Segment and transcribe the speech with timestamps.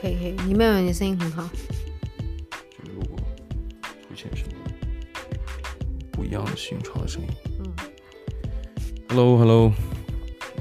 [0.00, 1.42] 可以可以，你妹妹你声音很好。
[2.70, 3.18] 就如果
[3.90, 4.52] 出现什么
[6.12, 7.28] 不一样的寻常的声音，
[7.58, 7.72] 嗯
[9.08, 9.72] ，Hello Hello，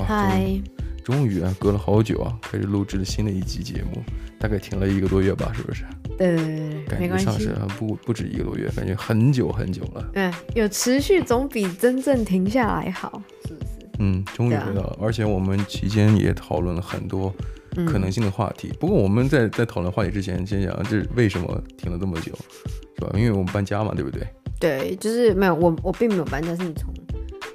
[0.07, 0.59] 嗨，
[1.03, 4.03] 终于啊，隔了好久啊，开始录制了新的一期节目，
[4.39, 5.83] 大概停了一个多月吧，是不是？
[6.17, 10.09] 对对对，感觉上是不不止一个多月，感觉很久很久了。
[10.15, 13.69] 嗯，有持续总比真正停下来好，是不是？
[13.99, 17.31] 嗯，终于回到了，啊、而且我们期间也讨论了很多
[17.85, 18.69] 可能性的话题。
[18.69, 22.31] 嗯、不过我们在在讨论话题之前，先讲这为什么停了这么久，
[22.95, 23.11] 是吧？
[23.13, 24.27] 因为我们搬家嘛，对不对？
[24.59, 26.91] 对，就是没有我我并没有搬家，是你从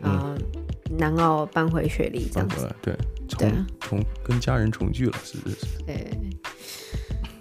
[0.02, 2.68] 啊、呃嗯、南澳搬回雪梨这样子。
[2.80, 2.94] 对，
[3.28, 5.66] 重重、啊、跟家人重聚了，是是是。
[5.86, 6.06] 对，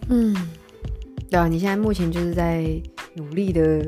[0.09, 0.35] 嗯。
[1.29, 2.65] 对啊，你现在目前就是在
[3.13, 3.61] 努力的。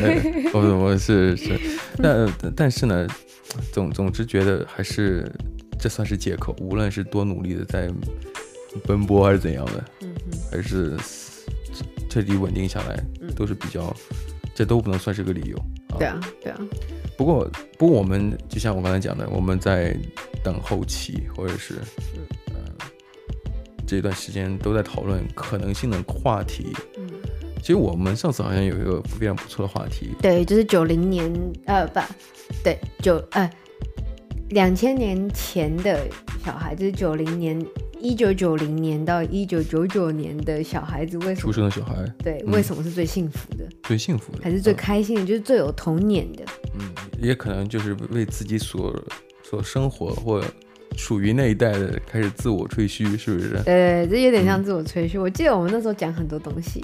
[0.54, 1.60] 我我是是，
[1.98, 3.06] 但但是呢，
[3.70, 5.30] 总总之觉得还是
[5.78, 7.90] 这算是借口，无论是多努力的在
[8.84, 9.84] 奔波还是怎样的，
[10.50, 10.96] 还是
[12.08, 13.02] 彻底稳定下来，
[13.34, 13.94] 都是比较，
[14.54, 15.58] 这都不能算是个理由。
[15.98, 16.58] 对啊，对啊。
[17.16, 19.96] 不过不过我们就像我刚才讲的，我们在
[20.42, 21.76] 等后期或者是。
[23.88, 26.74] 这段时间都在讨论可能性的话题。
[26.98, 27.08] 嗯，
[27.60, 30.10] 其实我们上次好像有一个非常不错的话题。
[30.20, 31.32] 对，就是九零年，
[31.66, 32.00] 呃，不，
[32.64, 33.48] 对，九，呃，
[34.50, 36.06] 两千年前的
[36.44, 37.64] 小孩，就是九零年，
[38.00, 41.94] 一九九零年到一九九九年的小孩子，为什么出生的小孩？
[42.22, 43.64] 对，为什么是最幸福的？
[43.64, 45.22] 嗯、最幸福的，还是最开心的？
[45.22, 46.44] 嗯、就是最有童年的。
[46.78, 46.88] 嗯，
[47.20, 48.94] 也可能就是为自己所
[49.42, 50.42] 所生活或。
[50.98, 53.60] 属于那一代的开始自我吹嘘，是不是？
[53.66, 55.18] 对，这有点像自我吹嘘。
[55.18, 56.82] 嗯、我记得我们那时候讲很多东西，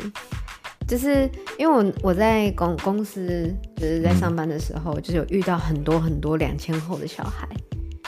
[0.93, 1.27] 就是
[1.59, 7.49] 因为我我在公公司就是在上班的时候，嗯、就是有遇到很多很多两千后的小孩，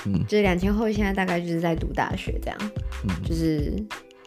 [0.05, 2.59] 嗯，就是两千后现在大概就是在读大学这样，
[3.05, 3.73] 嗯，就是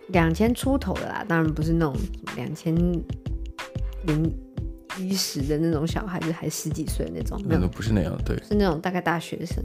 [0.07, 1.95] 两千出头的啦，当然不是那种
[2.35, 2.75] 两千
[4.07, 4.33] 零。
[4.99, 9.63] 一十的那种小孩子，还十几岁那种，那都不是那样，对，是那种大概大学生，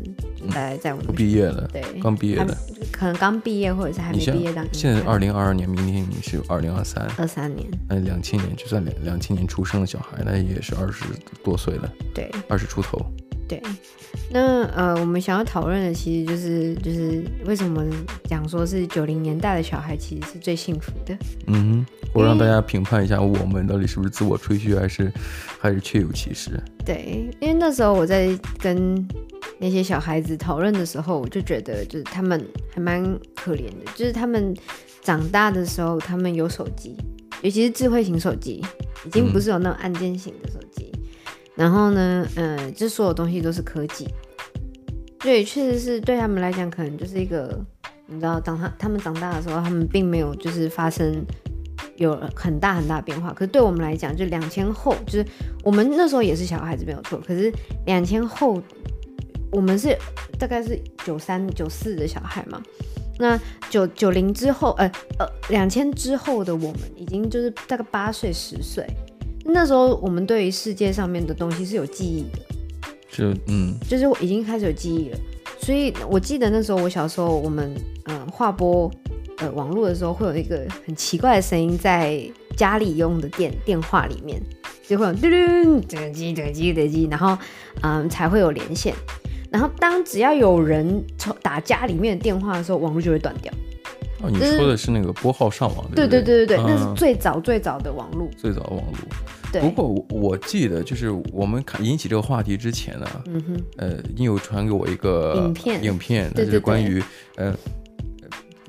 [0.49, 2.57] 大概在我们毕业了，对，刚毕业的，
[2.93, 4.67] 可能刚毕业或者是还没毕业当。
[4.73, 11.05] 现在二零二二年，明年你是二零二三，二三年，那两千年就算两两千年出生的小孩，那也是二十
[11.43, 13.01] 多岁了，对，二十出头。
[13.49, 13.61] 对，
[14.31, 17.85] 那呃，我们想要讨论的其实就是就是为什么
[18.25, 21.15] 讲说是九零年代的小孩其实是最幸福的。
[21.49, 25.13] 嗯哼，我让大家评判一下，我们到底是不是自我吹嘘，还是
[25.59, 26.59] 还是确有其事？
[26.85, 29.07] 对，因为那时候我在跟
[29.59, 32.43] 那些小孩子讨论的时候，我就觉得就是他们
[32.75, 33.03] 还蛮
[33.35, 34.57] 可怜的，就是他们
[35.03, 36.97] 长大的时候，他们有手机，
[37.43, 38.65] 尤其是智慧型手机，
[39.05, 40.91] 已经不是有那种按键型的手机。
[40.95, 41.02] 嗯
[41.55, 44.09] 然后呢，嗯、呃，这所有东西都是科技，
[45.19, 47.59] 对，确实是对他们来讲，可能就是一个，
[48.07, 51.25] 你知道，当他他们长大的时候，他们并没有就是发生
[51.97, 53.35] 有很大很大变化。
[53.35, 55.27] 可是对我们来讲，就两千后，就是
[55.63, 57.21] 我们那时候也是小孩子没有错。
[57.27, 57.53] 可是
[57.85, 58.61] 两千后，
[59.51, 59.95] 我们是
[60.39, 62.63] 大概是九三九四的小孩嘛，
[63.19, 63.39] 那
[63.69, 68.87] 九九零之后，呃呃，两千之后的我们，已经就是大概八岁十岁。
[69.45, 72.39] 那时候我们对于世界上面的东西是有记忆的，
[73.11, 75.19] 就嗯，就是我已经开始有记忆了。
[75.59, 77.73] 所以我记得那时候我小时候，我们
[78.07, 78.91] 嗯划拨
[79.39, 82.21] 呃网络的时候，会有一个很奇怪的声音在
[82.57, 84.43] 家里用的电电话里面，
[84.87, 87.39] 就会有嘟嘟嘟机嘟机嘟机，然后
[87.83, 88.95] 嗯才会有连线。
[89.51, 93.53] 然后当只要有人从打家里面的电话的时候，网络就会断掉。
[94.23, 98.99] 哦，你说的是那个拨号上网，对对对对对，嗯、那是最早最早的网络，最早的网络。
[99.53, 99.61] 对。
[99.61, 107.03] 不过我我记得，就是我们看引起这个话题之前呢，嗯哼，呃，你有传给我一个影片，影片，那就是关于，
[107.37, 107.55] 呃。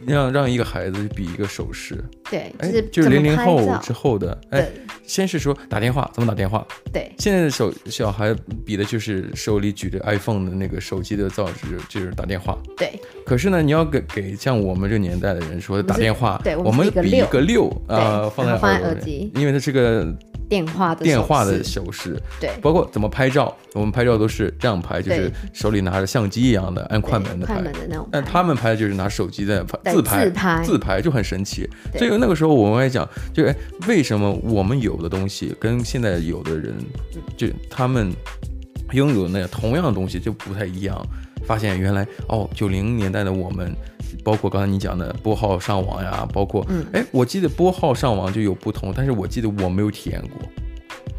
[0.05, 4.67] 让让一个孩子比一个手势，对，哎，就是零零后之后的，哎，
[5.05, 12.99] 先是说打电话怎么打电话，对，现在的手小孩比的就是手里举着 iPhone 的那个手机的造纸，就是打电话，对。
[13.25, 20.13] 可是呢，你要给给像我们这个年代的人说打电话，对，我们比一个六啊，放在耳机，因为它是个。
[20.53, 31.67] 电话的电话的手势，对，包括怎么拍照，我们拍照都是这样拍，就是手里拿着相机一样的按快门的拍，按快门的但他们拍的就是拿手机在自拍，自拍，自拍就很神奇。
[31.97, 33.55] 所以那个时候我们还讲，就哎，
[33.87, 36.75] 为什么我们有的东西跟现在有的人，
[37.35, 38.13] 就他们
[38.91, 40.95] 拥有那同样的东西就不太一样？
[41.45, 43.75] 发现原来哦，九零年代的我们。
[44.23, 50.47] 包括刚才你讲的拨号上网呀，包括，嗯，哎，我记得拨号上网就有不同，但是我记得我没有体验过。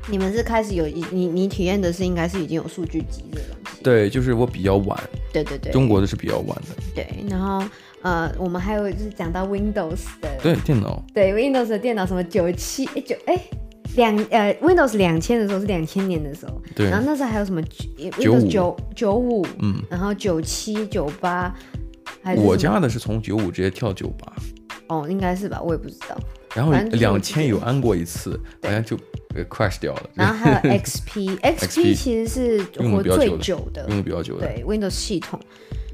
[0.08, 3.82] 你们是开始有一，你你体验的是应该是已经有数据集的东西。
[3.82, 4.98] 对，就是我比较晚。
[5.32, 5.70] 对对对。
[5.72, 6.82] 中国的是比较晚的。
[6.94, 7.62] 对，然后，
[8.00, 13.38] 呃，我们还有就是讲到 Windows 的，对电脑，对 Windows 的电脑，什么九七哎九哎
[13.96, 17.62] 两呃 Windows 两千的时候是两千年的时候，对，然后那时候还有什么
[17.98, 21.54] Windows 九九五，嗯，然后九七九八，
[22.22, 24.32] 还我家的是从九五直接跳九八，
[24.88, 26.18] 哦，应该是吧，我也不知道。
[26.54, 28.96] 然后两千有安过一次，好像就
[29.50, 30.10] crash 掉了。
[30.14, 35.40] 然后还有 XP，XP 其实是活最久的，用的比较久的，对 Windows 系统。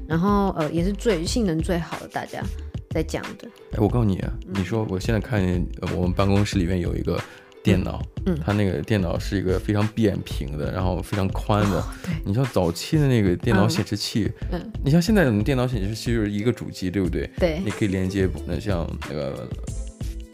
[0.07, 2.43] 然后呃也是最性能最好的，大家
[2.91, 3.47] 在讲的。
[3.71, 5.65] 哎，我告诉你啊，嗯、你说我现在看见
[5.95, 7.19] 我们办公室里面有一个
[7.63, 11.77] 电脑，嗯，它那个电脑是一个非常扁平的，然后非常宽的。
[11.77, 17.29] 哦、对，你像早期的那个电脑显示器，嗯，嗯你像现在我们电脑显示器就是一个主机，对不对？
[17.37, 19.47] 对，你可以连接那像那个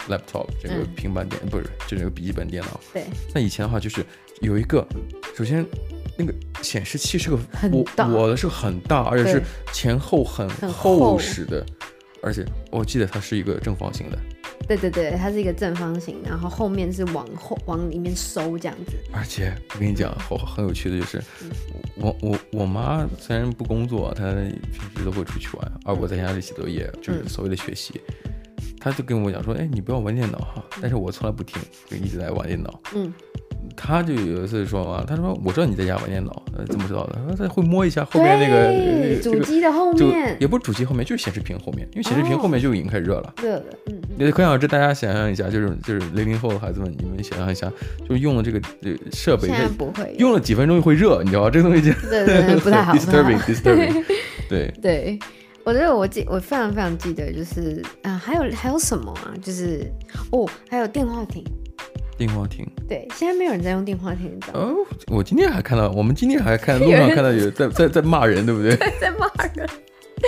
[0.10, 2.80] laptop 这个平板电，嗯、不是，就是那个笔记本电脑。
[2.94, 3.04] 对，
[3.34, 4.06] 那以前的话就是
[4.42, 4.88] 有一个，
[5.36, 5.66] 首先。
[6.20, 6.34] 那个
[6.64, 11.64] 显示器是个很，我我的是很大，而且是前后很厚实的，
[12.28, 14.20] 而且我记得它是一个正方形的。
[14.68, 18.98] 对对对，它是一个正方形，然后后面是往后往里面收这样子。
[19.14, 21.50] 而且我跟你讲，好很有趣的就是，嗯、
[21.96, 24.50] 我我我妈虽然不工作，她平
[24.98, 28.02] 时都会出去玩，而我在家里写作业，就是所谓的学习，
[28.78, 32.82] 她、嗯、就跟我讲说，哎，你不要玩电脑哈，但是我从来不听，就一直在玩电脑。
[32.94, 33.14] 嗯。
[33.76, 37.20] 他就有一次说嘛，他说我知道你在家玩电脑，呃，怎么知道的？
[37.30, 43.34] 他说会摸一下后面那个主机的后面，也不是主机后面，就是显示屏后面，因为显示屏后面就已经开始热了。
[43.42, 44.02] 热了，嗯。
[44.18, 47.72] 那可想而知，大家想象一下，就是就是零零后的孩子们，你们想象一下，
[48.08, 51.50] 就是用了这个呃设备，不会用了几分钟就会热，你知道吗？
[51.52, 54.04] 这个东西就对 对不太好， disturbing，disturbing。
[54.50, 55.20] 对对，
[55.64, 59.34] 我觉得我记我非常非常记得，就是啊，还有还有什么啊？
[59.42, 59.86] 就是
[60.32, 61.44] 哦，还有电话亭。
[62.18, 64.68] 电话亭，对，现在没有人在用电话亭，你知道吗？
[64.72, 64.76] 哦，
[65.08, 68.76] 我今天还看到，我们今天还看路上看到有在 在在骂人，对不对？
[68.76, 69.68] 对，在骂人。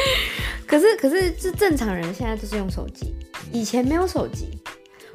[0.68, 3.16] 可是可是是正常人现在都是用手机，
[3.52, 4.50] 以前没有手机。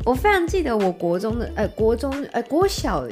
[0.05, 3.07] 我非常记得我国中的，呃，国中，呃，国小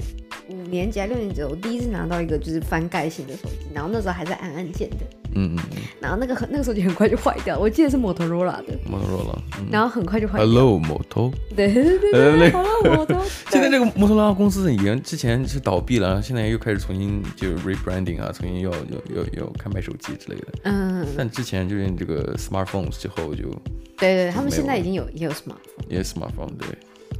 [0.49, 4.97] 五年级还六年级，我第一次拿到一个就是翻盖型的手机，然后那时候还在按按键的。
[5.35, 5.59] 嗯嗯，
[5.99, 8.79] 然后那个很那个手机很快就坏掉，我记得是摩托罗拉的。
[8.87, 10.47] 摩托罗拉，然后很快就坏掉。
[10.47, 11.33] Hello，摩托。
[11.57, 13.25] 对对对对，Hello，摩托。
[13.49, 20.49] 现在这个摩托罗拉公司已经之前是倒闭了，现在又开始重新就 rebranding 啊，重新要要要要开卖手机之类的。
[20.65, 21.07] 嗯。
[21.17, 23.49] 但之前就是这个 smartphones 之后就。
[23.97, 25.89] 对对，他们现在已经有也有 smartphone。
[25.89, 26.69] 也有 smartphone 对。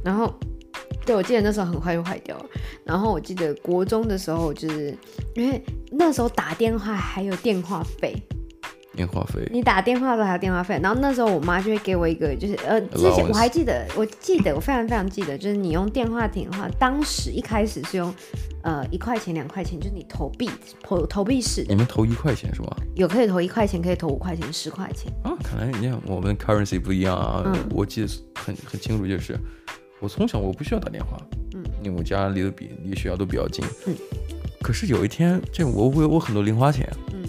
[0.03, 0.31] 然后。
[1.05, 2.45] 对，我记得那时候很快就坏掉了。
[2.85, 4.97] 然后我记得国中的时候，就是
[5.35, 5.61] 因为
[5.91, 8.15] 那时候打电话还有电话费，
[8.95, 10.79] 电话费，你打电话的时候还有电话费。
[10.81, 18.13] 然后那时候我妈就会给我一个，就是呃，之前我还记得，我记得我非常非常记得，就是你用电话亭的话，当时一开始是用
[18.63, 20.49] 呃一块钱、两块钱，就是你投币
[20.81, 21.65] 投投币式。
[21.67, 22.69] 你们投一块钱是吗？
[22.95, 25.11] 有可以投一块钱，可以投五块钱、十块钱。
[25.23, 27.43] 啊，看来你看我们 currency 不一样啊。
[27.45, 29.37] 嗯，我记得很很清楚，就是。
[30.03, 31.17] 我从小我不需要打电话，
[31.53, 33.95] 嗯，因为我家离得比离学校都比较近，嗯。
[34.61, 37.23] 可是有一天，这我我我很多零花钱，嗯，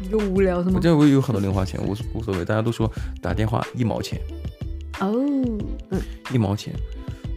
[0.00, 0.76] 你就无聊是吗？
[0.76, 2.42] 我这我有很多零花钱，无无所谓。
[2.42, 2.90] 大家都说
[3.20, 4.18] 打电话一毛钱，
[5.00, 5.12] 哦，
[5.90, 6.00] 嗯，
[6.32, 6.72] 一毛钱。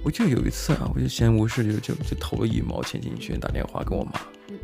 [0.01, 4.13] 我就有一次啊，我就闲无事就就就投了一毛钱进去打电话跟我妈，
[4.47, 4.55] 嗯，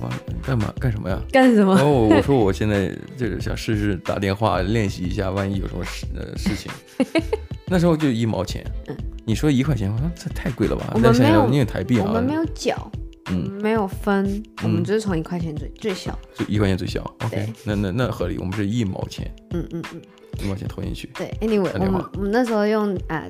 [0.00, 0.10] 哇，
[0.42, 1.20] 干嘛干什么呀？
[1.30, 1.74] 干什么？
[1.76, 2.88] 然后我说我现在
[3.18, 6.72] 就是想试试打电话练习一下，万一有什么事呃事情。
[7.66, 8.96] 那时候就一毛钱，嗯。
[9.26, 10.92] 你说一块钱，我说这太贵了吧？
[10.94, 12.04] 我们没有，你有台币啊？
[12.06, 12.90] 我们没有缴，
[13.30, 17.02] 嗯，没有分，我们就是从一块钱最最小，就一块钱最小。
[17.24, 20.02] OK，那那那合理，我们是一毛钱，嗯嗯嗯，
[20.42, 21.08] 一毛钱投进去。
[21.14, 23.24] 对，Anyway，我们我们那时候用啊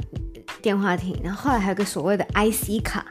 [0.60, 3.06] 电话亭，然后后来还有个所谓的 IC 卡。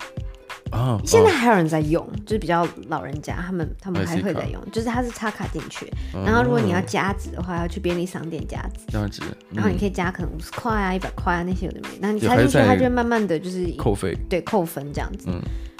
[0.73, 5.87] 啊，现在还有人在用，就是比较老人家，他们他们还会在用，就是它是插卡进去，
[6.25, 15.29] 然后如果你要加值的话，要去便利商店加值，加值，然后你可以加可能五十块啊、一百块啊那些有的没，然后你插进去，它就会慢慢的就是扣费，对，扣分这样子。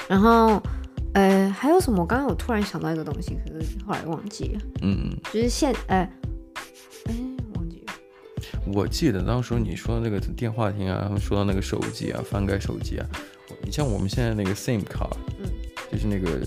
[0.08, 0.62] 然后
[1.14, 2.02] 呃还有什么？
[2.02, 4.62] 我刚刚我突然想到一个东西，可是后来忘记了。
[4.82, 6.08] 嗯嗯，就是现呃，
[7.06, 7.16] 哎，
[7.56, 7.94] 忘记了。
[8.74, 13.06] 我记得当时你说的那个电话亭啊，说到那个手机啊，翻盖手机啊。
[13.62, 15.10] 你像我们现在那个 SIM 卡，
[15.40, 15.50] 嗯，
[15.92, 16.40] 就是那个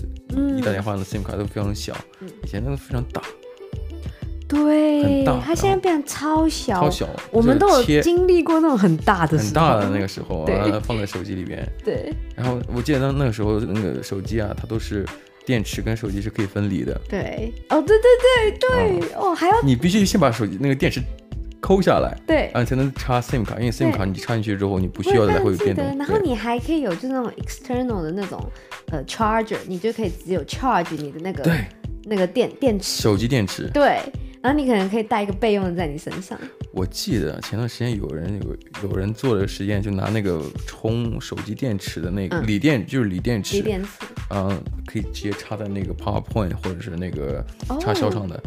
[0.57, 3.21] 一打电话的 SIM 卡都非常小，嗯，以前那个非常大，
[4.47, 12.13] 对，很大，它现在变得超小，超小，我们都有经历过那种很大的，很大的那个时候啊，放在手机里边，对。
[12.35, 15.05] 然后我记得那那个时候那个手机啊，它都是
[15.45, 21.01] 电池跟手机是可以分离的，对，哦，对对对对，哦，还要你必须先把手机那个电池。
[21.61, 25.83] 抠下来，对，啊，才能插 SIM 卡，因为 SIM 卡你插进去之后，你不需要来回变动。
[25.97, 28.43] 然后你还可以有就是那种 external 的那种
[28.91, 31.65] 呃 charger，你就可以只有 charge 你的那个对。
[32.09, 33.69] 那个电电池，手机电池。
[33.73, 34.01] 对，
[34.41, 36.39] 然后你可能可以带一个备用的在你身上。
[36.71, 43.89] 我记得前段时间有人有有人做了实验，就拿那个充手机电池的那个锂电，嗯、就是锂电池，锂电池，
[44.29, 47.45] 嗯，可以直接插在那个 PowerPoint 或者是那个
[47.81, 48.35] 插销上的。
[48.37, 48.41] 哦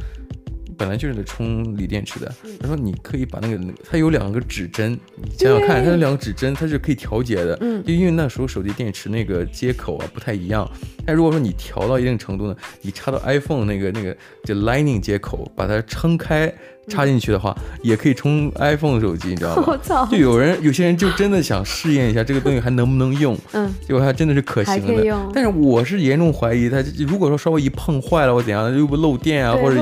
[0.81, 7.55] 本来就是充锂电池的，他说你可以把那个，它有两个指针，你想想看，它有两个指针，它是可以调节的。
[7.61, 10.67] 嗯，就因为那时候手机电池那个接口啊不太一样，
[11.05, 16.51] 但如果说你调到一定程度呢，你插到 iPhone 那个那个就 Lightning 接口，把它撑开。
[16.91, 19.81] 插进去的话，也可以充 iPhone 手机，你知道吗？
[20.11, 25.31] 就有人有些人就真的想试验一下这个东西还能不能用，嗯，结果它真的是可行的。
[25.33, 29.81] 但是我是严重怀疑它，如果说稍微一碰坏了或怎样，又不漏电啊，或者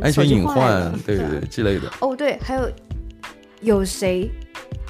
[0.00, 1.92] 安全隐患，对对对之类的。
[2.00, 2.70] 哦，对，还有
[3.60, 4.30] 有谁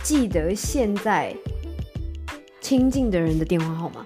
[0.02, 1.34] 记得现在
[2.60, 4.04] 亲近的人的电话号码？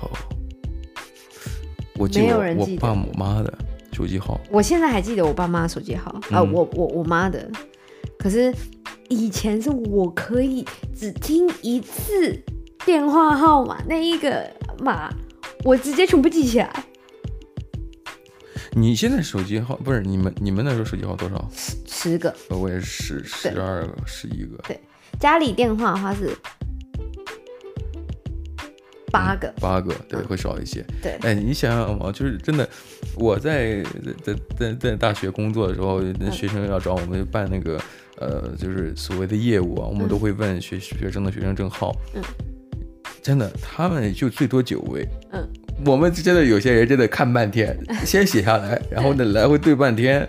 [0.00, 0.10] 哦，
[1.98, 3.52] 我记得我爸我妈的。
[3.92, 7.50] 手机号，我现在还记得我爸妈手机号啊、我我我妈的。
[8.18, 8.54] 可是
[9.08, 12.40] 以前是我可以只听一次
[12.84, 15.12] 电话号码，那一个码
[15.64, 16.84] 我直接全部记起来。
[18.72, 21.48] 你现在手机号不是你们你们那时候手机号多少？
[21.54, 22.34] 十十个。
[22.48, 24.56] 我也是十十二个十一个。
[24.66, 24.80] 对，
[25.20, 26.30] 家里电话的话是。
[29.12, 30.80] 八个，八个，对，会少一些。
[30.80, 32.68] 嗯、对，哎，你想想嘛，就是真的，
[33.14, 33.82] 我在
[34.24, 37.78] 在在在大学工作的时候，那学生要找我们办那个，
[38.18, 41.94] 呃，就是所谓的业务啊，我们都会问学学生的学生证号。
[42.14, 42.22] 嗯，
[43.22, 45.06] 真的，他们就最多九位。
[45.32, 45.46] 嗯。
[45.84, 47.76] 我们真的有些人真的看半天，
[48.06, 50.24] 先写下来，然后呢来回对半天，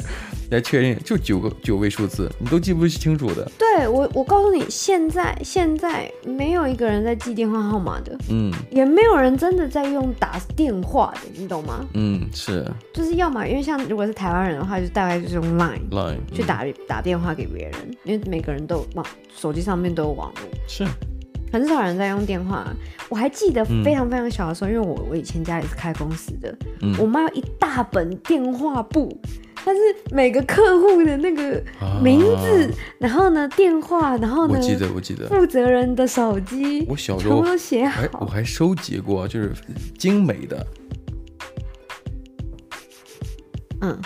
[0.49, 3.49] 来确认，就九个九位数字，你都记不清楚的。
[3.57, 11.85] 对我，我告诉你，现在现在没有一个人在记电话号码的，嗯，也没有人真的在用打电话的，你懂吗？
[11.93, 20.85] 嗯，是，就是要么因为像如果是台湾人的话，就大概就是用 Line Line 去打、嗯、打电话给别人，因为每个人都有网手机上面都有网络，是。
[21.53, 22.67] 很少人在用电话，
[23.09, 29.15] 我还记得非常非常小的时候，嗯、因为我我以前家里是开公司的，嗯、我妈有一大本电话簿，
[29.53, 29.79] 它是
[30.09, 31.63] 每个客户的那个
[32.01, 35.27] 名字，啊、然后呢电话，然后呢，我记得我记得。
[35.27, 39.53] 负责人的手机，我小时候都写好，我还收集过，就是
[39.95, 40.67] 精美的，
[43.81, 44.01] 嗯，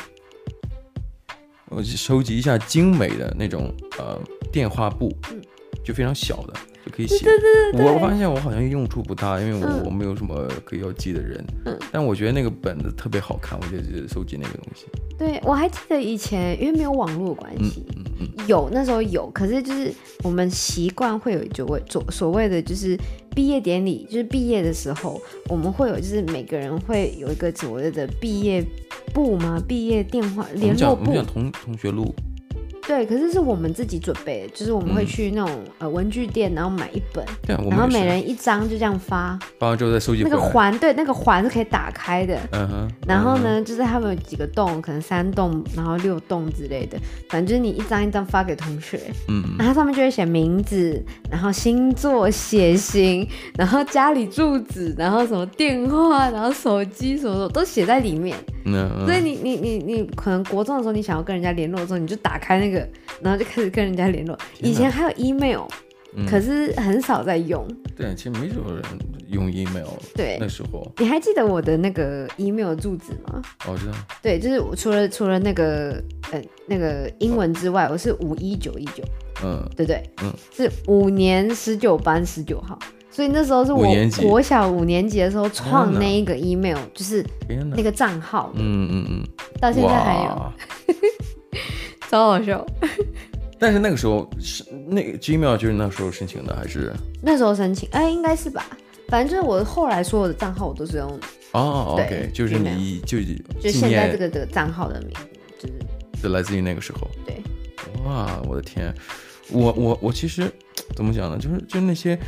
[1.70, 4.20] 我收集一下精美的那种呃
[4.52, 5.42] 电话簿，嗯，
[5.82, 6.54] 就非常小的。
[6.98, 11.46] 可以写，对对对对，我发现我好像用处不大，因为我、嗯、我没有什么可以要记的人。
[11.66, 14.88] 嗯，但我觉得那个本子特别好看，我就收集那个东西。
[15.16, 22.98] 对，我还记得以前，因为没有网络关系，嗯嗯嗯、有那时候有，可是就是我们习惯会有就会所所谓的就是
[23.36, 28.66] 毕业典礼，就是毕业的时候，我们会有就是每个人会有一个所谓的毕业
[29.14, 29.62] 簿吗？
[29.68, 32.12] 毕业电话联络簿，我们讲同同学录。
[32.88, 40.24] 对，可是是我们自己准备的，就是我们会去那种、嗯、呃文具店，然后买一本，对然后每人一张就这样发，发完之后再收集。
[40.24, 42.40] 那个环，对，那个环是可以打开的。
[42.54, 42.92] 嗯哼。
[43.06, 46.98] 然后呢，就是他们有几个洞，可能三洞，然后六洞之类的，
[47.30, 49.02] 反正就是你一张一张发给同学。
[49.28, 49.44] 嗯。
[49.60, 53.28] 然后上面就会写名字，然后星座、血型，
[53.58, 58.38] 然后家里住址，然后什么电话，然后手机什么的都写在里面。
[58.64, 58.90] 嗯。
[59.06, 62.77] 所以你你你你可能国中的时候，你想要跟人家联络的时候，你就打开那个。
[63.22, 64.38] 然后就开始跟人家联络。
[64.60, 65.62] 以前还有 email，
[66.16, 67.66] 嗯，可是很少在用。
[67.96, 68.84] 对，其实没什么人
[69.30, 69.88] 用 email。
[70.16, 70.92] 对，那时候。
[70.98, 73.42] 你还记得我的那个 email 住址吗？
[73.68, 73.94] 哦，知道。
[74.22, 79.04] 对，就是除了除了那个呃那个英文之外，我是五一九一九。
[79.44, 82.78] 嗯，对对，嗯，是五年十九班十九号。
[83.10, 83.84] 所以那时候是我
[84.22, 87.26] 国小五年级的时候创那一个 email，就是
[87.76, 88.52] 那个账号。
[88.54, 89.24] 嗯嗯嗯。
[89.60, 90.54] 到现在还有。
[92.10, 92.66] 超好笑，
[93.60, 97.88] 但是那个时候是那个 Gmail 就是那时候申请的还是那时候申请？
[97.92, 98.66] 哎，应该是吧。
[99.10, 101.20] 反正就是我后来所有的账号我都是用
[101.54, 103.20] 哦，OK，就是你就
[103.62, 105.74] 就现在这个这个账号的名字就是
[106.22, 107.08] 就来自于那个时候。
[107.26, 107.42] 对，
[108.04, 108.94] 哇，我的天，
[109.50, 110.52] 我我我其实
[110.94, 111.38] 怎么讲呢？
[111.38, 112.20] 就是就那些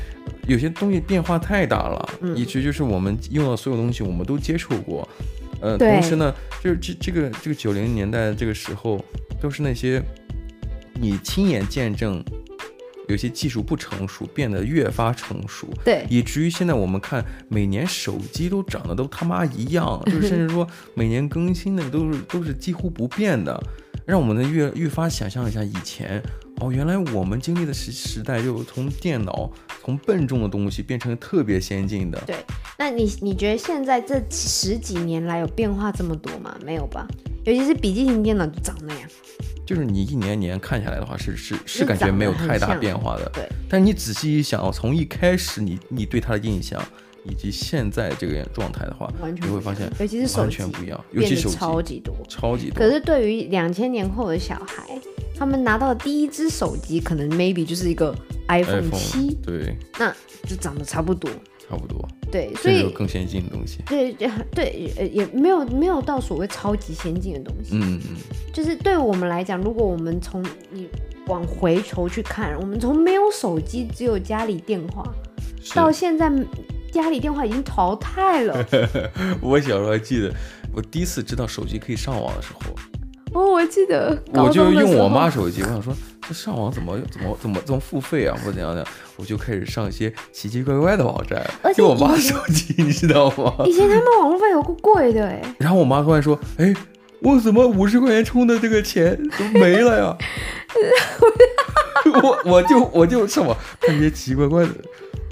[0.47, 5.07] 有些东西变化太大了，嗯、以至于就是我们用到所有东西我们都接触过。
[5.61, 6.33] 呃，同时呢，
[6.63, 9.03] 就是这这个这个九零年代的这个时候，
[9.39, 10.01] 都是那些
[10.95, 12.23] 你亲眼见证，
[13.07, 23.61] 有些技术不成熟，变得越发成熟，对，以至于现在我们看每年手机都长得都他妈一样，就是 甚至说每年更新的都是都是几乎不变的，
[24.05, 26.21] 让我们呢越越发想象一下以前。
[26.61, 29.49] 哦，原来我们经历的时时代，就从电脑
[29.81, 32.21] 从笨重的东西变成特别先进的。
[32.27, 32.35] 对，
[32.77, 36.53] 那你你觉得现在这十几年来有变化这么多吗？
[36.65, 37.07] 没有吧？
[37.49, 39.09] 尤其是笔记型电脑就长那样。
[39.65, 43.29] 就是你一年年看下来的话，是是是感觉没有太大变化的。
[43.33, 43.47] 对。
[43.69, 46.81] 但你仔细一想，从一开始你你对它的印象，
[47.23, 52.79] 以及现在这个状态的话，你会发现，尤其是完全不一样，尤其是超级多，超级多。
[52.79, 54.99] 可是对于两千年后的小孩，
[55.35, 58.15] 他们拿到的第一只手机，可能 maybe 就是一个
[58.47, 60.11] iPhone 七，对，那
[60.47, 61.29] 就长得差不多。
[61.69, 68.15] 差不多，对，所以有更先进的东西，对对，呃，也没有没有到所谓超级先进的东西，嗯嗯，
[68.51, 70.89] 就是对我们来讲，如果我们从你
[71.27, 75.03] 往回头去看，我们从没有手机，只有家里电话，
[75.75, 76.31] 到现在
[76.91, 78.65] 家里电话已经淘汰了。
[79.39, 80.33] 我小时候还记得，
[80.73, 83.39] 我第一次知道手机可以上网的时候。
[83.39, 85.93] 哦，我记得，我就用我妈手机，我想说
[86.29, 91.43] 这上网怎么怎么怎么怎么付费啊，或者怎样的，我就开始上一些奇奇怪怪的网站，
[91.77, 93.55] 用我妈手机，你知道吗？
[93.65, 95.41] 以前他们网络费有够贵的哎。
[95.57, 96.71] 然后我妈突然说：“哎，
[97.21, 100.15] 我怎么五十块钱充的这个钱都没了呀？”
[102.21, 104.71] 我我就我就上网看这些奇奇怪怪的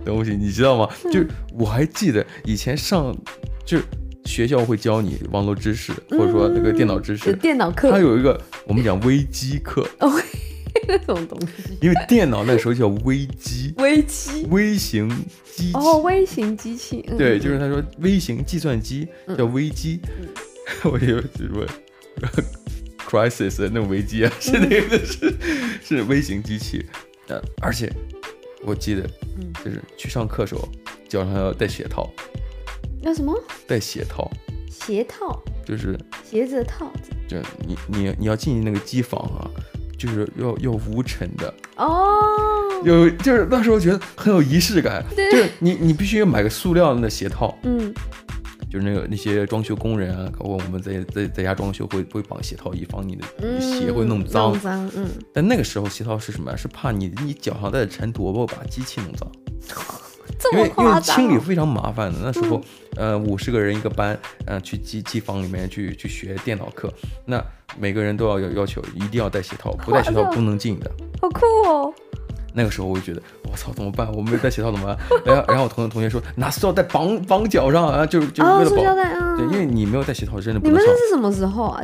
[0.04, 0.90] 东西，你知道吗？
[1.12, 1.24] 就
[1.54, 3.16] 我还记得以前上
[3.64, 3.78] 就。
[4.26, 7.32] 学校会教你网络知识，或者说那个电脑知识。
[7.32, 7.90] 嗯、电脑课。
[7.90, 9.88] 它有一个我们讲微机课。
[10.02, 10.12] 哦，
[10.88, 11.78] 那种东西。
[11.82, 13.74] 因为电脑那个时候叫微机。
[13.78, 14.46] 微机。
[14.50, 15.10] 微型
[15.56, 15.74] 机器。
[15.74, 17.04] 哦，微型机器。
[17.08, 19.08] 嗯、对，就是他说微型计算机
[19.38, 20.00] 叫微机。
[20.20, 20.28] 嗯、
[20.92, 21.68] 我以为是问
[23.08, 25.34] crisis 那种危机啊，是那个是
[25.84, 26.86] 是微型机器。
[27.28, 27.92] 呃，而且
[28.64, 29.02] 我记得，
[29.64, 30.68] 就是去上课的时候
[31.08, 32.12] 脚上要带鞋套。
[33.02, 33.34] 要什么？
[33.66, 34.30] 带鞋套，
[34.70, 35.98] 鞋套就是
[36.30, 37.12] 鞋子的套子。
[37.28, 39.52] 就你你你要进那个机房啊，
[39.98, 42.08] 就是要要无尘的哦。
[42.84, 47.94] 有就是那时候觉得很有仪式感，对就是你你必须要买个塑料的那鞋套，嗯，
[48.70, 53.26] 就是那个那些装修工人啊，包括我们在在在家装修会会绑鞋套，以防你的
[53.60, 55.10] 鞋会弄脏，弄脏，嗯。
[55.34, 56.56] 但那个时候鞋套是什么？
[56.56, 59.30] 是怕你你脚上带的尘土会把机器弄脏。
[60.54, 62.62] 因为因为清理非常麻烦的，那时候，
[62.96, 66.92] 嗯、呃，五十个人一个班，呃，去机机房里面去去学电脑课，
[67.26, 67.44] 那
[67.78, 70.92] 每个人都要有要求，一定要带鞋套，不带鞋套不能进的。
[71.22, 71.94] 好酷哦！
[72.54, 74.12] 那个时候我就觉得，我操，怎么办？
[74.14, 74.98] 我没有带鞋套怎么办？
[75.26, 78.86] 然后然后我同同学说，拿塑料袋绑绑脚上啊，就就为了绑。
[78.86, 80.74] 哦、对，因为你没有带鞋套，真的不能。
[80.74, 81.82] 你们那是什么时候啊？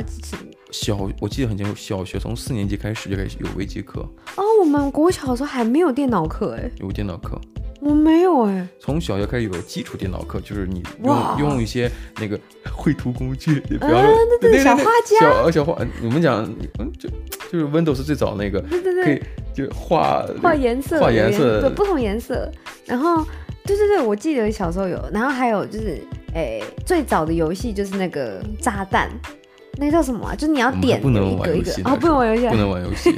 [0.70, 4.00] 小，我记得很清楚，小学从四年级开始就开始有微机课。
[4.36, 6.70] 哦，我们国小的时候还没有电脑课哎。
[6.78, 7.40] 有电脑课。
[7.84, 12.40] 我没有哎，从小学开始有基础电脑课，就是你用用一些那个
[12.72, 14.00] 绘图工具，比方说
[14.40, 16.42] 对对小画家，小小画，你们讲
[16.78, 17.10] 嗯就
[17.52, 19.22] 就是 Windows 最早那个，对对对，可以
[19.54, 22.50] 就画画颜色，画颜色，对不同颜色。
[22.86, 23.22] 然后
[23.64, 26.00] 对对对，我记得小时候有，然后还有就是
[26.34, 29.10] 哎最早的游戏就是那个炸弹，
[29.76, 30.34] 那个叫什么啊？
[30.34, 33.14] 就是你要点不能玩游戏啊，不能玩游戏，不能玩游戏。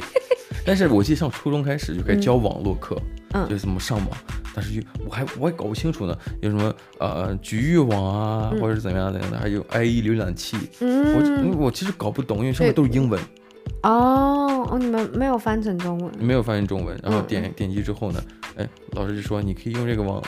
[0.65, 2.99] 但是我记得上初中开始就开始教网络课，
[3.33, 4.09] 嗯，就怎么上网。
[4.53, 13.19] 但是就我还我还搞不清楚呢，有什么呃局域网啊，或者是怎么样怎样的，还有 IE 浏览器，嗯，我我其实搞不懂，因为上面都是英文。
[13.83, 16.11] 哦哦，你们没有翻成中文？
[16.19, 18.21] 没有翻成中文，然后点点击之后呢，
[18.57, 20.21] 哎，老师就说你可以用这个网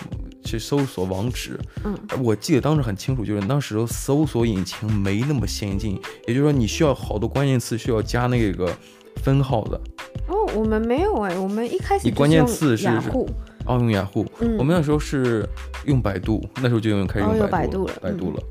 [0.44, 1.60] 去搜索网址。
[1.84, 8.72] 嗯，我记得当时很清楚，就是当时搜索引擎没那么先进，也就是说你需要好多关键词需要加那个
[9.18, 9.80] 分号的。
[10.28, 13.30] 哦，我们没有哎，我们一开始你关键词是雅虎。
[13.66, 15.48] 哦，用雅虎，嗯，我们那时候是
[15.86, 18.44] 用百度，那时候就用开始用百度了，百度了，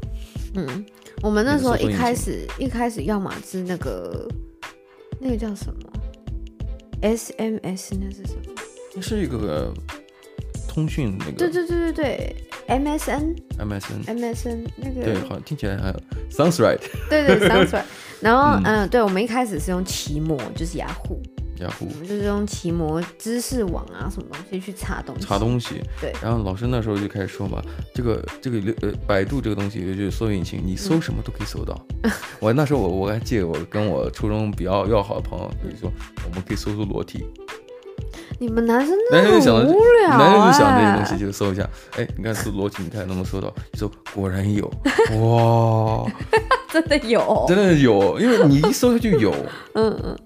[0.55, 0.87] 嗯，
[1.23, 4.29] 我们那时候一开始一开始要么是那个
[5.21, 5.81] 那个叫什么
[7.03, 8.55] ，SMS 那是什么？
[8.95, 9.73] 那是一个
[10.69, 12.37] 通讯那个，对对对对对
[12.69, 15.95] ，MSN，MSN，MSN 那个，对，好像听起来还有
[16.31, 16.79] sounds right，
[17.09, 17.85] 对对 sounds right，
[18.21, 21.21] 然后嗯，对，我们一开始是用奇摩，就是雅虎。
[21.81, 25.27] 我们就是用奇摩知识网啊，什么东西去查东西。
[25.27, 26.13] 查东西，对。
[26.23, 27.63] 然后老师那时候就开始说嘛，
[27.95, 31.75] 这个这个呃，百度这个东西就是搜索引擎，你搜什么都可以搜到。
[32.03, 35.91] 嗯、 我那时候我我还记得我跟我初中比较要好的朋友，比如说
[36.29, 37.25] 我们可以搜搜裸体。
[38.41, 43.53] 你们男生那么无聊、欸、男生就想这些东西就搜一下，哎，你看搜裸体，你看能不能搜到？
[43.73, 44.71] 你搜果然有，
[45.19, 46.09] 哇，
[46.73, 49.35] 真的有，真的有，因为你一搜它就有，
[49.75, 50.17] 嗯嗯。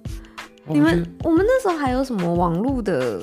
[0.68, 3.20] 你们我们那时候还有什么网络的，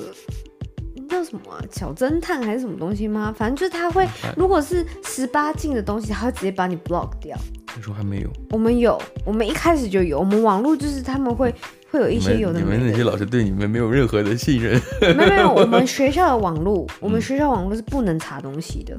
[1.08, 1.58] 叫什么啊？
[1.72, 3.34] 小侦探还是什么东西吗？
[3.36, 7.36] 反正就是他会，如果是十八禁的东西，他会直接把你 block 掉。
[7.74, 8.30] 那时候还没有？
[8.50, 10.18] 我们有，我们一开始就有。
[10.18, 11.54] 我们网络就是他们会
[11.90, 12.60] 会有一些有的。
[12.60, 14.80] 你们那些老师对你们没有任何的信任。
[15.00, 18.98] 没有没有，我们学校的网络，我们学校网络是不能查东西的。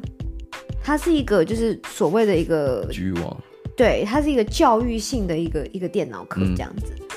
[0.83, 3.37] 它是一个就是所谓的一个局域网。
[3.77, 6.93] 对，它是一个教育性的一个一个电脑课这样子。
[6.99, 7.07] 嗯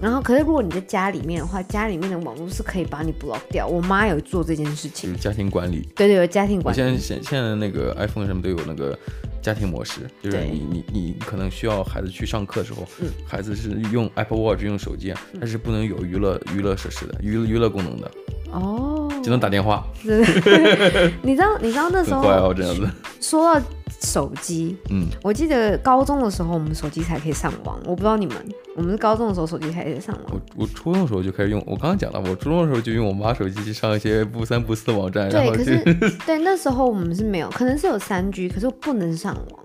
[0.00, 3.66] 然后，可是如果你在家里面的话，家里面的网络是可以把你 block 掉。
[3.66, 5.86] 我妈有做这件事情，就是家庭管理。
[5.94, 6.76] 对对，有家庭管理。
[6.76, 8.98] 现在现现在那个 iPhone 上面都有那个
[9.42, 18.10] 家庭模式，就是你你你可能需要孩子去上课的时候，嗯、孩子是用 Apple Watch 用手机，但是不能有娱乐娱乐设施的娱娱乐功能的。
[18.52, 18.89] 哦。
[19.30, 19.86] 只能打电话。
[21.22, 22.20] 你知道你知道那时候？
[22.22, 22.88] 怪哦，这样子。
[23.20, 23.64] 说到。
[24.02, 27.78] 手机，嗯，我记得高中的时候，我们手机才可以上网。
[27.84, 28.36] 我不知道你们，
[28.74, 30.24] 我们是高中的时候手机才可以上网。
[30.32, 35.28] 我我初中的时候就开始用，我刚刚讲了，我初中的时候就用我妈手机去上一些不三不四的网站。
[35.28, 35.84] 对，可是
[36.24, 39.62] 对那时候我们是没有，可能是有三 G，可是我不能上网，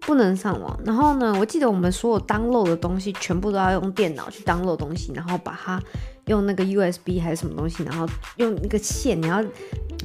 [0.00, 0.78] 不能上网。
[0.84, 5.80] 然后呢，我记得我们所有 download 的东西全部都要用电脑去 download 东西，然后把它
[6.28, 9.42] 用那个 USB 还是什么东西，然后用那个线，你要。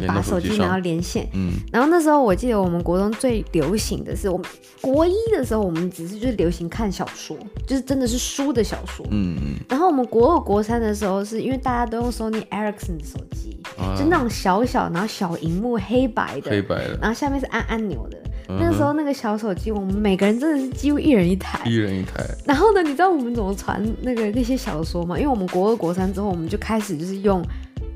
[0.07, 4.47] 把手机然后连线，嗯，然后那时候我记得我们国中最流行的是，我们
[4.81, 22.23] 国一的时候我们只是就是流行看小说，就是真的是书的小说，嗯嗯，然后我们国二国三的时候是因为大家都用 Sony Ericsson 的手机，啊、就那种小小然后小荧幕黑白的，黑白的，然后下面是按按钮的，嗯、那个时候那个小手机我们每个人真的是几乎一人一台，一人一台。
[22.45, 25.17] 然后呢，你知道我们怎么传那个那些小说吗？
[25.17, 27.43] 因为我们国二国三之后我们就开始就是用，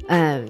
[0.07, 0.45] 嗯。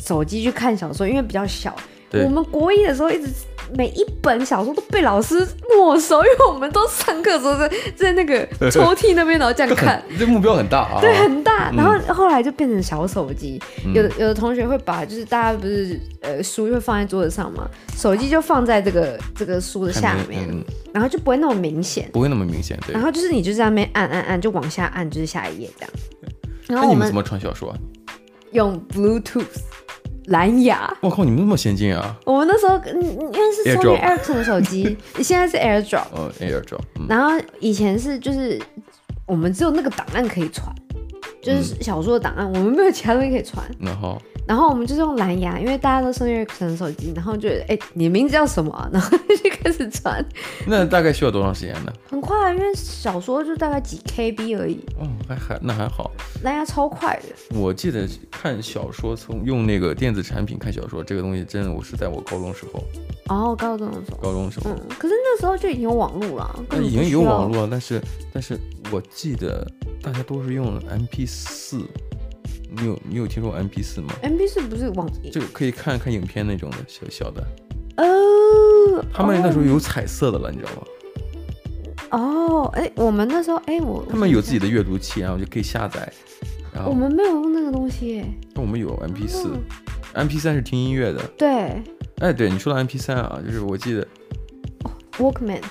[0.00, 1.74] 手机去看小说，因为比较小。
[2.08, 3.28] 对我们国一的时候，一直
[3.76, 10.02] 每一本小说都被老师没收，因为我们都上课的时候在在那个 抽屉那边，然后这样看。
[10.18, 11.00] 这目标很大啊。
[11.00, 11.70] 对，很大。
[11.72, 22.08] 然后后来就变成小手机，嗯、有的有的同学会把，就是大家不是呃书会放在桌子上嘛，手机就放在这个这个书的下面，嗯、然后就不会那么明显。
[22.12, 22.92] 不会那么明显，对。
[22.92, 25.92] 然后就是你就在那边按按按，就往下按，就是下一页这样。
[26.68, 27.78] 然后那你们怎么传小说啊？
[28.52, 29.44] 用 Bluetooth。
[30.28, 32.16] 蓝牙，我靠，你们那么先进啊！
[32.24, 38.60] 我们那时候，嗯，因为是 Sony Ericsson 的手机， 现在是 AirDrop，嗯，AirDrop，然后以前是就是
[39.26, 40.66] 我们只有那个档案可以传，
[41.42, 43.64] 就是小说的档案，我们没有其他东西可以传。
[43.78, 44.20] 然后。
[44.46, 48.88] 然后我们就是用蓝牙，因为大家都是用 Ericsson 手机，然后就哎，你名字叫什么啊？
[48.90, 50.24] 然后就开始传。
[50.66, 51.92] 那大概需要多长时间呢？
[52.08, 54.82] 很快，因为小说就大概几 KB 而已。
[54.98, 56.10] 哦，还还那还好。
[56.44, 57.58] 蓝牙超快的。
[57.58, 62.82] 我记得看小说从用那个电子产品看小说，这个东西真的我是在我高中时候。
[63.26, 64.16] 哦，高中的时候。
[64.22, 64.70] 高中时候。
[64.70, 66.64] 嗯，可是那时候就已经有网络了。
[66.70, 68.00] 那已经有网络了，但是
[68.32, 68.58] 但是
[68.90, 71.84] 我记得大家都是用 MP4。
[72.70, 77.42] 你有你有听说过 MP 四吗？MP 四不是网就可以看看影片那种的小小的。
[77.96, 80.82] 哦，他们那时候有彩色的了，你知道吗？
[82.10, 86.12] 哦，哎，我们那时候哎，我他们有自己的阅读器，然后就可以下载。
[86.72, 88.24] 然后我们没有用那个东西。
[88.54, 89.48] 那我们有 MP 四
[90.14, 91.26] ，MP 三是听音乐的。
[91.38, 91.82] 对。
[92.18, 94.06] 哎，对，你说到 MP 三啊，就是我记得。
[95.16, 95.62] Walkman。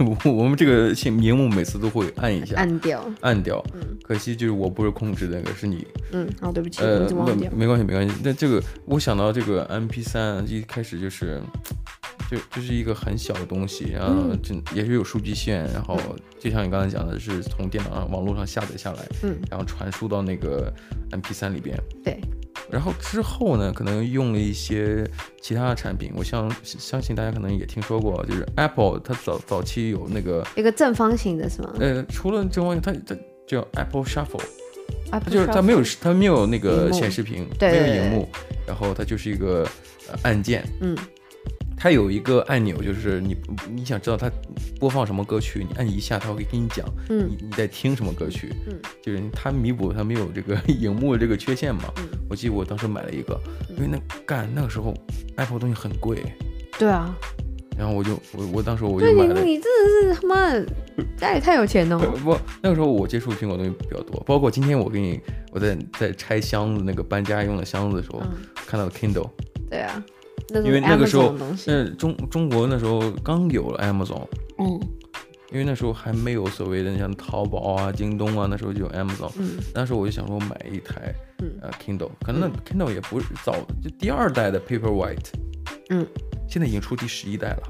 [0.00, 3.62] 我 我们这个屏屏幕每次都会按一下，按掉，按掉。
[3.74, 5.86] 嗯，可惜就是我不是控制那个，是你。
[6.12, 8.14] 嗯，好，对不起，呃，没没关系，没关系。
[8.24, 11.40] 那这个我想到这个 MP3 一开始就是，
[12.30, 15.98] 就就是一个很小的东西，然后就也是有数据线，然后
[16.38, 20.72] 就像你刚才讲的，是从电脑上网络上下载下来，嗯，然后传输到那个
[21.10, 21.76] MP3 里边。
[22.02, 22.18] 对。
[22.70, 25.04] 然后之后呢，可能用了一些
[25.40, 31.74] 其他的产品，我相相信大家可能也听说过，就是 Apple 它早早期有那个一个正方形的是吗？
[31.80, 34.42] 呃，除了正方形，它它叫 Apple Shuffle，
[35.10, 38.28] 它就是它没有它没有那个显示屏，没有荧幕，
[38.66, 39.68] 然后它就是一个
[40.22, 40.96] 按键，嗯。
[41.82, 43.34] 它有一个按钮，就是你
[43.70, 44.30] 你想知道它
[44.78, 51.84] 播放什么歌曲，你按一下，它会给你讲，嗯，你你在听什么歌曲，嗯，就是它弥补它没有这个 荧幕的这个缺陷嘛。
[51.96, 53.40] 嗯，我记得我当时买了一个，
[53.70, 54.92] 因为那干那个时候
[55.36, 56.22] Apple 东西很贵，
[56.78, 57.16] 对啊，
[57.78, 59.72] 然后我就我我当时我就买了，你你真
[60.10, 60.50] 的是他妈
[61.16, 61.98] 家里太有钱了。
[61.98, 65.18] 不，那个时候我接触苹果东西比较多，包括今天我给你
[65.50, 68.22] 我在在拆箱子那个搬家用的箱子的时候，
[68.66, 69.30] 看到的 Kindle，
[69.70, 70.04] 对啊。
[70.54, 71.34] 因为那个时候，
[71.66, 74.26] 嗯，中中国那时候刚有了 Amazon，
[74.58, 74.80] 嗯，
[75.52, 85.28] 因为那时候还没有所谓的像淘宝啊、京东啊，那时候就有 Amazon，嗯，那时候我就想说买一台，嗯，呃，Kindle，可能那 Kindle 也不是早，就第二代的 Paperwhite，
[85.90, 86.06] 嗯，
[86.48, 87.62] 现在已经出第十一代了，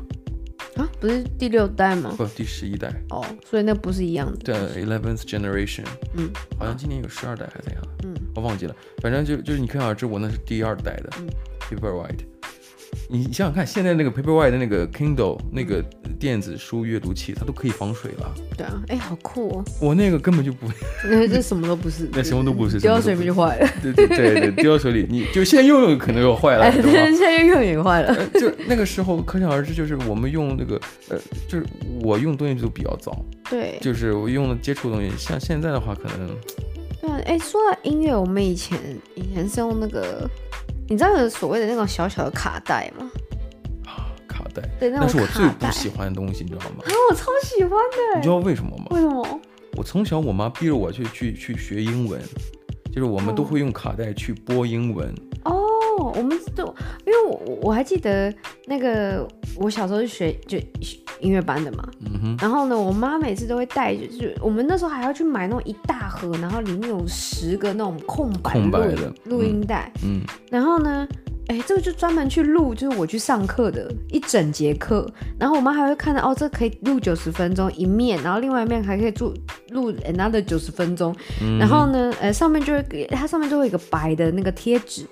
[0.76, 2.14] 啊，不是第六代吗？
[2.16, 5.84] 不，第十一代，哦，所以那不是一样的，对，Eleventh Generation，
[6.16, 11.28] 嗯，好像今年有十二代还是怎样，嗯，我忘记了，反正就就是你可想而知，我那是第二代的，嗯
[11.60, 12.26] ，Paperwhite。
[13.08, 15.82] 你想想看，现在那个 Paperwhite 的那个 Kindle 那个
[16.18, 18.34] 电子书阅读器，它都可以防水了。
[18.56, 19.64] 对啊，哎，好酷哦！
[19.80, 20.66] 我那个根本就不，
[21.04, 23.68] 那这什么都不是，那什么都不是，丢到水里就坏了。
[23.82, 26.90] 对对对对，丢到水里，你就现在用用可能又坏了，对吧？
[26.90, 28.14] 现在用用也坏了。
[28.34, 31.66] 就那个时候，可想而知，就是我们用那个呃，就是
[32.02, 33.24] 我用东西都比较早。
[33.48, 36.28] 对，就是我用的接触的东西，像现在的话，可能。
[37.00, 38.78] 对啊，哎，说到音乐，我们以前
[39.14, 40.30] 以前是用那个。
[40.90, 43.08] 你知道有所谓的那种小小的卡带吗？
[43.86, 46.78] 啊，卡带，对，那是我最不喜欢的东西，你知道吗？
[46.84, 48.16] 啊，我超喜欢的。
[48.16, 48.86] 你知道为什么吗？
[48.90, 49.40] 为什么？
[49.76, 52.20] 我从小我妈逼着我去去去学英文，
[52.92, 55.14] 就是我们都会用卡带去播英文。
[55.44, 55.62] 哦，
[55.96, 56.66] 我们都
[57.06, 58.34] 因为我我还记得
[58.66, 59.24] 那个
[59.58, 60.58] 我小时候是学就
[61.20, 62.36] 音乐班的嘛，嗯哼。
[62.40, 70.20] 然后呢，我妈每次都会带，就是我们那时候还要去买那种一大盒，然后里面有十个那种空白空白的录音带，嗯。
[70.50, 71.06] 然后呢，
[71.48, 75.08] 哎，这个就专门去录，就是我去上课的一整节课。
[75.38, 79.34] 然后我妈还会看到，哦，这可以录九十分钟一面，然后另外一面还可以录
[79.70, 81.14] 录 another 九十分钟。
[81.42, 81.58] 嗯。
[81.58, 85.06] 然后呢，呃，上面就会给它上面就会有一个白的那个贴纸。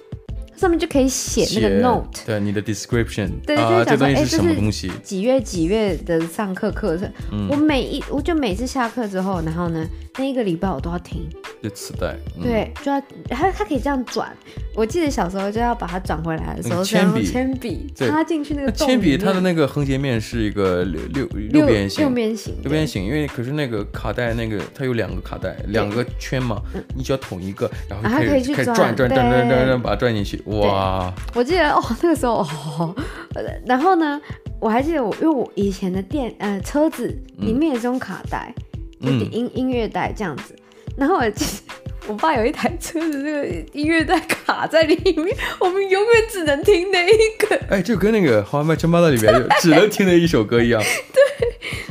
[0.58, 4.90] 上面就可以写那个 note，对你的 description，对，啊、就想说，哎，这是什么东西？
[5.02, 7.10] 几月几月的上课课程？
[7.32, 9.86] 嗯、我每一，我就每次下课之后，然后呢，
[10.18, 11.28] 那一个礼拜我都要听。
[11.62, 14.36] 就磁带，嗯、对，就要它它可以这样转。
[14.74, 18.70] 我记得小时候就要把它转回来的时候，铅笔铅笔插进去那个。
[18.70, 23.04] 铅笔它的那个横截面是一个六六六边形，六边形，六边形。
[23.04, 26.62] 因为可是那个卡带那个它有两个卡带，两个圈嘛，
[26.94, 31.12] 你只要捅一个，然后可以可以转转转转转转把它转进去，哇！
[31.34, 32.94] 我记得哦，那个时候哦，
[33.66, 34.20] 然后呢，
[34.60, 37.06] 我还记得我因为我以前的电呃车子
[37.38, 38.54] 里面也是用卡带，
[39.00, 40.56] 就音音乐带这样子。
[40.96, 47.56] 然后我记得我爸有一台车子，那个音乐带卡在里面，我们永远只能听那一个。
[47.68, 50.80] 哎，就跟那个《How I Met Your Mother》里面就 只能听的一首歌一样。
[50.82, 51.20] 对，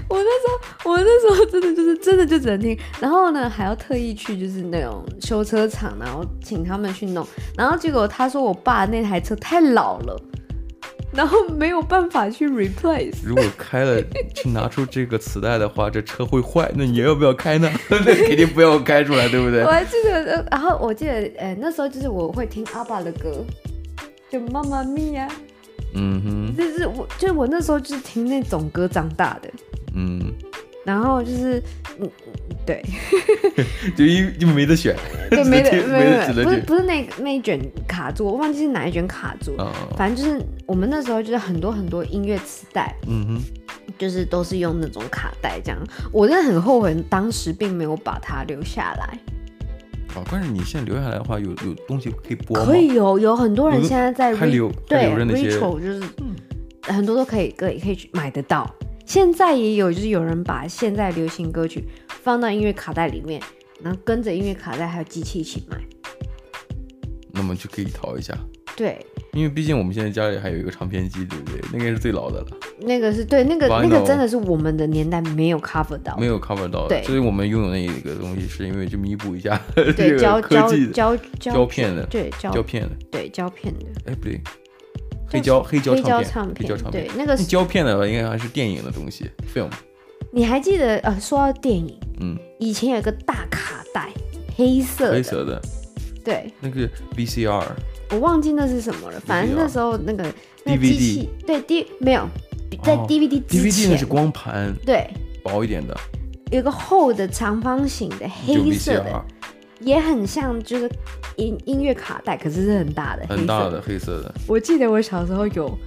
[0.09, 0.47] 我那时
[0.83, 10.19] 候，我那时候真的就是真的就只能听，然后呢还要特意去就是那种修车厂，然后请他们去弄，然后结果他说我爸那台车太老了。
[11.11, 13.15] 然后没有办法去 replace。
[13.23, 14.01] 如果开了
[14.35, 16.69] 去拿出这个磁带的话，这车会坏。
[16.75, 17.71] 那你要不要开呢？
[17.89, 19.63] 那肯定不要开出来，对不对？
[19.63, 23.43] 我还记得，然后我记得，呃，那时候就是我会听阿爸的歌，
[24.29, 25.27] 就妈妈咪呀。
[25.93, 26.55] 嗯哼。
[26.55, 29.49] 就是我，就是我那时候就是听那种歌长大的。
[29.95, 30.21] 嗯。
[30.87, 31.61] 然后就是，
[31.99, 32.09] 嗯，
[32.65, 32.81] 对，
[33.93, 34.95] 就因就没得选，
[35.29, 39.57] 对，没得没得，不是不是那那一卷卡住，我忘记是哪一卷卡住，
[39.97, 43.43] 反正就是我们那时候就是很多很多音乐磁带，嗯哼，
[43.97, 49.19] 就是都是用那种卡带这样，我真的很后悔当时并没有把它留下来。
[50.15, 52.63] 哦，但是你现在留下来的话，有有东西可以播？
[52.63, 56.01] 可以有，有很多人现在在还留对，retro 就是
[56.83, 58.73] 很多都可以可以可以去买得到。
[59.07, 63.41] 现在也有，就是有人把现在流行歌曲放到音乐卡带里面，
[63.81, 65.77] 然后跟着音乐卡带还有机器一起卖，
[67.31, 68.37] 那么就可以淘一下。
[68.75, 68.99] 对，
[69.31, 71.61] 因为毕竟我们现在家里还有一个唱片机，对不对？
[71.71, 72.47] 那个是最老的了。
[72.81, 76.89] 那个是对，那个那个真的是我们的年代没有 cover 到，没有 cover 到的。
[76.89, 83.85] 对，所以我们拥有那一个东西，是因为就弥补一下对胶胶胶胶片的，对胶片的，对胶片的。
[84.05, 84.41] 哎，不对。
[85.29, 89.69] 黑胶黑胶唱片，黑胶唱片，对，那个胶片的话，应该还是电影的东西，film。
[90.31, 94.09] 你还记得呃，说到电影，嗯，以前有个大卡带，
[94.55, 95.61] 黑色黑色的，
[96.23, 97.63] 对，那个 VCR，
[98.11, 100.23] 我忘记那是什么了，反正那时候那个
[100.65, 102.27] DVD，对 D 没有
[102.83, 105.09] 在 DVD 之前，DVD 那是光盘，对，
[105.43, 105.97] 薄一点的，
[106.51, 109.25] 有个厚的长方形的黑色的。
[109.79, 110.89] 也很像，就是
[111.35, 114.33] 音音乐卡带，可是是很大的，很大的黑色的。
[114.47, 115.77] 我记得我小时候有，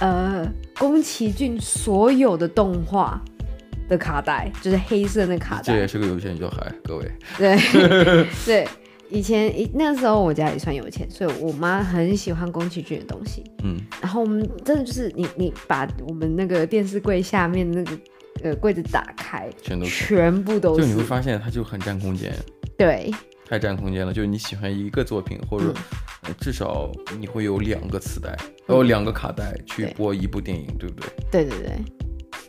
[0.00, 0.46] 呃，
[0.78, 3.22] 宫崎骏所有的动画
[3.88, 5.72] 的卡带，就是黑色的那卡带。
[5.72, 7.12] 这也是个有钱小孩，各位。
[7.38, 7.56] 对
[8.44, 8.68] 对，
[9.08, 13.44] 以前一那时候我家里算有钱，所以我妈很喜欢宫崎骏的东西。
[13.62, 13.76] 嗯。
[14.00, 17.98] 然后我们真的就是你你把我们那个电视柜下面那个
[18.42, 20.82] 呃柜子打开，全都全部都是。
[20.82, 22.34] 就你会发现它就很占空间。
[22.82, 23.14] 对，
[23.46, 24.12] 太占空间了。
[24.12, 25.72] 就是你喜欢一个作品，或者
[26.40, 28.36] 至少你会有两个磁带，
[28.68, 31.10] 有、嗯、两个卡带去播一部电影，对，对不对？
[31.30, 31.78] 对对对，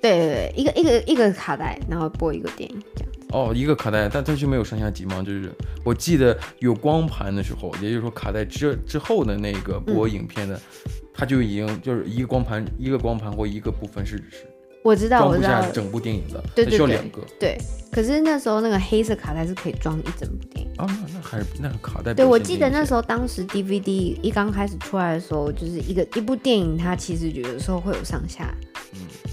[0.02, 3.20] 对对对，一个一个一个卡带，然后播一个电影这样子。
[3.30, 5.22] 哦，一个卡带，但它就没有上下集吗？
[5.24, 5.52] 就是
[5.84, 14.48] 我记得有光盘的时候，也就是说卡带之之后的那个播影片的，嗯、它就已经就是一个光盘，一个光盘或一个部分是是。
[14.84, 17.22] 我知道，我知道，整部电影的，对对对，需要两个。
[17.40, 17.58] 对，
[17.92, 20.72] 可是那时候那个黑色卡带是可以装一整部电影。
[20.78, 22.14] 哦，那那还是那个卡带。
[22.14, 28.54] 对，我记得那时候当时 DVD 一刚开始出来的时候，就是一个一部电影，它其实有的时候会有上下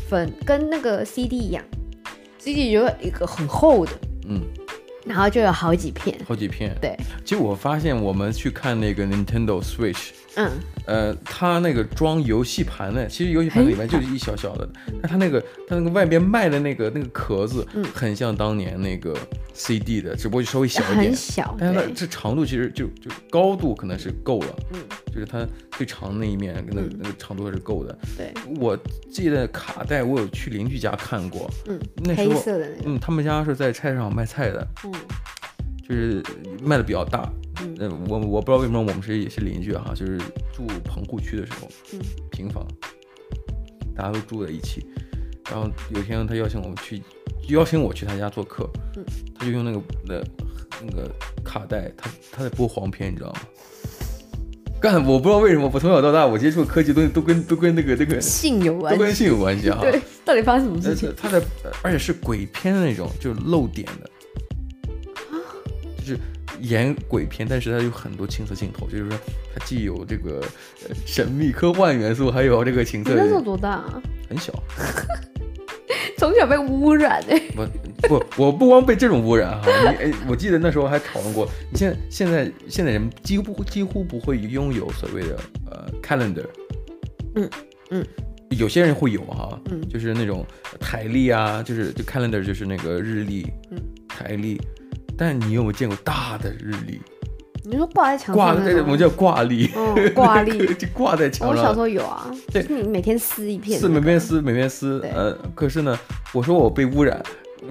[0.08, 1.64] 分，跟那个 CD 一样
[2.38, 3.92] ，CD 有一个很厚的，
[4.28, 4.42] 嗯。
[5.06, 6.76] 然后就有好几片，好几片。
[6.78, 10.50] 对，其实我发现我们去看那个 Nintendo Switch，嗯，
[10.86, 14.68] 呃，它那个装游戏盘的，其实游戏盘里面就是一小小的，
[15.02, 19.16] 但它那个它那个外边卖的那个那个壳子，嗯，很像当年那个
[19.52, 24.80] CD 的，只不过就稍微小一点，很小，但是它这长度其实就就高度可能是够了，嗯，
[25.12, 27.98] 就是它最长那一面那个那个长度是够的。
[28.16, 28.78] 对，我
[29.10, 32.42] 记得卡带我有去邻居家看过，嗯，那时候，
[32.84, 34.66] 嗯，他们家是在菜市场卖菜的。
[34.84, 34.92] 嗯。
[35.88, 36.22] 就是
[36.62, 37.28] 卖的比较大，
[37.62, 40.18] 嗯，我我不知道为什么我们是也是邻居哈，就是
[40.52, 42.66] 住棚户区的时候，嗯，平房，
[43.94, 44.86] 大家都住在一起，
[45.50, 47.02] 然后有一天他邀请我们去，
[47.48, 49.04] 邀请我去他家做客，嗯，
[49.38, 50.14] 他就用那个那
[50.84, 51.10] 那个
[51.44, 53.40] 卡带，他他在播黄片，你知道吗？
[54.80, 61.12] 干，我不知道为什么，我从小到大我接触的科技东西都跟都跟那个那个性有关系，都跟性有关系啊，对，到底发生什么事情？
[61.14, 61.38] 他在，
[61.82, 64.10] 而且是鬼片的那种，就是露点的。
[65.30, 65.36] 啊
[65.98, 66.18] 就是
[66.62, 69.18] 演鬼片，但是它有很多情色镜头，就是说
[69.54, 70.42] 它既有这个
[71.06, 73.10] 神秘科幻元素，还有这个情色。
[73.10, 74.02] 你那时候多大啊？
[74.28, 74.52] 很小，
[76.16, 77.40] 从小被污染哎。
[77.54, 77.66] 不
[78.08, 85.38] 不，我不光被这种污染哈，你哎，我记得那时候还讨论过，你现在现在现在人几乎几乎不会拥有所谓的
[85.70, 86.46] 呃 calendar，
[87.34, 87.50] 嗯
[87.90, 88.06] 嗯，
[88.50, 90.46] 有些人会有哈，嗯，就是那种
[90.78, 94.60] 台历啊，就是就 calendar 就是那个日历，嗯，台历。
[95.20, 96.98] 但你有没有见过大的日历？
[97.62, 99.68] 你说挂在墙上挂在，我们叫挂历，
[100.14, 101.58] 挂历 就挂在墙上。
[101.58, 104.98] 我小时候有啊，对，你每天撕一片，撕每天撕每天撕。
[105.14, 105.94] 呃，可是呢，
[106.32, 107.22] 我说我被污染。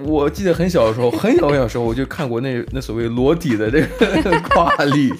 [0.04, 3.80] 我记得很小的时候，很小很小的时候，我就看过那 那所谓裸体的这
[4.22, 5.12] 个挂历，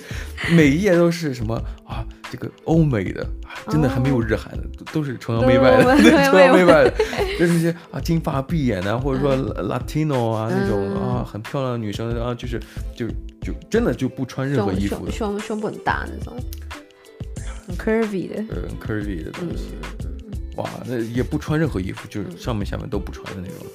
[0.55, 1.55] 每一页都是什么
[1.85, 2.05] 啊？
[2.31, 3.27] 这个欧美的，
[3.69, 5.97] 真的还没有日韩的，都是崇洋媚外的，
[6.31, 6.95] 崇洋媚外的，
[7.37, 12.61] 就是那些啊金发碧眼的，或者说 Latino 啊那种啊很漂亮的女生啊，就是
[12.95, 13.09] 就
[13.43, 16.37] 就真的就不穿任何衣服的，胸胸部很大那种，
[17.67, 19.73] 很 curvy 的，很 curvy 的东西，
[20.55, 23.67] 哇，那也不穿任何衣服，就是上面下面都不穿的那种。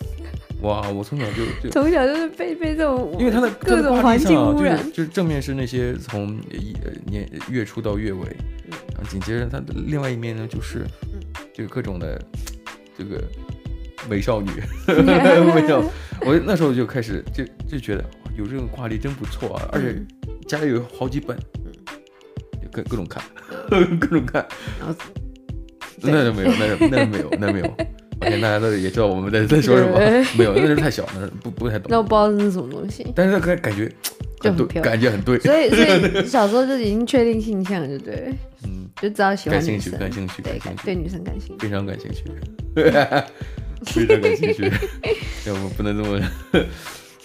[0.65, 0.89] 哇！
[0.89, 6.75] 我从小就就从小就是被被这种，因为它的各种环境污染，就是正面是那些从一
[7.06, 8.25] 年月初到月尾，
[8.93, 10.86] 然后紧接着它的另外一面呢，就是
[11.54, 12.19] 就各种的
[12.97, 13.23] 这个
[14.10, 14.49] 美少女，
[14.88, 15.84] 美少。
[16.21, 18.04] 我那时候就开始就就觉得
[18.36, 20.01] 有这种挂历真不错啊，而且
[20.47, 21.38] 家里有好几本，
[22.71, 23.23] 各各种看，
[23.99, 24.45] 各种看。
[26.01, 27.78] 那就没有，那就那没有，那没有。
[28.21, 29.99] OK，大家都也知道我们在 在说什么，
[30.38, 31.88] 没有，那是太小，那不不太懂。
[31.89, 33.91] 那我不知道这是什么东西，但是感感觉
[34.41, 35.39] 就很漂亮，感觉很对。
[35.39, 42.23] 所以所以 小时候就已经确定性向，就对，嗯，就知道喜欢感兴趣，感兴趣，对，对女生感兴趣，非常感兴趣，
[42.75, 44.71] 非常感兴趣，
[45.47, 46.19] 要不不能这么。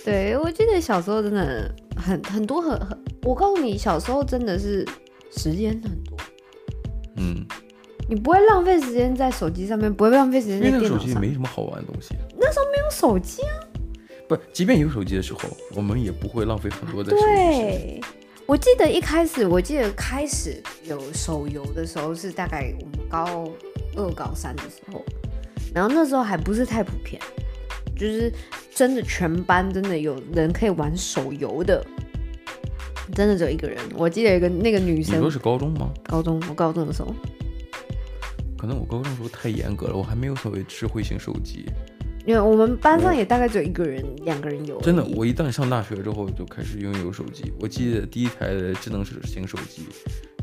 [0.05, 4.85] 对，我记得小时候真的很很多很很，我告诉你，小时候真的是
[5.31, 6.16] 时间很多，
[7.16, 7.46] 嗯。
[8.11, 10.88] 你不会浪费时间在手机上面，不会浪费时间在电脑上。
[10.88, 12.12] 因为那手机没什么好玩的东西。
[12.37, 13.55] 那时候没有手机啊。
[14.29, 15.40] 不，即便有手机的时候，
[15.77, 17.37] 我们也不会浪费很多的时间。
[17.37, 18.01] 对，
[18.46, 23.49] 我记得一开始，我记得开始有手游的时候是大概我们高
[23.96, 25.05] 二、高三的时候，
[25.73, 27.23] 然后那时候还不是太普遍，
[27.96, 28.33] 就是
[28.75, 31.85] 真的全班真的有人可以玩手游的，
[33.14, 33.79] 真的只有一个人。
[33.94, 35.14] 我记得有一个那个女生。
[35.14, 35.92] 你说是高中吗？
[36.03, 37.14] 高中，我高中的时候。
[38.61, 41.64] 可能我高中时候太严格了，我还没有所谓智慧型手机。
[42.27, 44.79] 因为我们班上也大概只有一个人、两个人有。
[44.83, 47.51] 真的，我一旦上大学之后就开始拥有手机。
[47.59, 49.87] 我记得第一台的智能型手机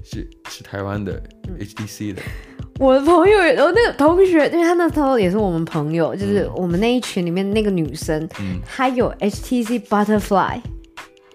[0.03, 1.21] 是是台湾的
[1.59, 2.21] HTC 的。
[2.79, 10.59] 我的朋友，然后那个同学，因为他那时候也是我们朋友，就是我们那一群里面那个女生，嗯，她有 HTC Butterfly。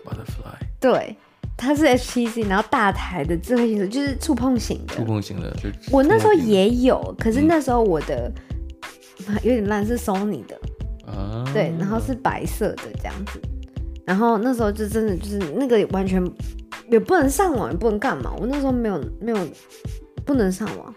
[0.05, 0.59] Butterfly。
[0.81, 1.16] 对。
[1.62, 4.96] 它是 HTC，然后大台的智慧型手机，就是触碰型的。
[4.96, 8.31] 触碰型的，就我那时候也有，可是那时候我的、
[9.29, 10.59] 嗯、有点烂，是 Sony 的
[11.07, 13.40] 啊，对，然后是白色的这样子，
[14.05, 16.20] 然后那时候就真的就是那个完全
[16.90, 19.38] 也不能上网，也不能干嘛，我那时候没有没有
[20.25, 20.93] 不能上网。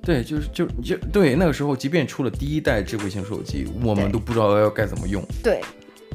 [0.00, 5.22] 对，就是就就对，那个时候即便出了第一代智慧型手机，我们都不知道要该怎么用。
[5.42, 5.60] 对。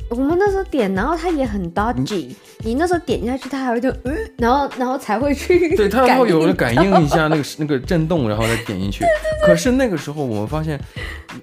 [0.10, 5.74] 我们那时候点，然后它也很 dodgy，嗯、你那时候点下去，它还会就嗯，然后然后才会去。
[5.76, 9.00] 对，它会有感应一下那个那个震动，然后再点进去。
[9.06, 9.48] 对对对。
[9.48, 10.80] 可是那个时候我们发现，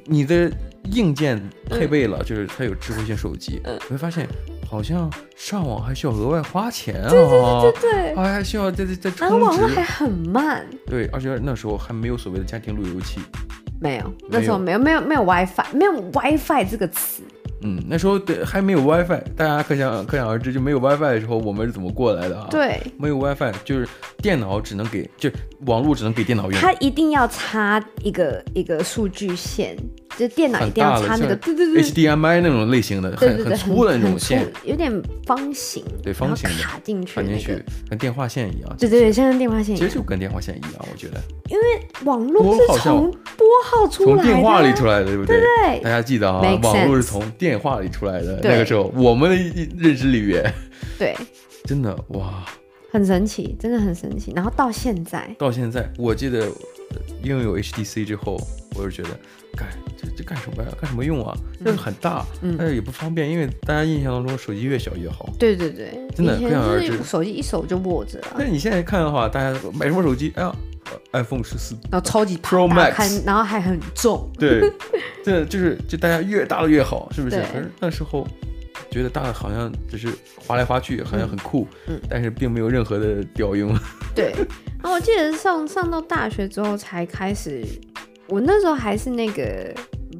[0.04, 0.50] 你的
[0.92, 4.28] 硬件配备了，就是它有智慧型手机，你会发现
[4.70, 13.20] 好像上网还需要额外花钱啊，对对对对，还还需要再再再充值，然后网络还很慢，对，而且那时候还没有所谓的家庭路由器，
[13.80, 17.22] 没有，那时候没有没有没有 WiFi，没有 WiFi 这个词。
[17.62, 22.48] 嗯，那时候对还没有 WiFi，大家可想可想而知，就没有 WiFi 的时候，我们是怎么过来的啊？
[22.50, 23.88] 对，没有 WiFi，就是
[24.18, 25.30] 电脑只能给，就
[25.66, 26.60] 网络只能给电脑用。
[26.60, 29.76] 它一定要插一个一个数据线，
[30.18, 34.92] 就电脑一定要插那个对对对 HDMI 那种类型的，很很粗的那种线，有点
[35.26, 38.76] 方形，对方形卡进去，卡进去，跟电话线一样。
[38.78, 41.20] 对对对，像电话线一样，其实就跟电话线一样，我觉得。
[41.48, 41.64] 因为
[42.04, 45.38] 网络是从拨号出来的，从电话里出来的，对不对？
[45.38, 48.40] 对，大家记得啊，网络是从电话里出来的。
[48.42, 49.36] 那个时候，我们的
[49.78, 50.42] 认知里面，
[50.98, 51.16] 对，
[51.64, 52.44] 真的哇，
[52.90, 54.32] 很神奇，真的很神奇。
[54.34, 56.48] 然后到现在，到现在，我记得
[57.22, 58.40] 拥有 HTC 之后，
[58.74, 59.10] 我就觉得，
[59.56, 60.68] 干这这干什么呀？
[60.80, 61.36] 干什么用啊？
[61.64, 62.24] 就是很大，
[62.58, 65.28] 但是也不方便，因为大家印象当中手机越小越好。
[65.38, 68.28] 对对对，真的可想而知，手机一手就握着了。
[68.36, 70.32] 但是你现在看的话，大家买什么手机？
[70.36, 70.54] 哎呀
[71.12, 74.30] ，iPhone 十四，然后超级 Pro Max，然后还很重。
[74.38, 74.70] 对，
[75.24, 77.36] 这就是就大家越大的越好，是不是？
[77.36, 78.26] 可是那时候
[78.90, 83.74] 觉得大的好像只是划来划去，好像很酷，嗯，但是并没有任何的屌用。
[84.14, 84.34] 对，
[84.82, 87.64] 然后我记得上上到大学之后才开始，
[88.32, 89.70] 我那时候还是那个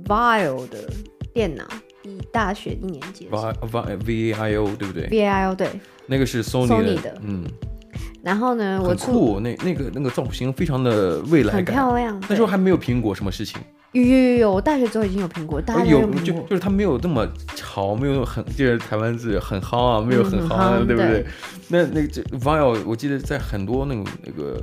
[0.05, 0.77] VAIO 的
[1.33, 1.65] 电脑，
[2.03, 3.27] 以大学一年级。
[3.31, 5.71] VAIO 对不对？VAIO 对，
[6.05, 7.43] 那个是 Sony 的，嗯。
[8.23, 12.23] 然后呢，我酷，那那个那个造型非常的未来感，很漂亮。
[12.29, 13.59] 那时候还没有苹果什么事情。
[13.93, 21.25] 有有有有，我大学之后已经有苹果，大家有就就是它没有那么潮，没有很就是台湾字很夯啊，没有很夯啊，对不对？
[21.69, 24.63] 那那个这 VAIO，我记得在很多那种那个。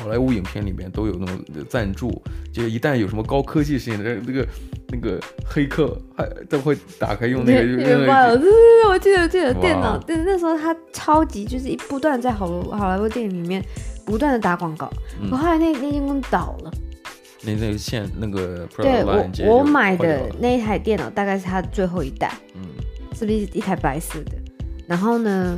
[0.00, 1.38] 好莱坞影片里面都有那种
[1.68, 2.22] 赞助，
[2.52, 4.46] 就一旦有什么高科技事情，那那个
[4.88, 7.84] 那个黑客还都会打开用那个。
[7.84, 8.08] 对，
[8.88, 13.64] 我记得记得电脑，对，那时候他超级就是一不断在好好莱坞电影里面
[14.04, 14.90] 不断的打广告。
[15.30, 16.72] 我后来那那间公司倒了。
[17.42, 18.66] 那那个线那个。
[18.76, 22.62] 对，我我买的那一台电脑大概是它最后一代，嗯，
[23.14, 24.32] 是不是一台白色的？
[24.90, 25.56] 然后呢，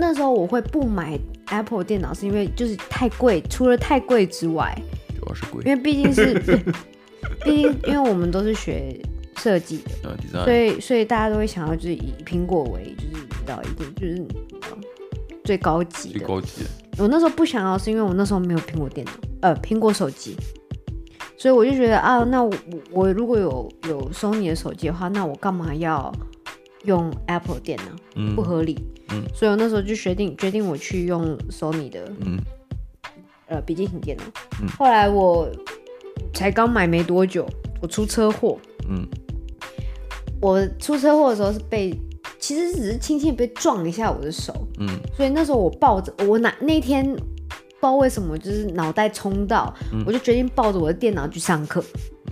[0.00, 1.16] 那时候我会不买。
[1.46, 4.74] Apple 电脑是因为就是太贵，除了太贵之外，
[5.20, 6.34] 主要是贵，因为毕竟是，
[7.44, 8.98] 毕竟因为我们都是学
[9.36, 14.26] 设计的，所以所以大家都会想要就是以苹果为就是知道一点就是
[15.44, 16.20] 最高级的。
[16.20, 16.70] 最高级的。
[16.96, 19.12] 我那时候不想要，是因为我那时候没有苹果电脑，
[19.42, 20.34] 呃，苹果手机，
[21.36, 22.50] 所以我就觉得啊，那我
[22.92, 26.10] 我如果有有 Sony 的手机的话，那我干嘛要？
[26.84, 28.78] 用 Apple 电脑，嗯，不合理，
[29.10, 32.38] 嗯，所以我那时候就决定决定我去用 Sony 的，嗯，
[33.46, 34.24] 呃，笔记型电脑，
[34.60, 35.48] 嗯，后来我
[36.34, 37.48] 才刚买没多久，
[37.80, 38.58] 我出车祸，
[38.88, 39.06] 嗯，
[40.40, 41.96] 我出车祸的时候是被，
[42.38, 47.16] 其实只是轻轻被撞一下我的手，嗯，所以那时候我抱着我那那天
[47.82, 51.82] 不知道为什么就是脑袋冲到，嗯，我就决定抱着我的电脑去上课。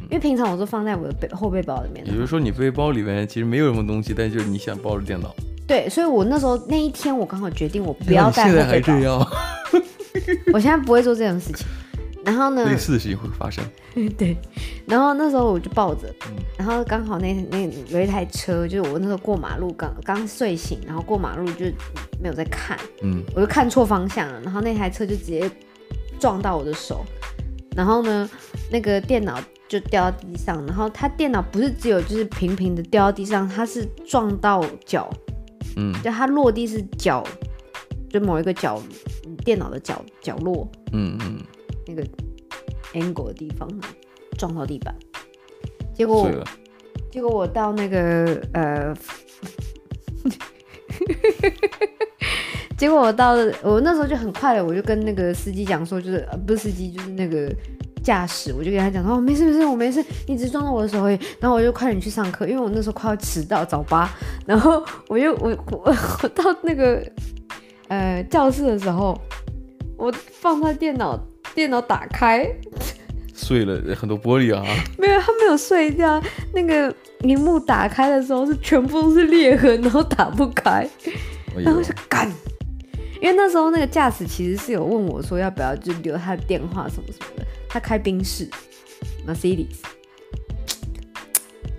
[0.04, 2.06] 因为平常我都放在我的背后背包里面。
[2.06, 5.34] 也就是说，你背包里面其实没有什么东西，但就是你想抱着电脑。
[5.66, 8.60] 对，所以我那时候那一天，我刚好决定我不要带后背包。
[8.60, 9.26] 现在还这样？
[10.54, 11.66] 我现在不会做这种事情。
[12.24, 12.64] 然后呢？
[12.64, 13.64] 类似的事情会发生。
[14.16, 14.36] 对。
[14.86, 16.12] 然后那时候我就抱着，
[16.56, 17.58] 然后刚好那那
[17.88, 21.66] 有一台车，就是我那时候过马路刚刚睡醒，然后过马路就
[22.20, 25.50] 没有在看，嗯，我就看错方向了，然后那台车就直接
[26.18, 27.04] 撞到我的手，
[27.74, 28.28] 然后呢，
[28.70, 29.40] 那个电脑。
[29.70, 35.08] 就掉到地上，然后他电脑不是只有就是平平的掉到地上，它是撞到脚，
[35.76, 37.24] 嗯，就它落地是脚，
[38.08, 38.82] 就某一个角，
[39.44, 41.38] 电脑的角角落，嗯嗯，
[41.94, 42.08] 那个
[42.94, 43.68] angle 的地方
[44.38, 44.94] 撞到地板，
[45.94, 46.44] 结果了
[47.10, 48.94] 结果我到那个呃，
[52.76, 53.32] 结果我到
[53.62, 57.52] 我那时候就很快了，我就跟那个司机讲说，就是呃不是司机就是那个。
[58.02, 61.18] 驾驶，我就跟他讲说，哦，没事没事，我没事，你只撞到我的手而已。
[61.38, 64.10] 然后我就快点去上课，因为我那时候快要迟到早八。
[64.46, 67.06] 然后我又我我我到那个
[67.88, 69.14] 呃教室的时候，
[69.98, 71.22] 我放他电脑，
[71.54, 72.46] 电脑打开，
[73.34, 74.64] 碎了很多玻璃啊。
[74.98, 76.22] 没有，它没有碎掉。
[76.54, 80.88] 那个荧幕打开的时候是全部都是裂痕，然后打不开。
[81.56, 82.30] 然后就干，
[83.20, 87.46] 因为那时候那个驾驶其实是有问我说要不要就留他的电话什么什么的。
[87.68, 88.48] 他开宾士
[89.26, 89.66] ，Mercedes，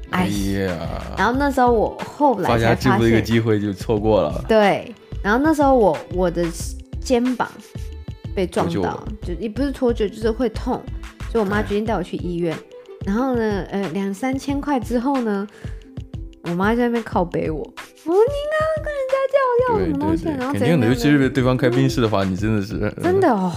[0.10, 0.78] 哎呀，
[1.18, 4.44] 然后那时候我后来才发现，一个机会就错过了。
[4.48, 4.94] 对，
[5.24, 6.46] 然后那时候我我的
[7.00, 7.50] 肩膀
[8.36, 10.82] 被撞到，就也不是脱臼，就是会痛，
[11.32, 12.56] 所以我妈决定带我去医院。
[13.06, 15.48] 然后呢，呃，两三千块之后呢，
[16.44, 20.26] 我妈在那边靠背我，我说你刚刚跟人家叫要什么东西？
[20.26, 23.52] 然后肯定的，尤其是对方开宾室的话，你真的是 真的 哦。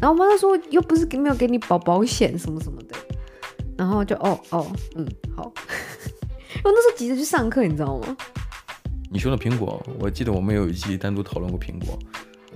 [0.00, 2.96] 然后我妈就说又不是没有给你保保险什么什么的，
[3.76, 5.44] 然后就哦哦嗯好，
[6.64, 8.16] 我那时候急着去上课，你知道吗？
[9.10, 11.98] 你说的苹果，我记得我们有一期单独讨论过苹果。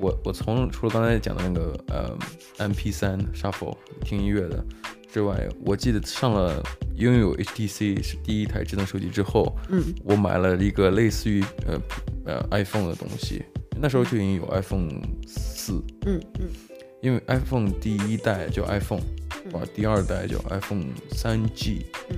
[0.00, 2.18] 我我从除了刚才讲的那个呃
[2.58, 4.64] M P 三 Shuffle 听音乐的
[5.12, 6.62] 之外，我记得上了
[6.96, 11.80] 拥有 HTC 是第一台智能手机之后，嗯，我买了一个类似于呃
[12.24, 13.44] 呃 iPhone 的东西，
[13.80, 14.88] 那时候就已经有 iPhone
[15.26, 16.48] 四，嗯嗯，
[17.02, 19.02] 因为 iPhone 第一代叫 iPhone，
[19.52, 22.16] 啊，第二代叫 iPhone 三 G，嗯。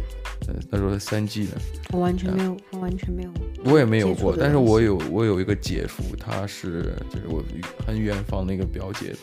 [0.71, 1.53] 那时候是三 G 的，
[1.93, 3.31] 我完全没有，我完全没有，
[3.65, 4.37] 我也没有过。
[4.37, 7.43] 但是我有，我有一个姐夫，他是就是我
[7.87, 9.19] 很远方那个表姐的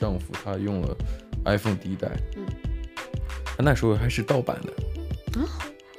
[0.00, 0.96] 丈夫，他用了
[1.44, 2.44] iPhone 第一代，嗯，
[3.56, 5.46] 他那时候还是盗版的啊，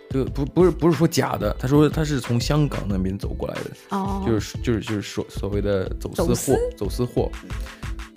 [0.09, 7.31] 就不不是不是说假的，他说他是从香港那边走过来的，哦，就是就是就是说所谓的走私货，走私货，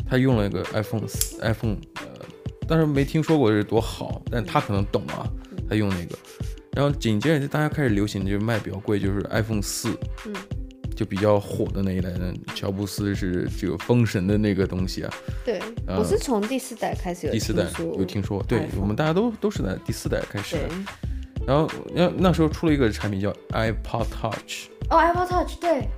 [0.09, 1.03] 他用了一个 iPhone
[1.41, 2.27] iPhone，呃，
[2.67, 5.31] 但是没听说过是多好，但他可能懂啊。
[5.69, 6.17] 他用那个，
[6.73, 9.91] 然后紧接着就大家开始流行，就是卖比较贵，就是 iPhone 四，
[10.27, 10.35] 嗯，
[10.95, 12.33] 就比较火的那一代的。
[12.55, 15.15] 乔布斯是这个封神的那个东西啊。
[15.45, 17.33] 对，呃、我是从第四代开始有。
[17.33, 20.69] 第四代有听说，对我们大家都都是在第四代开始的。
[21.47, 24.69] 然后那那时候出了一个产品叫 iPod Touch。
[24.91, 25.89] 哦，iPod Touch，对。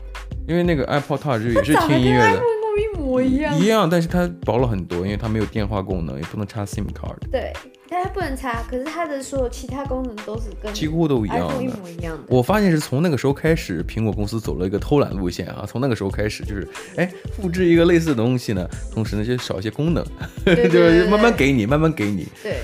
[0.48, 2.42] 因为那个 iPod Touch 也是听音乐的。
[2.76, 3.58] 一模一样。
[3.58, 7.08] 一样，但是它薄了很多，因为它没有电话功能，也不能插 SIM 卡。
[7.32, 7.50] 对。
[7.88, 12.24] 但它不能插，可是它的所有其他功能都是跟几乎都一样的，一模一样的。
[12.28, 15.64] 我发现是从那个时候开始，苹果公司走了一个偷懒路线啊。
[15.68, 16.66] 从那个时候开始，就是
[16.96, 20.04] 哎，复制一个类似的东西呢，同时呢就少一些功能，
[20.44, 22.26] 就是慢慢给你，慢慢给你。
[22.42, 22.58] 对。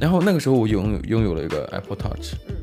[0.00, 2.54] 然后那个时候我拥有拥有了一个 Apple Touch，嗯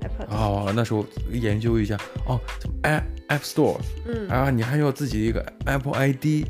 [0.00, 0.26] ，Apple。
[0.34, 1.94] 哦，那时候研究一下，
[2.26, 3.76] 哦，怎么 App App Store，
[4.06, 6.46] 嗯，啊，你还要自己一个 Apple ID。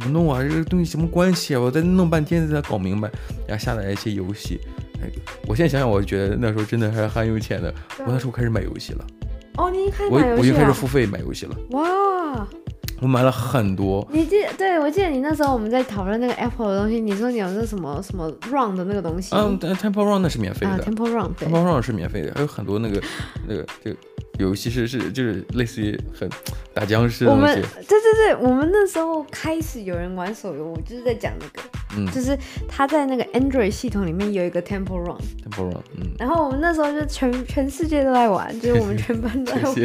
[0.00, 0.42] 怎么弄啊？
[0.42, 1.60] 这个东西什么关系啊？
[1.60, 3.10] 我在弄半天才搞明白。
[3.46, 4.60] 然后下载一些游戏，
[5.02, 5.10] 哎，
[5.46, 7.72] 我现在想想，我觉得那时候真的还很有钱的。
[7.98, 9.04] 我那时候开始买游戏了。
[9.56, 10.36] 哦，你开始买游戏了？
[10.36, 11.56] 我我就开始付费买游戏了。
[11.70, 12.46] 哇！
[13.00, 14.06] 我买了很多。
[14.10, 14.52] 你记得？
[14.56, 19.34] 对，我记得你那时候我们在讨论那个 Apple 的东西，你说你有那什么什么 Run 的那个东西。
[19.34, 20.72] 嗯，Temple Run 那是免费的。
[20.72, 23.02] 啊，Temple Run，Temple Run 是免费的，还有很多那个
[23.46, 23.96] 那个这个。
[24.38, 26.28] 游戏是是就是类似于很
[26.72, 27.44] 打僵尸的东西。
[27.44, 31.62] 我们对对对，我们那时候开始有人玩手游，我就是在讲那个，
[31.96, 32.36] 嗯，就是
[32.68, 39.80] 他在那个 Android 系统里面有一个 Temple Run，Temple Run，嗯，然后我们那时候就全全世界都在玩，就是我们全班都在玩，什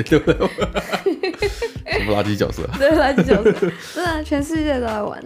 [2.05, 2.67] 么垃圾角色？
[2.79, 3.51] 对，垃圾角色，
[3.93, 5.23] 对啊，全世界都在玩。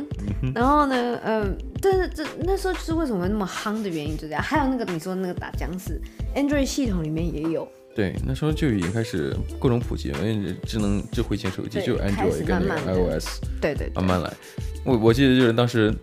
[0.53, 6.01] 然后呢，嗯，但是这那时候就是为什么会那么夯的原因就这样，还有那个你说那个打僵尸
[6.36, 7.65] ，Android 系统里面也有。
[7.96, 14.34] 对，那时候就已经开始各种普及了，因为智能智慧型手机就 Android 跟那个 iOS，对对，慢慢来。
[14.84, 15.94] 我我记得就是当时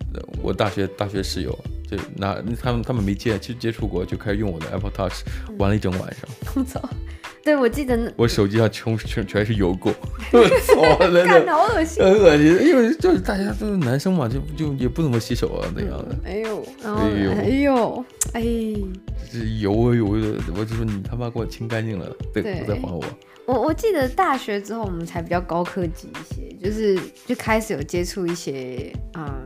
[0.41, 5.25] 我大学大学室友就拿他们他们没接接接触过，就开始用我的 Apple Touch
[5.59, 6.65] 玩了一整晚上。
[7.43, 9.93] 对，我记得我手机上全全全是油垢，
[10.33, 10.49] 我
[10.99, 16.17] 操，真的好恶心，很恶心，因为就是大家都是男生嘛，就就也不怎么洗手啊那样的。
[16.25, 18.43] 哎呦，哎呦，哎呦，哎，
[19.33, 23.03] 这油油的，我就说你他妈给我清干净了，对，不再还我。
[23.47, 29.45] 我我记得大学之后我们才比较高科技一些，就是就开始有接触一些嗯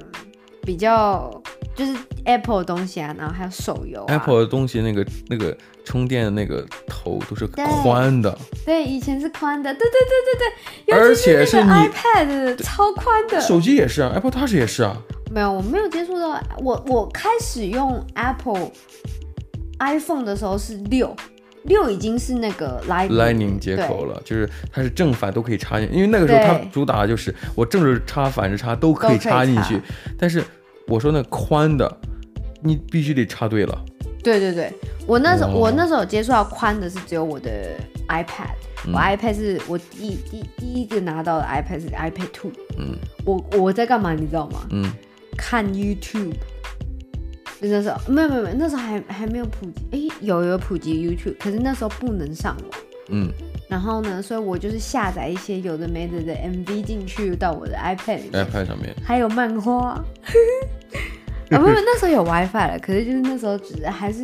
[0.62, 1.42] 比较。
[1.74, 1.92] 就是
[2.24, 4.12] Apple 的东西啊，然后还有手游、啊。
[4.12, 8.36] Apple 的东西，那个那个充电的那个头都是宽的。
[8.64, 9.74] 对，以前是宽的。
[9.74, 10.94] 对对对对对。
[10.94, 13.40] 而且是 iPad 超宽的。
[13.40, 14.96] 手机也是啊，Apple Touch 也是啊。
[15.32, 16.40] 没有，我没有接触到。
[16.58, 18.70] 我我开始用 Apple
[19.80, 21.14] iPhone 的时候是六
[21.64, 29.80] 六，已经是那个 Lightning 接口了，就是它是正反都可以插进，因为那个时候它主打的就是我正着插、反着插都可以插进去，
[30.16, 30.44] 但是。
[30.86, 31.98] 我说那宽的，
[32.62, 33.84] 你必须得插队了。
[34.22, 34.72] 对对对，
[35.06, 37.76] 我那时候、哦、我那时候接触到宽的是只有我的
[38.08, 38.54] iPad，、
[38.86, 42.50] 嗯、我 iPad 是我第一第第一个拿到的 iPad 是 iPad Two。
[42.78, 44.66] 嗯，我我在干嘛你知道吗？
[44.70, 44.90] 嗯，
[45.36, 46.34] 看 YouTube。
[47.60, 52.80] 那时候没有没有没有，那时候还还没有普及，哎，有有普及 YouTube，可是那时候不能上网。
[53.08, 53.32] 嗯。
[53.68, 59.90] 然后呢，所以我就是下载一些有的没的的 MV 进去到我的 iPad 里面，iPad 上面还有漫画。
[59.90, 60.04] 啊，
[61.50, 64.22] 不不，那时候有 WiFi 了，可是就是那时候只是还是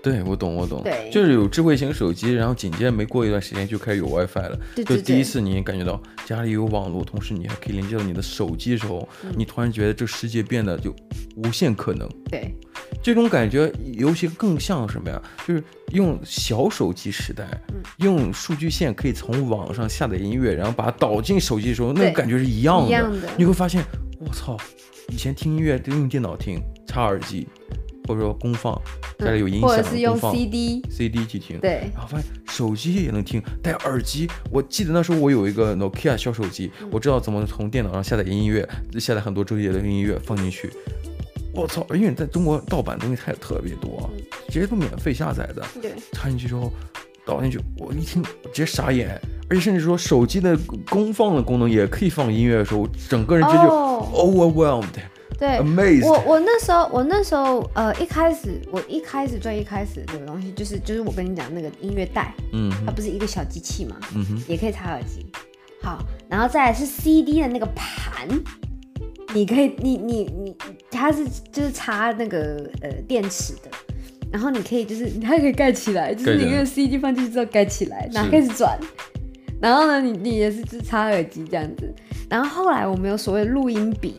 [0.00, 0.80] 对，我懂，我懂。
[0.84, 4.58] 对，就是有智慧型手机，然后紧接着没过一段时间就开始有 WiFi 了。
[4.74, 10.94] 对，对，对，就第一次你感觉到家里有网络，同时你还可以连接到你的手机的时候，嗯、你突然觉得这世界变得就
[11.36, 12.08] 无限可能。
[12.30, 12.54] 对，
[13.02, 15.20] 这种感觉尤其更像什么呀？
[15.46, 22.86] 就是用小手机时代，嗯、用数据线可以从网上下载音乐，然后把它导进手机的时候，那个感觉是一样的。
[22.86, 23.28] 一样的。
[23.36, 23.84] 你会发现，
[24.20, 24.56] 我操，
[25.08, 27.48] 以前听音乐都用电脑听，插耳机。
[28.08, 28.80] 或者说功放，
[29.18, 34.26] 家里有音响，或者是用 CD CD 去听，对，然后发现手机也能听，戴耳机。
[34.50, 38.66] 我记得那时候我有一个 Nokia 小手机，嗯、我知道怎么从电脑上下载音乐，
[38.98, 40.72] 下载很多周杰伦的音乐放进去。
[41.52, 44.08] 我操，因为在中国盗版东西太特别多，
[44.48, 45.62] 直接都免费下载的。
[45.82, 46.72] 对，插进去之后，
[47.26, 50.56] 导进去，我一听直接傻眼，而且甚至说手机的
[50.88, 53.68] 功放的功能也可以放音乐的时候，整个人这就
[54.14, 54.86] overwhelmed。
[55.38, 55.46] Oh.
[55.46, 56.04] 对，Amazed.
[56.04, 65.24] 我我那时候我那时候呃一开始我一开始最一开始这个东西就是就是我跟你讲那个音乐带，嗯，它不是一个小机器嘛，嗯哼，也可以插耳机，
[65.80, 68.28] 好，然后再来是 CD 的那个盘，
[69.32, 70.56] 你可以你你你
[70.90, 73.70] 它是就是插那个呃电池的，
[74.32, 78.76] 然后你可以就是它可以盖起来，就是你那个 CD 放进去之后盖起来，然后开始转，
[79.60, 81.94] 然后呢你你也是只插耳机这样子，
[82.28, 84.16] 然后后来我们有所谓录音笔。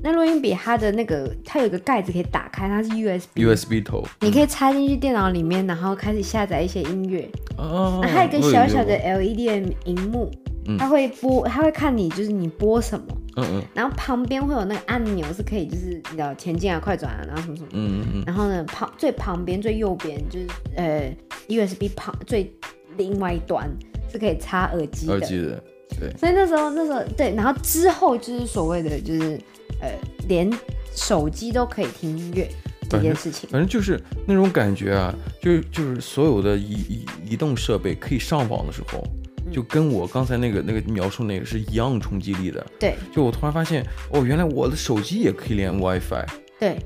[0.00, 7.28] 那录音笔它的那个，它有一个盖子可以打开，它是 USB USB 头，你可以插进去电脑里面，然后开始下载一些音乐。
[7.56, 7.98] 哦。
[8.00, 10.30] 那还有一个小小的 LED 的荧幕，
[10.78, 13.06] 它会播，它会看你就是你播什么。
[13.38, 13.62] 嗯嗯。
[13.74, 17.68] 然后旁边会有那个按钮，是可以就是你知道前进啊、快转啊，然后什么什么。
[17.72, 18.22] 嗯嗯。
[18.24, 20.46] 然后呢，旁最旁边最右边就是
[20.76, 21.12] 呃
[21.48, 22.52] USB 旁最
[22.96, 23.68] 另外一端
[24.12, 25.12] 是可以插耳机的。
[25.14, 25.62] 耳机的。
[25.98, 26.16] 对。
[26.16, 29.40] 所以那时候那时候对，然后之后就是所谓的就是。
[29.80, 29.90] 呃，
[30.28, 30.50] 连
[30.94, 32.48] 手机都可以听音乐
[32.88, 39.04] 这件事情，反正就是那种感觉啊，就是就是所有的移移移动设备可以上网的时候，
[39.46, 42.66] 嗯、就跟我刚才那个那个描述那个是一样冲击力的。
[42.80, 46.26] 对，就我突然发现，哦，原来我的手机也可以连 WiFi。
[46.58, 46.78] 对，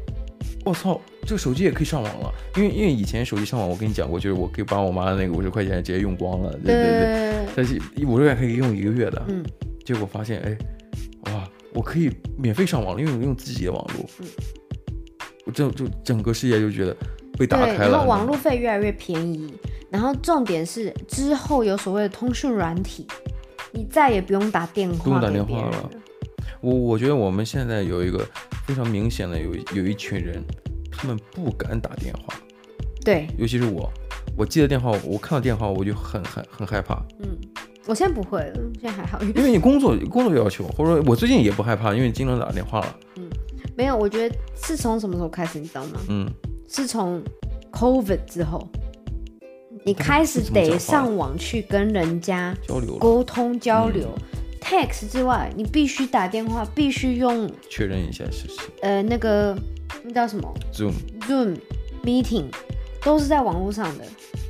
[0.64, 2.32] 我操，这个手机也可以上网了。
[2.57, 6.53] 因为因为以前手机上网，我跟你讲过，就是我可以把我妈的那个五十块钱直接用光了。
[6.64, 9.24] 对对对，但是五十块可以用一个月的。
[9.28, 9.43] 嗯，
[9.84, 10.59] 结果发现，哎。
[11.75, 14.27] 我可以免费上网了，因为我用自己的网络，嗯，
[15.47, 16.97] 我这就整个世界就觉得
[17.39, 17.91] 被打开了。
[17.91, 19.53] 然后网络费越来越便宜，
[19.91, 23.07] 然后重点是之后有所谓的通讯软体，
[23.73, 25.91] 你再也不用打电话，不用打电话了。
[26.61, 28.25] 我我觉得我们现在有一个
[28.66, 30.43] 非常明显的有有一群人，
[30.91, 32.35] 他们不敢打电话，
[33.05, 33.91] 对，尤其是我，
[34.37, 37.37] 我接的电话，我看到电话我就很很很害怕，嗯。
[37.87, 39.20] 我现在不会了，现在还好。
[39.22, 42.97] 因为你工作工作要求，或者说我最近也不害怕，因为你经常打电话了。
[43.16, 43.28] 嗯，
[43.76, 46.01] 没有，我觉得是从什么时候开始，你知道吗？
[46.09, 46.30] 嗯，
[46.68, 47.20] 是从
[47.72, 48.68] COVID 之后，
[49.85, 54.09] 你开始得上网去跟人家交流、沟通、交流。
[54.61, 58.61] Text 之外，你必须打电话，必须用确认一下是不是。
[58.83, 59.59] 呃，那个
[60.05, 60.93] 那叫什么？Zoom
[61.26, 61.57] Zoom
[62.05, 62.45] Meeting
[63.03, 64.05] 都是在网络上的。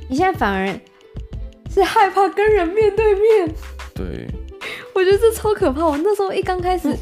[0.07, 0.79] 你现在反而。
[1.73, 3.55] 是害怕跟人面对面，
[3.95, 4.27] 对，
[4.93, 5.83] 我觉得这超可怕。
[5.85, 6.95] 我那时候一刚开始，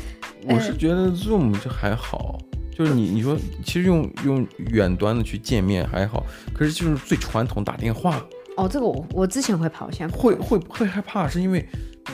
[0.47, 2.37] 我是觉得 Zoom 就还好，
[2.73, 8.25] 就是你你说其实用用远端的去见面还好，可是就是最传统打电话。
[8.55, 11.65] 哦，这个我我之前会跑，现在会会会害怕，是因为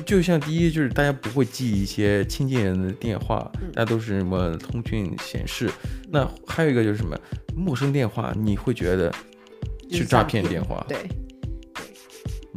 [0.05, 5.70] 就像第一就是大家不会记一些亲近人的电话，大家都是什么通讯显示。
[6.10, 7.16] 那还有一个就是什么
[7.55, 9.14] 陌生电话，你会觉得
[9.91, 10.97] 是诈骗电话，对。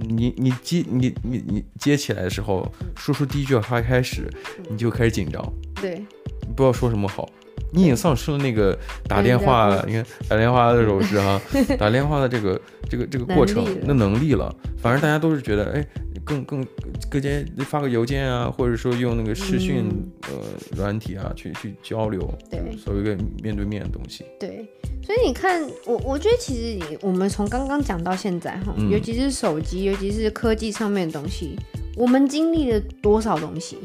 [0.09, 4.29] 你你接你你你接起来的时候，说出第一句话开始，
[4.69, 5.43] 你就开始紧张，
[5.81, 5.97] 对，
[6.41, 7.29] 你不知道说什么好，
[7.73, 8.77] 你已经丧失了那个
[9.07, 11.41] 打电话，你看打电话的时候是哈，
[11.79, 15.87] 打电话的这个这个这个过程那能力了，反而大家都是觉得哎，
[16.31, 16.67] 更更
[17.11, 19.85] 各间发个邮件啊，或者说用那个视讯
[20.29, 20.39] 呃
[20.77, 24.65] 软体啊去去交流，对，所谓一个面对面的东西，对。
[25.03, 31.57] 所以你看，我我觉得其实我们从刚刚讲到现在哈，嗯、尤其是手机，尤其是科技上面的东西，
[31.97, 33.79] 我们经历了多少东西？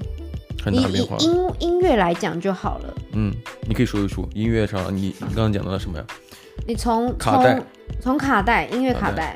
[0.68, 2.94] 你以音音乐来讲就好了。
[3.14, 3.34] 嗯，
[3.68, 6.06] 你可以说一说音乐上，你你刚刚讲到了什么呀？
[6.68, 7.64] 你从从
[8.00, 9.36] 从卡带音乐卡带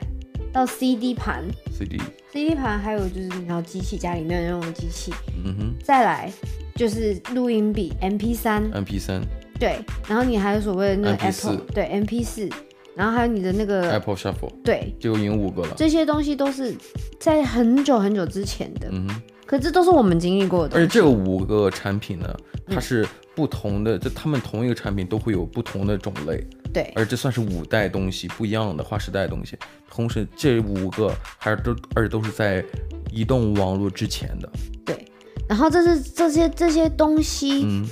[0.52, 2.00] 到 CD 盘，CD
[2.32, 5.12] CD 盘，还有就是然后机器家里面用的机器，
[5.44, 6.32] 嗯哼，再来
[6.76, 9.22] 就是录音笔 MP 三，MP 三。
[9.60, 12.48] 对，然后你还有所谓的那个 Apple，对 MP 四，
[12.96, 15.74] 然后还有你的那个 Apple Shuffle，对，就已经五个了。
[15.76, 16.74] 这些东西都是
[17.20, 20.78] 在很久很久之前的，嗯哼，可这都是我们经历过的。
[20.78, 22.34] 而且这个五个产品呢，
[22.68, 23.06] 它是
[23.40, 26.46] 不同的，就他们同一个产品都会有不同的种类。
[26.74, 29.58] 对，而这算是五代东西，不一样的划时代的东西。
[29.90, 32.62] 同时，这五个还是都，而且都是在
[33.10, 34.50] 移动网络之前的。
[34.84, 35.06] 对，
[35.48, 37.86] 然后这是这些这些东西，嗯，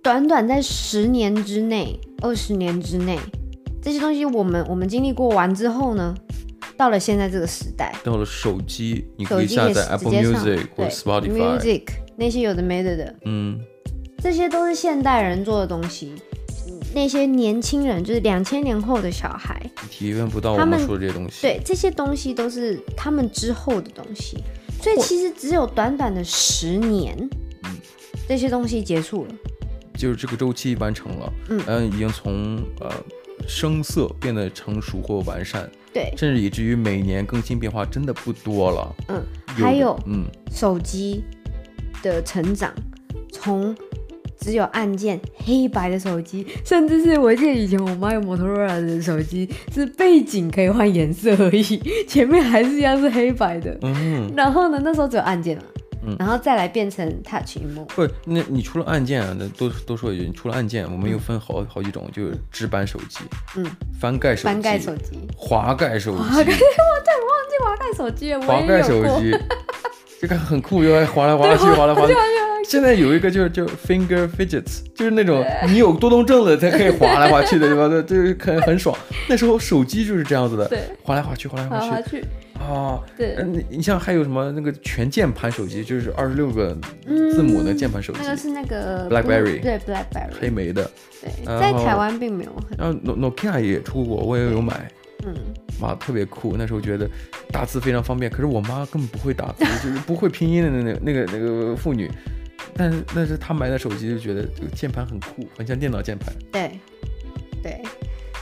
[0.00, 3.18] 短短在十年之内、二十年之内，
[3.82, 6.14] 这些东西我们我们经历过完之后呢，
[6.76, 11.82] 到了现在这个时代，到了手机，你可以下载 Apple Music 或 Spotify Music
[12.16, 13.58] 那些有的没的的，嗯，
[14.22, 16.14] 这些都是现代人做的东西。
[16.94, 19.58] 那些年轻人，就是两千年后的小孩，
[19.90, 21.40] 体验不到我们说的这些东西。
[21.40, 24.36] 对，这些东西都是他们之后的东西，
[24.80, 27.16] 所以其实只有短短的十年，
[27.64, 27.70] 嗯，
[28.28, 29.34] 这些东西结束了，
[29.94, 32.92] 就是这个周期完成了，嗯，嗯，已经从呃
[33.48, 39.24] 生涩变得成熟或完善，对，甚至以至于每年更新变化真的不多了，嗯，
[39.56, 41.24] 还有嗯手机
[42.02, 42.70] 的成长
[43.32, 43.74] 从。
[44.42, 53.78] 只有按键黑白的手机，甚至是我记得以前我妈有摩托罗拉的手机，是背景可以换颜色而已， 前面还是一样是黑白的。
[53.82, 55.62] 嗯，然后呢，那时候只有按键了，
[56.04, 57.84] 嗯，然后再来变成 touch 屏幕。
[57.84, 63.20] 不，那你除了按键啊，那多多说一句，你除了按键，我们又分好好几种，就是直板手机，
[63.56, 63.64] 嗯，
[64.00, 66.18] 翻盖手机，翻盖手机，滑盖手机。
[66.18, 66.52] 我对，我忘
[67.48, 69.32] 记滑盖手机了，滑盖手机，
[70.20, 72.12] 这个很酷，又滑来滑去，滑来滑去。
[72.64, 77.88] 现在有一个就是叫 finger fidgets，就是那种你有多动症了才可以滑来滑去的，对吧？
[77.88, 78.96] 对，就是很很爽。
[79.28, 81.90] 那时候手机就是这样子的，对，滑来滑去，滑来滑去。
[81.90, 82.24] 滑去
[82.58, 83.36] 啊，对。
[83.44, 90.88] 你你像还有什么那个全键盘手机，就是二十六个字母的键盘手机，那个是那个 BlackBerry，对 BlackBerry，黑莓的。
[91.20, 92.78] 对，在台湾并没有很。
[92.78, 94.88] 然后 Nokia 也出过，我也有买。
[95.24, 95.34] 嗯，
[95.80, 97.08] 妈特别酷，那时候觉得
[97.52, 98.28] 打字非常方便。
[98.30, 102.10] 可是我妈根本不会打字，就是不会拼音的那个那个那个妇女。
[102.74, 106.34] 但是那是他买的手机，就觉得这个键盘很酷，很像电脑键盘。
[106.50, 106.78] 对，
[107.62, 107.82] 对，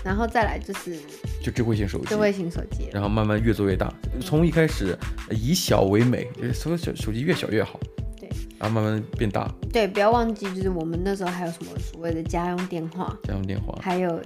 [0.05, 0.97] 然后再来就是
[1.43, 4.97] 就智慧型手机，智慧型手机，然后慢慢越做越大，从一开始
[5.31, 7.79] 以小为美，就是所有小手机越小越好。
[8.19, 9.53] 对，然后慢慢变大。
[9.73, 14.21] 对，不要忘记，就是我们那时候还有什么所谓的家用电话，家用电话，还有。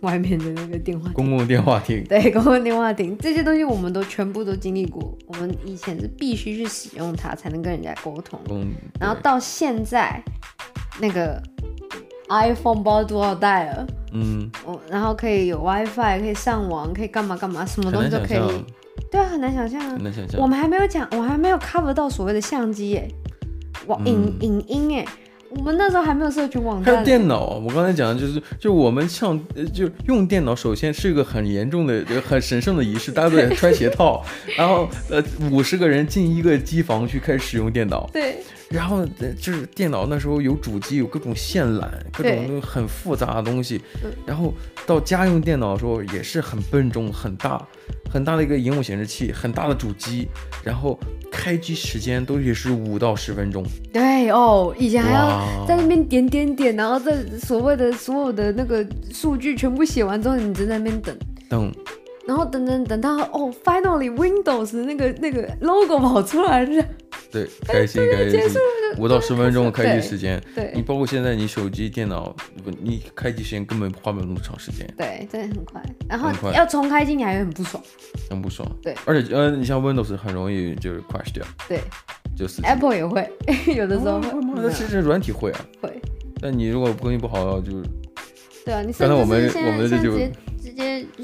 [0.00, 3.16] 外面的那个电话，公共电话亭，对，公共电话亭。
[3.18, 5.16] 这些东西我们都全部都经历过。
[5.26, 10.22] 我们以前是必须去使用它才能跟人家沟通，嗯，然后到现在
[11.00, 11.42] 那个
[12.28, 18.64] iPhone 包多少代了，嗯，我然后可以有 WiFi，可以上网，可以干嘛干嘛，什么东西都可以。
[19.10, 20.40] 对啊，很难想象啊，很难想象。
[20.40, 23.08] 我们还没有讲，我还没有 cover 到所谓的相机耶，
[23.86, 25.06] 哇，影影音哎。
[25.50, 27.60] 我们那时候还没有社群网站，还有电脑。
[27.64, 29.38] 我刚才讲的就是，就我们像，
[29.72, 34.24] 就用电脑，首先是一个很严重的、很神圣的仪式，大家都得穿鞋套，
[34.56, 38.08] 然后呃，五十个人进一个机房去开始使用电脑。
[38.12, 38.36] 对。
[38.68, 39.06] 然后
[39.40, 43.80] 就是电脑那时候有主机，有各种线缆，各种很复杂的东西。
[44.24, 44.52] 然后
[44.86, 47.64] 到家用电脑的时候也是很笨重、很大、
[48.10, 50.28] 很大的一个荧幕显示器，很大的主机，
[50.64, 50.98] 然后。
[51.28, 53.62] 开机时间都也是五到十分钟。
[53.92, 61.14] 对哦，以前还要在那边点点点，然后在所谓的所有的那个数据全部写完之后，你就在那边等
[61.50, 61.72] 等，
[62.26, 66.84] 然后等等等到哦，finally Windows 那个那个 logo 跑出来了。
[67.30, 68.40] 对，开心开心。
[68.98, 72.34] 五到十分钟的开机时间，对，你包括现在你手机、电脑，
[72.80, 74.86] 你开机时间根本花不了那么长时间。
[74.96, 75.82] 对，真的很快。
[76.08, 77.82] 然后要重开机，你还会很不爽。
[78.30, 78.66] 很不爽。
[78.82, 81.44] 对，而且呃，你像 Windows 很容易就是 crash 掉。
[81.68, 81.80] 对，
[82.36, 83.28] 就是 Apple 也会，
[83.76, 84.30] 有的时候会。
[84.54, 85.66] 那其实软体会啊。
[85.82, 86.00] 会。
[86.40, 87.72] 但你如果更新不好，就。
[88.64, 90.18] 对啊，你刚才我们我们这就。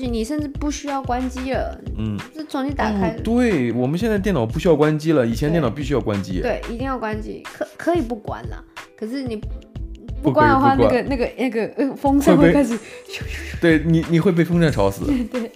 [0.07, 3.11] 你甚至不需要关机了，嗯，就重新打开。
[3.11, 3.21] 哦。
[3.23, 6.41] 对，我们现在电脑不需要关机了，以前电脑必须要关机。
[6.41, 8.63] 对，一定要关机，可可以不关啦。
[8.97, 9.41] 可是你
[10.23, 12.79] 不关的话，那个那个那个呃风扇会开始。
[13.61, 15.05] 对你你会被风扇吵死。
[15.31, 15.51] 对，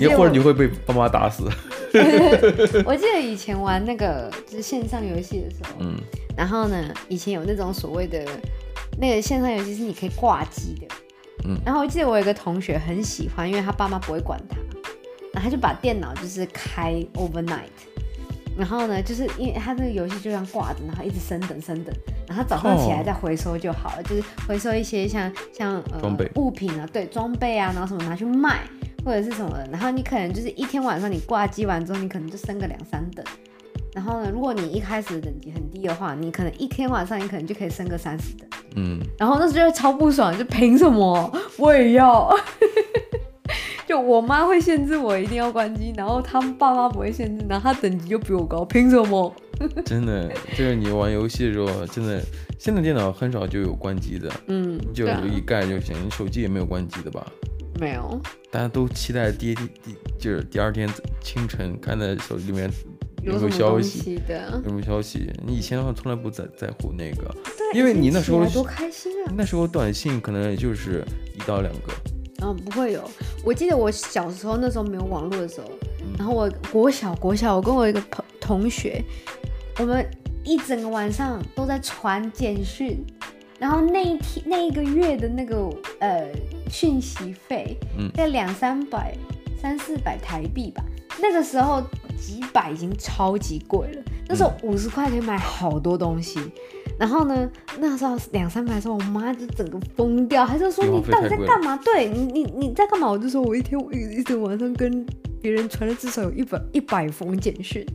[0.00, 1.44] 你或者你会被爸妈打死。
[2.84, 5.96] 我记得以前玩那个就是线上游戏的时候，嗯，
[6.36, 8.22] 然后呢，以前有那种所谓的
[8.98, 10.86] 那个线上游戏是你可以挂机的。
[11.64, 14.56] 然后我记得我有一个同学很喜欢，因为他爸妈不会管他，
[15.32, 17.70] 然后他就把电脑就是开 overnight，
[18.56, 21.94] 然后呢，就是因为他这个游戏就这样挂着，然后一直升等升等，
[22.26, 28.62] 然后早上起来再回收就好了，就是回收一些像像呃物品啊，对，装备啊，然后什么拿去卖
[29.04, 29.50] 或者是什么。
[29.50, 33.24] 的，然后你可能就是一天晚上你挂机完之后，你可能就升个两三等。
[33.96, 38.46] 然后呢，如果你一开始等级很低的话，你可能一天晚上你可能就可以升个三十等。
[38.76, 39.00] 嗯。
[39.18, 42.30] 然后那时候就超不爽，就凭什么我也要？
[43.88, 49.34] 就我妈会限制我一定要关机，然后他爸妈不会限制，然后他等级就比我高，凭什么？
[49.86, 52.20] 真的，就是你玩游戏的时候，真的，
[52.58, 55.96] 现在电脑很少就有关机的，嗯，就一盖就行。
[56.04, 57.26] 你手机也没有关机的吧？
[57.80, 58.20] 没有。
[58.50, 60.86] 大家都期待第第第，就是第二天
[61.22, 62.70] 清晨看在手机里面
[63.26, 65.30] 有没有消息的，有没有消息？
[65.44, 69.32] 你以前的话从来不在在乎那个，对，因为你那时候多开心啊！
[69.36, 71.04] 那时候短信可能也就是
[71.34, 71.92] 一到两个。
[72.42, 73.02] 嗯，不会有。
[73.44, 75.66] 我记得我小时候那时候没有网络的时候，
[76.02, 79.02] 嗯、然后我国小国小，我跟我一个朋同学，
[79.78, 80.06] 我们
[80.44, 83.04] 一整个晚上都在传简讯，
[83.58, 85.68] 然后那一天那一个月的那个
[85.98, 86.28] 呃
[86.70, 89.16] 讯息费，嗯，在两三百、
[89.60, 90.84] 三四百台币吧。
[91.18, 91.82] 那个时候
[92.26, 96.40] 几百已经超级贵了，那时候五十块可以买好多东西。
[96.98, 97.48] 然后呢，
[97.78, 101.76] 那时候两三百的时候，我妈就整个疯掉，还是说你到底在干嘛？
[101.84, 103.08] 对你，你你在干嘛？
[103.08, 105.06] 我就说我一天我一一整晚上跟
[105.40, 107.86] 别人传了至少有一百一百封简讯。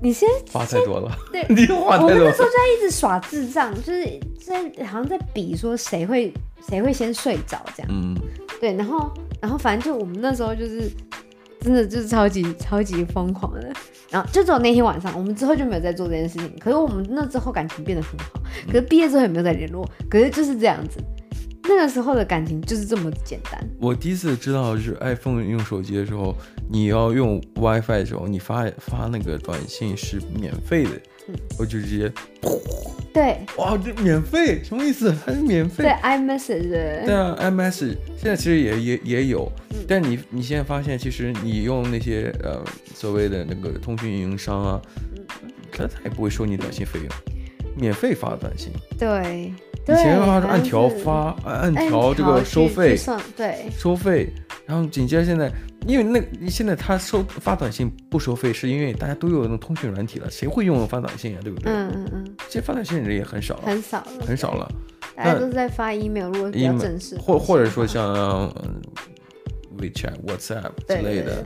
[0.00, 2.14] 你先发太多了，对， 你花太多了。
[2.14, 4.04] 我们那时候就在一直耍智障，就是
[4.38, 6.32] 在好像在比说谁会
[6.68, 7.90] 谁会先睡着这样。
[7.90, 8.14] 嗯，
[8.60, 10.88] 对，然后然后反正就我们那时候就是。
[11.64, 13.72] 真的就是超级超级疯狂的，
[14.10, 16.54] 然后就只有那天晚上，我们之后就没有再做这件事情。
[16.60, 19.88] 可是我们那之后感情变得很好，可是毕业之后也没有再联络。
[20.10, 21.00] 可是就是这样子，
[21.62, 23.66] 那个时候的感情就是这么简单。
[23.80, 26.36] 我第一次知道就是 iPhone 用手机的时候，
[26.68, 30.90] 你要用 WiFi 的时候，你发发那个短信是免费的。
[31.28, 32.12] 嗯、我就直接，
[33.12, 35.10] 对，哇，这免费什么意思？
[35.24, 35.84] 还是免费？
[35.84, 37.04] 对，iMessage。
[37.06, 42.62] 对啊，iMessage 现在其实也也也有，嗯、但你你现在发现，其实你用那些呃
[42.94, 44.82] 所谓的那个通讯运营商啊，
[45.72, 47.08] 他他也不会收你短信费用，
[47.74, 48.70] 免费发短信。
[48.98, 49.54] 对，
[49.86, 52.96] 以前的话是按条发，按按条这个收费，
[53.36, 54.32] 对，收费，
[54.66, 55.50] 然后紧接着现在。
[55.86, 61.40] 因为那现在他收发短信不收费，是因为大家都有那种通讯软体了，谁会用发短信啊？
[61.42, 61.70] 对不对？
[61.70, 62.24] 嗯嗯嗯。
[62.48, 64.66] 现在发短信的人也很少了，很少了，很少了。
[65.14, 68.50] 大家都是在发 email，如果比较正式，或或者说像
[69.76, 71.44] WeChat、WhatsApp 之类的。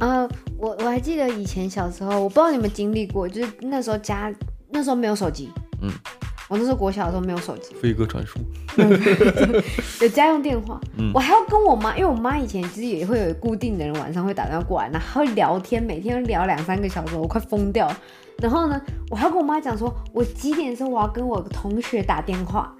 [0.00, 4.30] 啊，我我还记得以前小时候，我不知道你们经历过，就是那时候家
[4.68, 5.50] 那时候没有手机，
[5.80, 5.90] 嗯。
[6.48, 8.38] 我那时候国小的时候没有手机，飞鸽传书，
[10.02, 17.90] 有家用电话，嗯、我还要跟我妈，因为我妈以前其实也会有固定的人晚上会打电话过来，然后聊天，每天聊两三个小时，我快疯掉。
[18.38, 22.74] 然后呢，我还要跟我妈讲说，我几点的时候我要跟我同学打电话，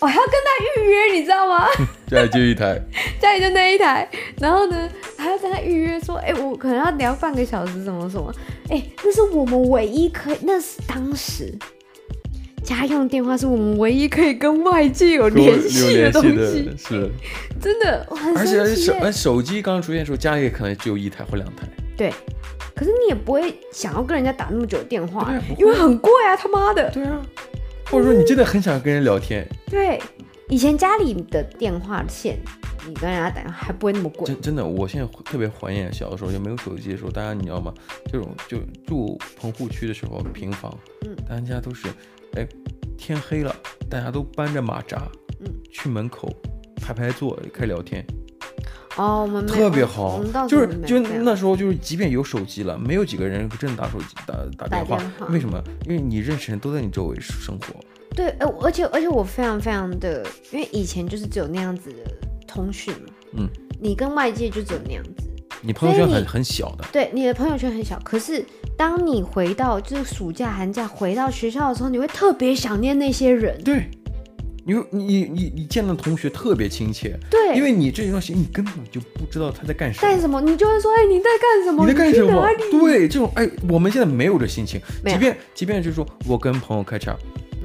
[0.00, 1.66] 我还要跟他预约，你知道吗？
[2.08, 2.80] 家里就一台，
[3.20, 4.88] 家里就那一台，然后呢，
[5.18, 8.32] 还要跟他预约说，哎、欸，我可能要聊半个小时，什么什么，
[8.70, 11.56] 哎、欸，那是我们唯一可以，那是当时。
[12.64, 17.10] 家用电话是我们唯一可以跟外界有联系的东西，是，
[17.60, 18.06] 真的。
[18.36, 21.68] 而且手手机刚刚出现的时候，家里可能只有一台或两台。
[21.96, 22.12] 对，
[22.74, 26.90] 可是你也不会想要跟人家打那么久的电话，因为很贵啊，他妈的。
[26.90, 27.20] 对啊，
[27.90, 29.46] 或者说你真的很想跟人聊天。
[29.70, 30.00] 对，
[30.48, 32.38] 以前家里的电话线，
[32.88, 34.26] 你跟人家打还不会那么贵。
[34.26, 37.72] 真真的，我现在特别怀念小的时候，就没有手机的时候，大家你知道吗？
[38.10, 41.86] 这种就住棚户区的时候，平房，嗯，大家都是。
[42.36, 42.46] 哎，
[42.96, 43.54] 天黑了，
[43.88, 45.08] 大家都搬着马扎，
[45.40, 46.28] 嗯，去门口
[46.76, 48.04] 排排坐，开聊天。
[48.96, 55.02] 哦，我们特别好，就是就那时候就是，即便有手机了，没有几个人真的打手机打打电话。
[55.28, 55.62] 为什么？
[55.84, 57.74] 因为你认识人都在你周围生活。
[58.14, 61.96] 对，哎，而且而且我非常非常的，因为以前就是只有那样子的
[62.46, 63.48] 通讯嘛，嗯，
[63.80, 65.28] 你跟外界就只有那样子。
[65.66, 67.98] 你朋友圈很很小的，对，你的朋友圈很小。
[68.04, 68.44] 可是
[68.76, 73.58] 当你回到就是暑假寒假回到学校的时候，你会特别想念那些人。
[73.62, 73.88] 对，
[74.66, 77.18] 你你你你见到同学特别亲切。
[77.30, 80.08] 对，因为你这段时间你根本就不知道他在干什么。
[80.08, 80.40] 干什么？
[80.40, 81.86] 你就会说，哎，你在干什么？
[81.86, 82.46] 你在干什么？
[82.70, 84.80] 对，这种哎，我们现在没有这心情。
[85.06, 86.98] 即便即便就是说我跟朋友开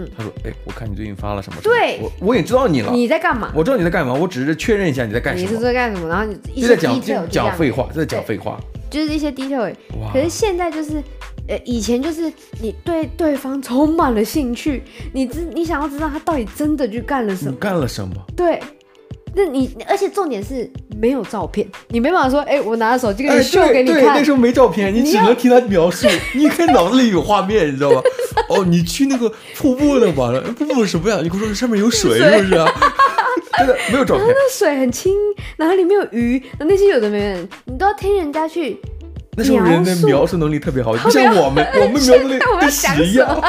[0.06, 0.12] 车。
[0.18, 1.60] 他说：“哎，我看你最近发了什么？
[1.62, 2.91] 对，我我也知道你了。
[2.91, 3.52] 你在干嘛？
[3.56, 5.50] 我知道你在干嘛，我只是确认一下你在干什么。
[5.50, 6.08] 你是在干什么？
[6.08, 9.74] 然后你一直在讲讲废话，在讲废话，就是一些 detail。
[10.14, 11.04] 可是现在就是，
[11.47, 12.32] 呃，以前就是
[12.62, 14.84] 你对对方充满了兴趣，
[15.14, 17.58] 你知你想要知道他到底真的去干了什么？
[17.60, 18.16] 干了什么？
[18.36, 18.60] 对。”
[19.40, 20.70] 那你，而且重点是
[21.00, 24.02] 没有照片，你没办法说，哎、欸，我拿着手机给你秀给你看。
[24.02, 28.02] 对，那时候没照片，你只能听他描述，你可以脑子里有画面，你知道吗？
[28.50, 31.20] 哦，你去那个瀑布那完了， 瀑布什么呀？
[31.24, 32.70] 你跟我说上面有水，是不是啊？
[33.58, 34.26] 真的没有照片。
[34.28, 35.14] 那水很清，
[35.56, 38.78] 然后里面有鱼，那些有的没的，你都要听人家去。
[39.38, 43.42] 那时候人的描述能力特别好，不像我们，我们描述力跟屎一样。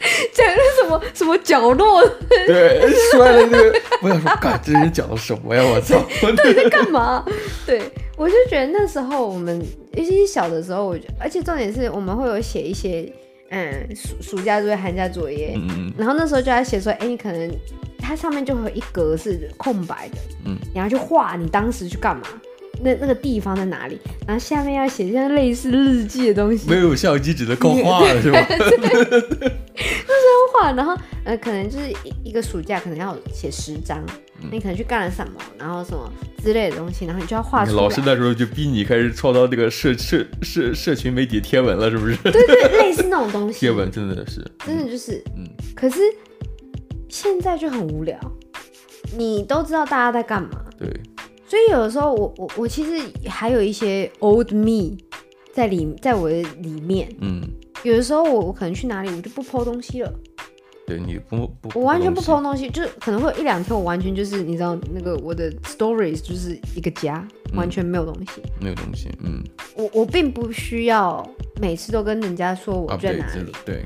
[0.32, 2.02] 讲的什么什么角落？
[2.46, 2.80] 对，
[3.12, 5.62] 摔了那个，我想说，干，这人讲的什么呀？
[5.64, 5.98] 我操，
[6.36, 7.24] 到底在干嘛？
[7.66, 7.82] 对，
[8.16, 9.60] 我就觉得那时候我们
[9.94, 13.12] 尤其是小的时候，我觉得，而且重点是我们会有写一些，
[13.50, 17.50] 嗯，暑暑假作业、寒假作业，嗯，然后那时候就在写说，哎，你可能
[17.98, 22.22] 它上面就会有一格是空白的，嗯，你要去画你当时去干嘛。
[22.82, 23.98] 那那个地方在哪里？
[24.26, 26.68] 然后下面要写像类似日记的东西。
[26.68, 28.46] 没有相机，只能靠画了，是吧？
[28.48, 34.04] 那时候画，然后呃，可能就是一一个暑假，可能要写十张，
[34.42, 36.10] 嗯、你可能去干了什么，然后什么
[36.42, 37.76] 之类的东西，然后你就要画出来。
[37.76, 42.16] 老师那时候就逼你开始创造这个社社社社群媒体贴文了，是不是？
[42.16, 43.60] 对对，类似那种东西。
[43.60, 45.46] 贴文真的是，真的就是，嗯。
[45.74, 46.00] 可是
[47.08, 48.18] 现在就很无聊，
[49.16, 50.50] 你都知道大家在干嘛。
[50.78, 50.88] 对。
[51.48, 54.96] 所以有的时候我，我我我其实还有一些 old me
[55.52, 57.08] 在里，在我的里面。
[57.20, 57.42] 嗯，
[57.82, 60.12] 有的时候我我可能去哪里，我就不 po 东西了。
[60.86, 68.42] 对，你不不，我完全不 po 东西，就是可能会有一两天，我完全就是你知道那个我的 stories 就是一个家，嗯、完全没有东西。
[68.60, 69.42] 没有东西，嗯。
[69.74, 71.26] 我我并不需要
[71.60, 73.52] 每次都跟人家说我在哪里。
[73.64, 73.82] 对，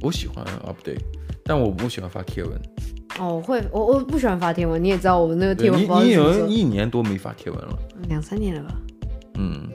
[0.00, 1.00] 我喜欢 update，
[1.42, 2.60] 但我不喜欢发贴文。
[3.18, 5.80] 哦，会，我我不喜欢发贴文，你也知道我那个贴文。
[5.80, 8.74] 你你有一年多没发贴文了，两三年了吧？
[9.34, 9.68] 嗯，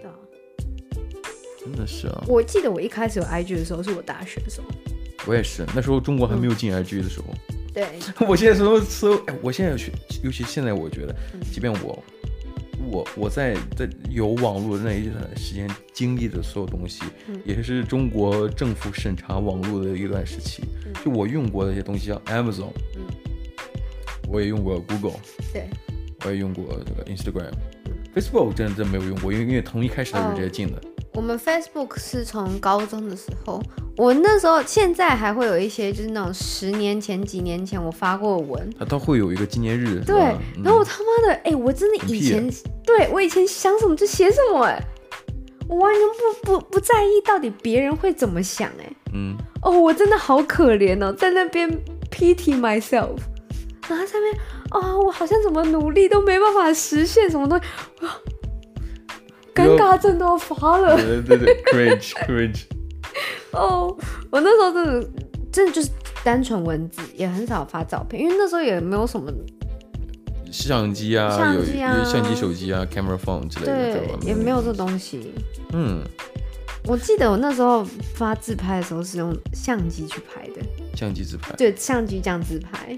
[1.60, 2.24] 真的是啊。
[2.28, 4.68] 我记得我一开始有 IG 的时候，是我大学的时候。
[5.28, 7.26] 我也是，那时候中国还没有进 IG 的时候。
[7.30, 7.88] 嗯、 对。
[8.28, 9.92] 我现在搜搜，哎，我现在学，
[10.24, 11.16] 尤其现在，我觉得，
[11.52, 12.02] 即便我。
[12.88, 20.62] 我我在在有网络的那一段时间经历的所有东西，嗯、也是中国政府审查网络的一段时期。
[20.86, 23.05] 嗯、就我用过的一些东西，像 Amazon，嗯，
[24.28, 25.20] 我也用过 Google，
[25.54, 25.70] 对，
[26.26, 30.78] 我也用过这个 Instagram，Facebook、嗯、真的真没有用过，因为因为从一开始它是直接进的。
[30.78, 30.82] 哦
[31.16, 33.64] 我们 Facebook 是从高中的时候，
[33.96, 40.02] 我那时候现在还会有一些，就是那种十年前、几年前我发过的文，它都会有一个纪念日。
[40.06, 40.14] 对，
[40.58, 42.46] 嗯、然后我他妈的，哎、欸，我真的以前，
[42.84, 44.78] 对我以前想什么就写什么，哎，
[45.70, 46.02] 我完全
[46.44, 51.72] 不不不在意到底别人会怎么想，哎，嗯，哦，我真的好可怜哦，在那边
[52.12, 53.16] pity myself，
[53.88, 54.34] 然后上面，
[54.70, 57.66] 啊、哦，我好像怎么努力都没办法实现什么东西，
[59.54, 62.64] 尴尬症都要发了，对对对，cringe cringe。
[63.52, 63.96] 哦，
[64.30, 65.10] 我那时候真的
[65.52, 65.90] 真的就是
[66.24, 69.32] 单纯文字，也很少发照片，因为那时候也没有什么
[70.52, 75.34] 相机啊，相机啊，相机手机啊，camera phone 之类的，对，也没有这东西。
[75.74, 76.02] 嗯，
[76.86, 77.84] 我记得我那时候
[78.16, 80.62] 发自拍的时候是用相机去拍的，
[80.96, 82.98] 相机自拍，对，相机这样自拍。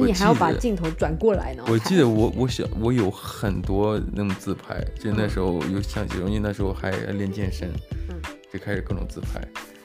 [0.00, 1.62] 就你还要把镜头转过来呢。
[1.68, 7.70] 我记得我我小我有很多那种自拍，就那时候有相机，因为那时候还练健身，
[8.08, 8.16] 嗯，
[8.52, 9.40] 就开始各种自拍。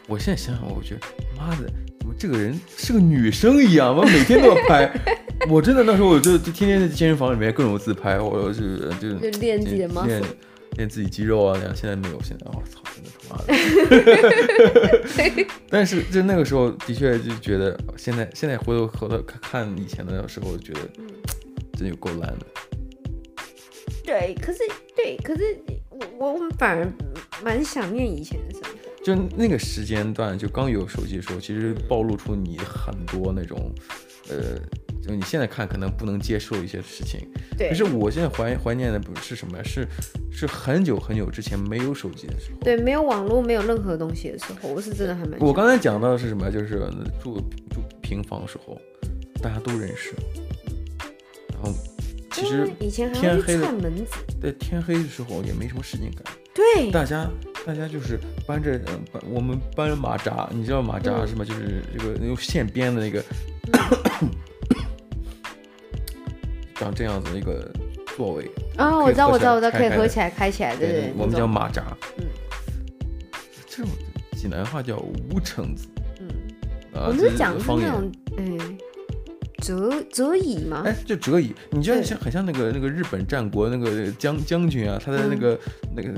[0.07, 1.01] 我现在想想，我觉得
[1.38, 3.95] 妈的，怎么这个人是个女生一样？
[3.95, 4.91] 我每天都要拍。
[5.47, 10.24] 我真的那时候我就就天天在健身房里面各种自拍，或者是就就练自己的 muscle
[10.80, 13.44] 练自己肌肉啊，那样现在没有，现在我、哦、操，真的他妈
[15.44, 15.46] 的！
[15.70, 20.80] 但是就那个时候，的确就觉得，现在现在回头回头看看以前的时候，觉得
[21.74, 22.46] 真有够烂的。
[24.06, 24.60] 对，可是
[24.96, 25.60] 对，可是
[26.18, 26.90] 我我反而
[27.44, 28.70] 蛮想念以前的生活。
[29.04, 33.70] 就那个时间段，就刚有手机的时候，其实暴露出你很多那种，
[34.30, 34.58] 呃。
[35.10, 37.70] 就你现在看可能不能接受一些事情，对。
[37.70, 39.64] 可是我现在怀怀念的不是什么呀？
[39.64, 39.88] 是
[40.32, 45.39] 是很久很久之前没有手机的时候，对，没有网络，没有任何东西的时候，我是真的还蛮。
[45.39, 46.51] 我刚才讲到的是什么？
[46.51, 46.88] 就是
[47.20, 47.41] 住
[47.72, 48.80] 住平房的时候，
[49.41, 50.14] 大家都认识，
[51.53, 51.74] 然后
[52.32, 57.28] 其实以前天黑串门子，对，天黑的时候也没什么事情干，对，大家
[57.66, 61.43] 大家就是搬着嗯搬我们搬着马扎，你知道马扎是吗？
[61.43, 63.24] 就是这个用线编的那个。
[66.80, 67.70] 像这样子一个
[68.16, 71.14] 座位啊，我知道，我知道，我知道，可以合起来、开起来，对对。
[71.18, 71.84] 我们叫马扎，
[72.18, 72.26] 嗯，
[73.68, 73.92] 这种
[74.38, 75.88] 济南话叫无绳子，
[76.20, 76.28] 嗯，
[76.94, 78.78] 我们是讲的是那种，嗯，
[79.62, 80.84] 折折椅吗？
[80.86, 85.60] 哎，就折椅，你就像很像那个那个日本战国那个将将军啊，他在那个
[85.94, 86.10] 那个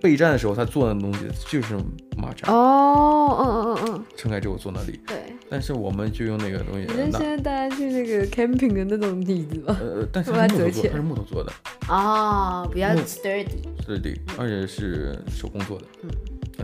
[0.00, 1.74] 备战的时候，他坐的东西就是
[2.18, 2.52] 马扎。
[2.52, 5.21] 哦，嗯嗯嗯嗯，撑开之后坐那里，对。
[5.52, 6.86] 但是我们就用那个东西。
[6.86, 9.76] 你是现在大家去那个 camping 的那种椅子吗？
[9.78, 11.52] 呃，但是它是木头做，它是木头做的。
[11.88, 13.60] 哦，比较 sturdy。
[13.86, 15.84] sturdy，而且是手工做的。
[16.04, 16.10] 嗯。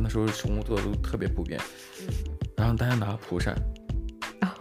[0.03, 1.61] 那时候手工做的都特别普遍。
[2.01, 2.14] 嗯。
[2.57, 3.55] 然后大家拿蒲扇。
[4.41, 4.55] 啊。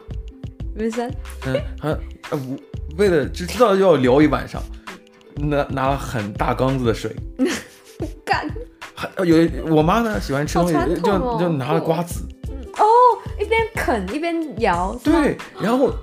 [0.75, 1.09] 没扇。
[1.45, 1.97] 嗯，还呃，
[2.31, 2.57] 我
[2.97, 4.61] 为了只知道要聊一晚上，
[5.37, 7.15] 拿拿了很大缸子的水。
[8.25, 8.45] 干。
[8.93, 9.37] 还有
[9.73, 12.27] 我妈呢，喜欢吃东西，就就拿了瓜子。
[12.73, 12.83] 哦，
[13.39, 14.99] 一边边啃一边摇。
[15.03, 15.93] 对，然后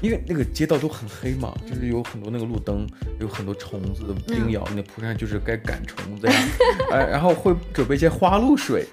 [0.00, 2.86] 因为那个街道都很黑嘛，就是有很多那个路灯，
[3.20, 6.32] 有很多虫子的叮咬，那蒲扇就是该赶虫子呀。
[6.92, 8.86] 哎，然后会准备一些花露水。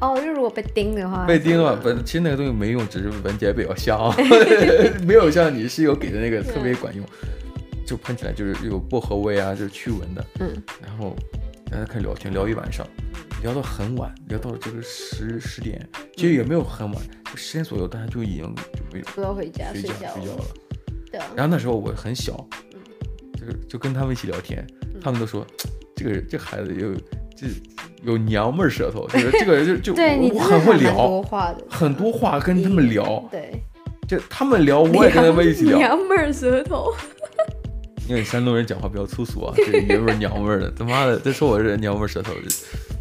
[0.00, 4.12] 哦，就如果被叮的话，被叮了，不，其实那个东西没用，只是闻起来比较香，
[5.06, 7.04] 没有像你室友给的那个特别管用，
[7.86, 10.24] 就喷起来就是有薄荷味啊，就是驱蚊的。
[10.40, 11.16] 嗯，然后
[11.70, 12.84] 大家开始聊天，聊一晚上，
[13.42, 15.86] 聊到很晚，聊到了这个十十点，
[16.16, 20.44] 其实也没有很晚，就十点左右，大家就已经准备都要回家睡觉睡觉了。
[21.10, 21.20] 对。
[21.36, 22.32] 然后那时候我很小，
[23.34, 24.66] 就是就跟他们一起聊天，
[25.00, 25.46] 他们都说
[25.94, 26.94] 这个这孩子有
[27.36, 27.46] 这。
[28.04, 29.94] 有娘们儿舌头，就是这个人就就
[30.34, 31.22] 我很会聊，
[31.70, 33.62] 很多话跟他们聊，对，
[34.08, 35.78] 就他们聊，我也跟他们一起聊。
[35.78, 36.92] 娘们儿舌头，
[38.08, 42.32] 因为山东人讲话比较粗俗啊，这爷们儿娘们儿的，他妈的，再说我是娘们儿舌头，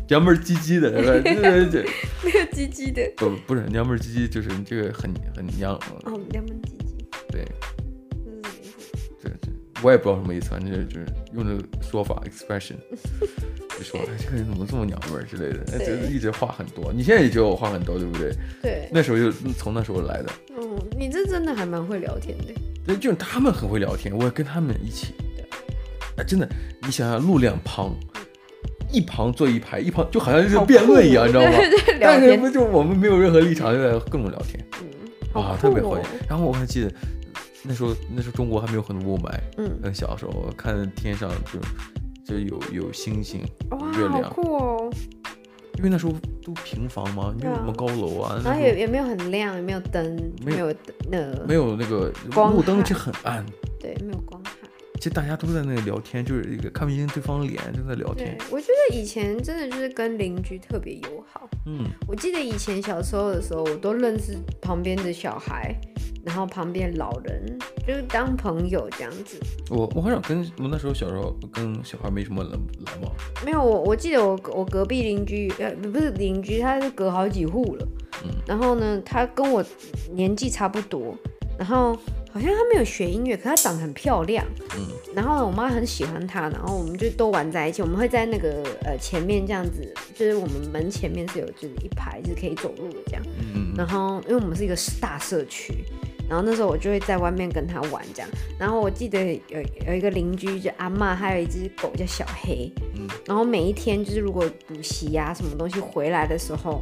[0.07, 1.83] 娘们儿唧唧的，对对对对，
[2.23, 5.73] 没有唧唧的，不不是娘们儿唧唧，就是这个很很娘。
[6.05, 7.45] 哦，娘们儿唧唧，对，
[9.23, 12.75] 对对，我也不知道什么意思，反正就是用这个说法 expression
[13.77, 13.83] 就。
[13.83, 16.93] 说这个人怎么这么娘们儿之类的，哎，就是一直话很多。
[16.93, 18.31] 你现在也觉得我话很多，对不对？
[18.61, 18.87] 对。
[18.91, 20.29] 那时候就从那时候来的。
[20.55, 22.53] 嗯，你这真的还蛮会聊天的。
[22.85, 25.13] 对，就他们很会聊天，我也跟他们一起。
[25.35, 25.45] 对。
[26.17, 26.47] 哎，真的，
[26.81, 27.95] 你想想，路两旁，
[28.91, 31.51] 一旁坐一排，一旁就好像就是辩论一样，你知道吗？
[31.57, 31.97] 对对。
[32.01, 34.63] 但是不就我们没有任何立场，就在各种聊天。
[34.81, 35.41] 嗯。
[35.41, 36.07] 啊，特别欢迎。
[36.27, 36.91] 然后我还记得
[37.63, 39.31] 那时候，那时候中国还没有很多雾霾。
[39.57, 39.79] 嗯。
[39.83, 41.59] 很小时候，看天上就。
[42.23, 43.41] 就有有星星，
[43.97, 44.89] 月亮，好酷哦！
[45.79, 46.13] 因为那时候
[46.43, 50.73] 都平房吗，没有什么高楼啊，然后也也没有很亮，也没有灯，没有
[51.09, 53.45] 那没有那个路灯，就很暗，
[53.79, 54.51] 对，没有光害。
[54.95, 58.37] 其实大家都在那里聊天，就是一个看不见对方脸，就在聊天。
[58.51, 61.49] 我觉得以前真的就是跟邻居特别友好。
[61.65, 65.75] 嗯，我记得以前小时候的时候，我都认识旁边的小孩。
[66.23, 67.57] 然后旁边老人
[67.87, 69.39] 就是当朋友这样子。
[69.69, 73.11] 我我好像跟我那时候小时候跟小孩没什么来来往。
[73.43, 77.87] 没有，我我记得我我隔壁邻居呃不是邻居，他是隔好几户了。
[78.23, 78.29] 嗯。
[78.45, 79.63] 然后呢，他跟我
[80.11, 81.15] 年纪差不多，
[81.57, 81.97] 然后
[82.31, 84.45] 好像他没有学音乐，可他长得很漂亮。
[84.77, 84.87] 嗯。
[85.15, 87.81] 然后我妈很喜欢他，然后我们就都玩在一起。
[87.81, 93.23] 我们会在那个呃前面这样子，就是我们门前面是有就是一排是可以走路的这样。
[93.55, 93.73] 嗯。
[93.75, 95.83] 然后因为我们是一个大社区。
[96.31, 106.81] 然后那时候我就会在外面跟他玩这样，然后我记得有有一个邻居就阿妈，还有一只狗叫小黑，嗯，然后每一天就是如果补习呀什么东西回来的时候，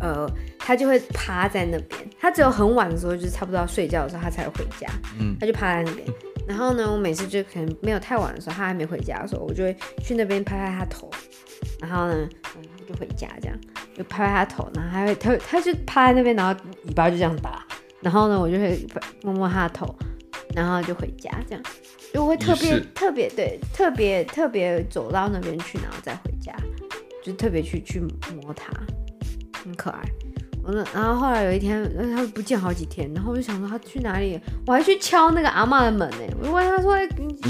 [0.00, 0.26] 呃，
[0.58, 4.88] 它就会趴在那边，它只有很晚的时候就是差不多要睡觉的时候它才会回家，
[5.20, 6.08] 嗯，他就趴在那边，
[6.48, 11.10] 然后呢，我每次就可能没有太晚的时候，他还没回家的时候，我就会去那边拍拍他头，
[11.82, 12.26] 然后呢，
[12.56, 13.58] 嗯，就回家这样，
[13.94, 17.62] 就拍拍他头，然后他会他他就趴在那边，然后尾巴就这样打。
[18.06, 18.86] 然后呢，我就会
[19.24, 19.92] 摸摸他的头，
[20.54, 21.64] 然后就回家，这样
[22.14, 26.54] 就会特别特别对，特别特别走到那边去，然后再回家，
[27.24, 28.72] 就特别去去摸它，
[29.60, 29.98] 很可爱。
[30.62, 31.82] 我呢，然后后来有一天，
[32.14, 36.18] 他不见好几天，然后我就想说他去哪里，我还去敲那个阿妈的门呢。
[36.40, 36.96] 我就问他说：“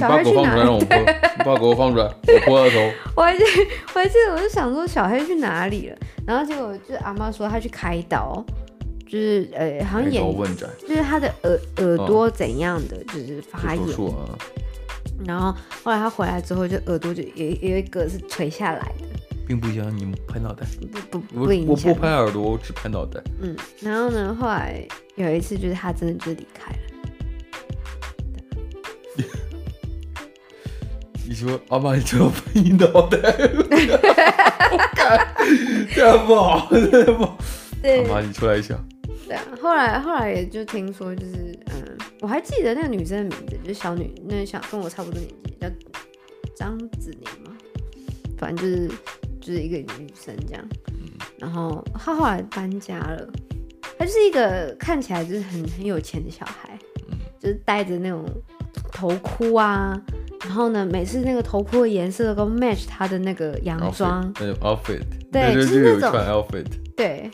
[0.01, 2.91] 小黑去哪里？”你把狗放出来，我拨他头。
[3.15, 3.45] 我还记，
[3.95, 8.43] 我还记得，我就想说小黑去哪里了，然后结果就是阿妈说他去开刀。
[9.07, 10.23] 就是呃，好像眼，
[10.87, 13.85] 就是他的耳耳朵怎样的，就是发炎。
[15.25, 19.07] 然后后来他回来之后，就耳朵就有有一个是垂下来的，
[19.47, 20.67] 并不影响你拍脑袋。
[21.11, 21.91] 不不不影响。
[21.91, 23.19] 我不拍耳朵，我只拍脑袋。
[23.41, 26.79] 嗯，然后呢，后来有一次，就是他真的就离开了。
[31.27, 33.19] 你说阿妈，你这样拍你脑袋，
[35.95, 37.39] 这样不好，这样不好。
[37.83, 38.79] 对，阿妈，你出来一下。
[39.27, 45.69] 对啊，后来后来也就听说，就是嗯，我还记得那个女生的名字，就是小女，那小跟我差不多年纪，叫
[46.55, 47.57] 张子宁嘛，
[48.39, 48.89] 反正就是
[49.41, 50.65] 就是一个女生这样。
[51.39, 53.29] 然后她后来搬家了，
[53.99, 56.79] 她就是一个看起来就是很很有钱的小孩，
[57.41, 58.25] 就是戴着那种
[58.93, 60.01] 头箍啊，
[60.45, 65.03] 然后呢，每次那个头箍的颜色都 match 她的那个洋装，那种 outfit，
[65.33, 66.65] 对，就是那种 outfit，
[66.97, 67.29] 对。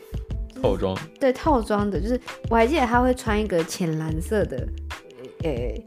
[0.63, 0.97] 套装。
[1.19, 2.19] 对套装的，就是
[2.49, 4.67] 我还记得他会穿一个浅蓝色的
[5.43, 5.87] 呃、欸、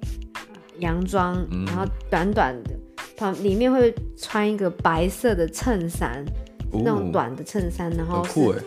[0.79, 2.71] 洋装，嗯、然后短短的，
[3.15, 6.23] 旁里面会穿一个白色的衬衫，
[6.71, 8.59] 哦、那种短的衬衫，然后是酷是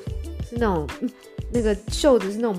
[0.53, 0.87] 那种
[1.53, 2.59] 那个袖子是那种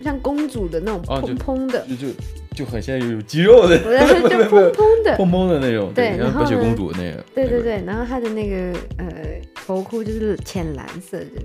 [0.00, 2.14] 像公主的那种蓬蓬的，就就
[2.54, 5.16] 就很像有肌肉的，就 蓬蓬的。
[5.16, 8.56] 蓬蓬的那种，对，像白雪公主那个，对对对，然后他的那个
[8.98, 9.06] 呃
[9.66, 11.42] 头箍就是浅蓝色的。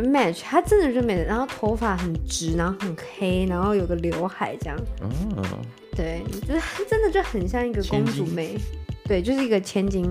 [0.00, 4.78] match，她真的就美，然后头发很直，然后很黑，然后有个刘海这样。
[5.00, 5.42] 哦。
[5.94, 8.56] 对，就是真的就很像一个公主妹。
[9.04, 10.10] 对，就是一个千金，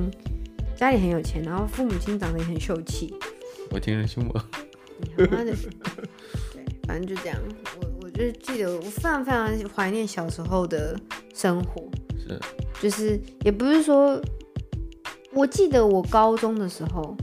[0.75, 3.11] 家里很有钱，然后父母亲长得也很秀气。
[3.71, 4.39] 我听人说过。
[5.15, 7.37] 对，反正就这样。
[7.79, 10.95] 我我就记得，我非常非常怀念小时候的
[11.33, 11.89] 生活。
[12.19, 12.39] 是。
[12.79, 14.21] 就是也不是说，
[15.33, 17.17] 我记得我高中的时候。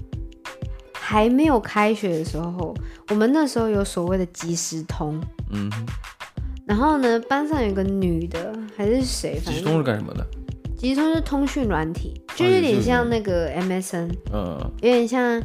[1.10, 2.74] 还没有开学的时候，
[3.08, 5.18] 我们那时候有所谓的即时通，
[5.50, 5.70] 嗯，
[6.66, 9.40] 然后呢，班上有个女的还是谁？
[9.42, 10.26] 即时通是干什么的？
[10.76, 15.42] 即时通是通讯软体，就有点像那个 MSN，嗯，有点像，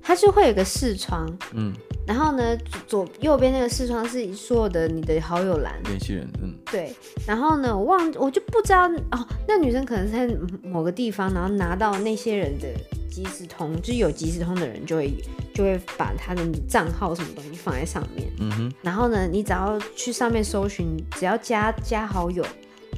[0.00, 1.72] 它就会有个视窗，嗯，
[2.06, 2.56] 然后呢，
[2.86, 6.94] 左右边那个视窗是所有的你的好友栏，联系人，嗯，对，
[7.26, 12.68] 然后呢，我忘，我就不知道哦，那女生可能是在某个地方，然后拿到那些人的。
[13.14, 15.14] 即时通就是有即时通的人就会
[15.54, 22.44] 就会把他的账号什么东西放在上面，嗯哼，然后呢，你只要去上面搜寻，只要加加好友，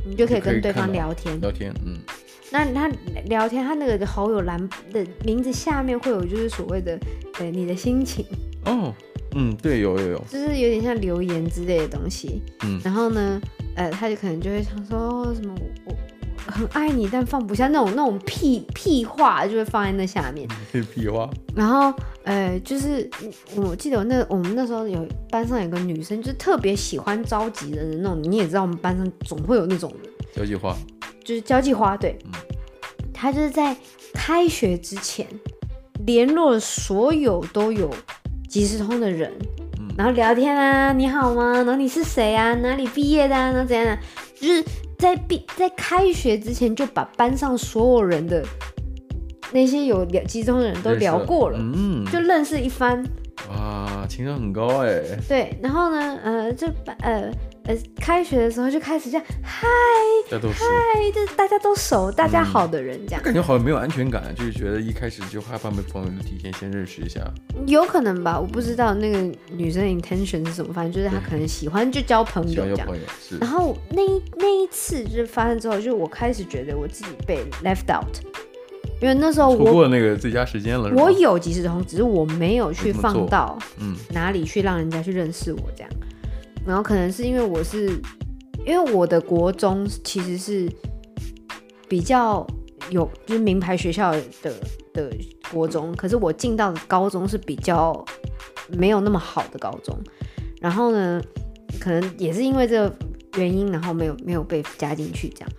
[0.07, 1.39] 你就可以跟对方聊天。
[1.39, 1.99] 聊天，嗯。
[2.51, 2.89] 那他
[3.27, 4.59] 聊天，他那个好友栏
[4.91, 6.99] 的名字下面会有就是所谓的
[7.39, 8.25] 呃你的心情。
[8.65, 8.95] 哦，
[9.35, 12.41] 嗯，对，有有有，就是有点像留言之类的东西。
[12.65, 13.39] 嗯，然后呢，
[13.75, 15.95] 呃，他就可能就会想说、哦、什么我。
[16.47, 20.49] 很爱你，但放不下那种那种屁屁话，就会放在那下面。
[20.73, 21.29] 屁 屁话。
[21.55, 21.93] 然后，
[22.25, 23.09] 呃，就是
[23.57, 28.23] 我记得我那我们那时候有班上有个女生，就是特别喜欢着急的那种。
[28.23, 30.13] 你也知道，我们班上总会有那种人。
[30.35, 30.77] 交际花。
[31.25, 32.17] 就是交际花，对。
[32.27, 32.33] 嗯。
[33.13, 33.77] 她就是在
[34.13, 35.27] 开学之前
[36.05, 37.91] 联络了所有都有
[38.49, 39.33] 即时通的人，
[39.79, 41.53] 嗯，然后聊天啊，你好吗？
[41.55, 42.55] 然后你是谁啊？
[42.57, 43.51] 哪里毕业的啊？
[43.53, 43.99] 那怎样的？
[44.41, 44.65] 就是。
[44.99, 48.45] 在毕在开学之前就把班上所有人的
[49.53, 53.05] 那些有聊集中的人都聊过了，嗯，就认识一番。
[53.51, 55.01] 哇，情商很高哎。
[55.29, 56.67] 对，然后呢，呃，就
[57.01, 57.31] 呃
[57.67, 59.67] 呃，开学的时候就开始这样，嗨，
[60.31, 63.23] 嗨，就是大家都熟，大家好的人这样。
[63.23, 67.21] 感觉好像没有安全感，就是觉得一开始就害怕没朋友就提前先认识一下。
[67.67, 69.19] 有可能吧，我不知道那个
[69.51, 72.89] 女生 intention 是什么，反正就是她可能喜欢就交朋友这样。
[73.41, 78.17] 然后那一那一次就是发生之后，就是我开始觉得我自己被 left out，
[79.01, 80.89] 因为那时候我错过那个最佳时间了。
[80.95, 85.91] 我有即时通，只是我没有去放到嗯哪里去让人家去认识我这样。
[86.67, 87.87] 然后可能是因为我是，
[88.67, 90.69] 因为我的国中其实是
[91.89, 92.45] 比较
[92.91, 94.11] 有就是名牌学校
[94.43, 94.53] 的
[94.93, 95.17] 的
[95.53, 98.05] 国中，可是我进到的高中是比较
[98.69, 99.97] 没有那么好的高中。
[100.61, 101.23] 然后呢，
[101.79, 102.97] 可能也是因为这个
[103.37, 105.51] 原因，然后没有没有被加进去这样。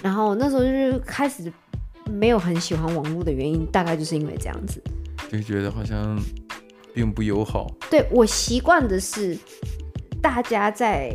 [0.00, 1.52] 然后那时候就是开始
[2.08, 4.80] 没有很喜欢网络的原因，大概就是因为这样子，
[5.28, 6.16] 就觉得好像
[6.94, 7.66] 并不友好。
[7.90, 9.36] 对，我习惯的是。
[10.22, 11.12] 大家在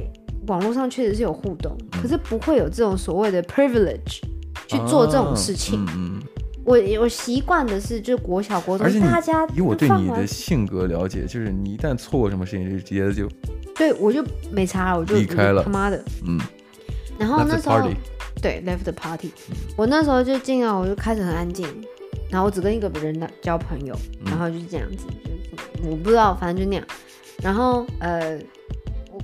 [0.48, 4.22] 网络上确实是有互动，嗯，可是不会有这种所谓的 privilege
[4.68, 5.80] 去做这种事情。
[5.80, 6.24] 啊、嗯，嗯，
[6.66, 13.28] 我我习惯的是，就是国小国中，大家以我对你的性格了解，就是你一旦错过什么事情，就直接就
[13.76, 15.64] 对我就没差了，我就离开了。
[15.64, 16.40] 他妈的，嗯。
[17.18, 17.90] 然后那时候
[18.42, 21.66] 对 left the party，嗯，我那时候就进了，我就开始很安静，
[22.30, 26.86] 然后我只跟一个人交朋友，然后就是这样子，就是我不知道，反正就那样。
[27.42, 28.40] 然后呃。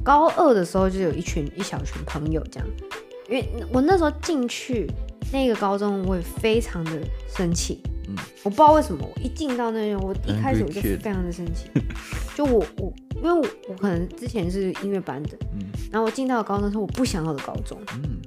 [0.03, 2.67] 高二的时候就有一群一小群朋友这样，
[3.29, 4.85] 因为我那时候进去
[5.31, 7.01] 那个高中，我也非常的
[7.33, 7.81] 生气。
[8.09, 11.69] 嗯，我不知道为什么，我一进到那边，我一开始我就非常的生气。
[12.35, 18.19] 就我我，因为我我可能之前是音乐班的，嗯，然后我进到高中是我不想要的高中，嗯，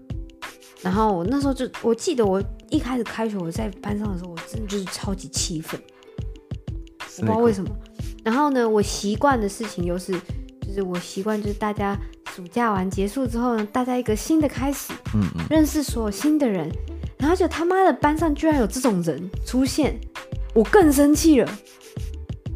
[0.81, 5.78] 然后我那时候就我记得我一开始开学我在班上的时候，我真的就是超级气愤，
[7.19, 7.70] 我不知道为什么。
[8.24, 10.19] 然后呢，我习惯的事情又是。
[10.66, 11.97] 就是我习惯，就是大家
[12.34, 16.68] 暑假完结束之后呢，大家一个新的开始，嗯嗯，认识所有新的人，
[17.18, 19.98] 然后就他妈的班上居然有这种人出现，
[20.55, 21.59] 我更生气了。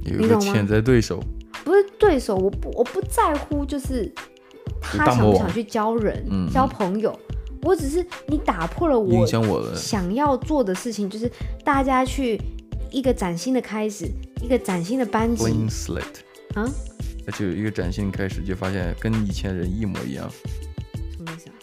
[0.04, 1.22] 有一个潜在对手，
[1.62, 4.12] 不是对手，我不我不在乎，就是
[4.80, 7.16] 他想不想去交人、嗯、交朋友，
[7.62, 9.26] 我只是你打破了我
[9.76, 11.30] 想要做的事情，就是
[11.62, 12.40] 大家去
[12.90, 14.10] 一个崭新的开始，
[14.42, 15.44] 一个崭新的班级。
[16.54, 16.68] 啊？
[17.26, 20.30] 那就有一个崭新开始，就发现跟以前人一模一样。
[21.16, 21.54] 什么意思啊？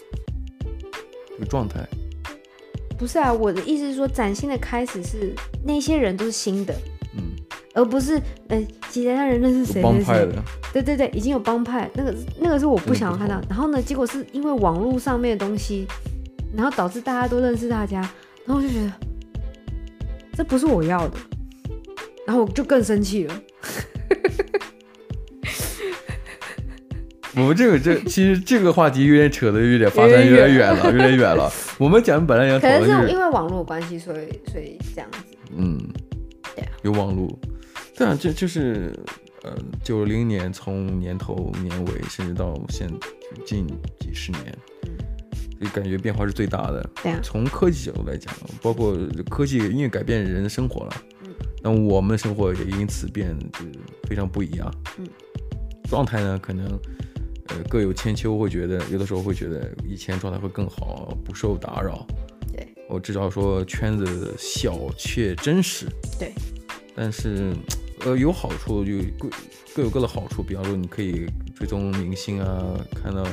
[1.30, 1.88] 这个状态。
[2.98, 6.74] 不是啊，我的意思是说，崭新的开始是那些人都是新的，
[7.16, 7.36] 嗯，
[7.76, 8.60] 而不是呃
[8.90, 10.44] 其他人认识谁帮派的。
[10.74, 13.40] 对对对，已经有帮派，那个那个是我不想要看到。
[13.48, 15.88] 然后呢，结果是因为网络上面的东西，
[16.56, 18.02] 然后导致大家都认识大家，
[18.46, 18.92] 然后我就觉得
[20.34, 21.18] 这不是我要的，
[22.26, 23.42] 然后我就更生气了。
[27.38, 31.52] 我们这个这其实这个话题有点扯的有点发展有点远了，有点远了。
[31.78, 35.18] 我们讲本来要讨论，可能是因为网络关系，所以所以这样子。
[35.56, 35.78] 嗯，
[36.56, 37.40] 对啊，有网络，
[37.96, 38.92] 对啊，这就是
[39.44, 42.90] 呃九零年从年头年尾，甚至到现
[43.46, 43.68] 近
[44.00, 44.58] 几十年。
[45.60, 46.88] 就感觉变化是最大的。
[47.04, 48.96] 对啊，从科技角度来讲，包括
[49.30, 50.94] 科技因为改变人的生活了，
[51.24, 51.30] 嗯，
[51.64, 53.60] 那我们的生活也因此变得
[54.08, 54.72] 非常不一样。
[55.00, 55.08] 嗯，
[55.90, 56.80] 状态呢，可能
[57.50, 62.06] 呃各有千秋，会觉得有的时候会觉得以前状态会更好，不受打扰。
[62.52, 65.86] 对，我至少说圈子小却真实。
[66.20, 66.34] 对，
[66.96, 67.54] 但是
[68.06, 69.30] 呃有好处就各
[69.76, 71.26] 各有各的好处，比方说你可以
[71.56, 73.26] 追踪明星啊，看到。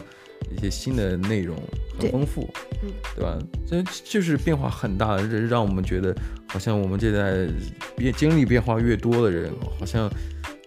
[0.55, 1.57] 一些新的内容
[1.99, 2.47] 很丰富，
[2.83, 3.39] 嗯，对吧？
[3.67, 6.15] 这就是变化很大的，让我们觉得
[6.47, 7.51] 好像我们这代
[7.97, 10.09] 变经历变化越多的人，好像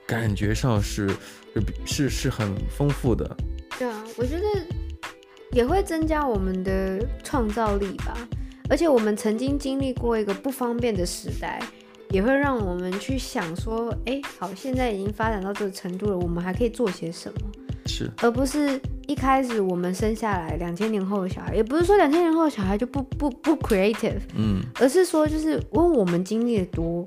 [0.07, 1.07] 感觉上是
[1.85, 3.37] 是是很丰富的。
[3.77, 4.43] 对啊，我觉得
[5.51, 8.17] 也会增加我们的创造力吧。
[8.69, 11.61] 而且我们曾经经历过一个不方便的时代，
[12.09, 17.39] 也会让我们去想说，哎，好，现在已经发展到这个程度了，我们还可以做些什么？
[17.85, 18.79] 是，而不是。
[19.07, 27.05] 一开始我们生下来，两千年后的小孩，也不是说两千年后的小孩就不不不 creative，嗯，而是说就是因为我们经历的多，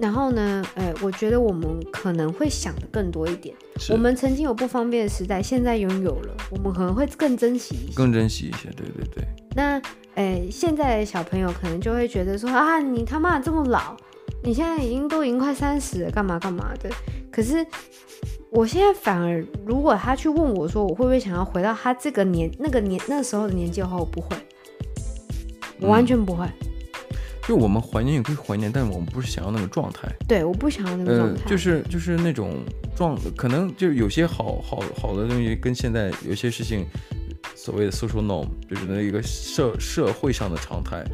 [0.00, 3.54] 然后呢，呃，我觉得我们可能会想的更多一点。
[3.90, 9.24] 我们曾经有不方便的时代，现在拥有了，我们可能会更珍惜一些，更珍惜一些，对对对。
[9.54, 9.80] 那，
[10.14, 13.96] 呃，现在的小朋友可能就会觉得说啊，你他妈这么老，
[14.42, 16.90] 你现在已经都已经快三十了，干嘛干嘛的，
[17.30, 17.66] 可是。
[18.52, 24.36] 我现在反而，如果他去问我说，我会不会想要回到他这个年、那个年、那时候的年纪的话，我不会，
[25.78, 26.44] 我完全不会。
[26.46, 26.69] 嗯、
[27.46, 30.08] 就我们怀念也可以怀念，但是我们不是想要那个状态。
[30.28, 31.42] 对，我不想要那个状态。
[31.42, 32.58] 呃、就是就是那种
[32.96, 36.86] 状，可能就有些好好好的东西，跟现在有些事情，
[37.54, 41.04] 所谓的 social norm，就是那一个社社会上的常态，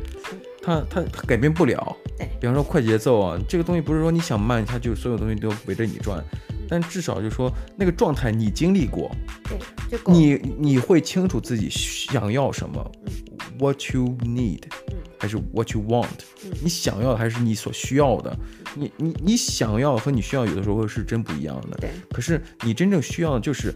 [0.62, 1.96] 它它它改变不了。
[2.18, 6.22] 对，比方说快节奏啊，这个东西不是说你想慢，它就所有东西都围着你转。
[6.68, 9.08] 但至少就是说，那个状态你经历过，
[9.48, 13.12] 对，你你会清楚自己想要什么，嗯
[13.60, 16.06] ，what you need，嗯，还是 what you want，
[16.44, 18.36] 嗯，你想要的还是你所需要的，
[18.74, 21.90] 你你你想要和你需要有的时候是真不一样的，对。
[22.10, 23.74] 可是你真正需要的就是，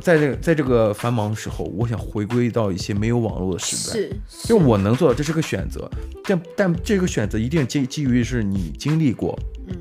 [0.00, 4.48] 在这个在这个繁忙的时候，我想回归到一些没有网络的时代，是，是。
[4.48, 5.90] 就我能做到，这是个选择，
[6.24, 9.76] 但但这个选择一定基基于是你经历过，嗯。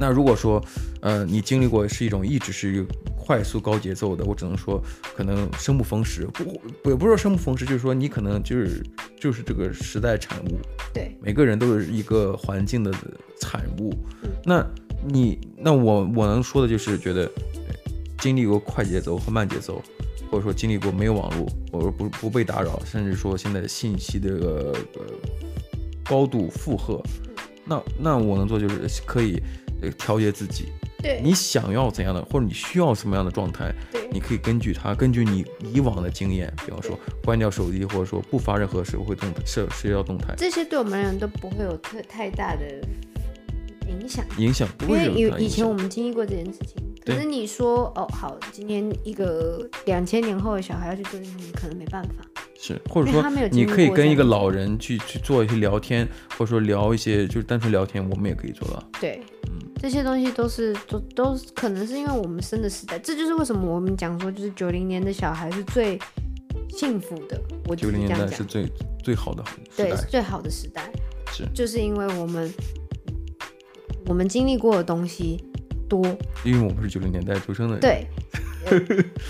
[0.00, 0.64] 那如果说，
[1.00, 2.84] 呃，你经历过是一种一直是
[3.16, 4.82] 快速高节奏的，我只能说
[5.14, 6.26] 可能生不逢时，
[6.82, 8.82] 不也不是说生不逢时，就是说你可能就是
[9.20, 10.58] 就是这个时代产物。
[10.92, 12.92] 对，每个人都是一个环境的
[13.40, 13.94] 产物。
[14.22, 14.66] 嗯、那
[15.06, 17.30] 你那我我能说的就是觉得，
[18.18, 19.82] 经历过快节奏和慢节奏，
[20.30, 25.04] 或者说经历过没有网络，或者不不被打扰，甚至说现在的信息的、这个、呃
[26.02, 27.02] 高度负荷，
[27.66, 29.40] 那那我能做就是可以。
[29.98, 30.66] 调节自己，
[31.02, 42.66] 对，你想要怎样的，或者你需要什么样的状态，对，你可以根据它，根据你以往的经验，比方说关掉手机，或者说不发任何社会动态、社社交动态，这些对我们人都不会有特太大的
[43.88, 46.76] 影响，影响不会有，因为以前我们经历过这件事情。
[47.06, 52.12] 可是你说哦，好，今天一个两千年后的小孩要去做这件事情，可能没办法。
[52.60, 56.06] 是，或者说你可以跟一个老人去去做一些聊天，
[56.36, 58.82] 或者说聊一些就是单纯聊天，我们也可以做到。
[59.00, 65.98] 对，嗯，这些东西都是都都可能是因为我们生的时代，这就是为什么我们讲说就是九零年的小孩是最
[66.70, 67.40] 幸福的。
[67.66, 68.66] 我九零年代是最
[69.02, 70.90] 最好的时代，对，最好的时代
[71.32, 72.52] 是，就是因为我们
[74.06, 75.42] 我们经历过的东西。
[75.88, 76.04] 多，
[76.44, 78.06] 因为我们是九零年代出生的人，对，
[78.66, 78.78] 呃、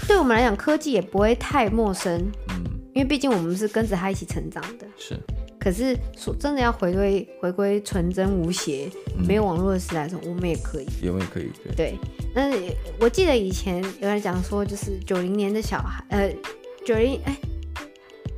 [0.09, 5.17] 对我们来讲，科技也不会太陌生，嗯，因为毕竟我们是跟着他一起成长的，是。
[5.59, 11.75] 可是说真的，要回归回归纯真无邪、嗯、没有网络的时代的时候，我们也可以，我们也可以，对。
[11.75, 11.99] 对，
[12.35, 12.51] 那
[13.01, 16.33] 我记得以前有人讲说，就是九零年的小孩，呃，
[16.85, 17.37] 九零哎，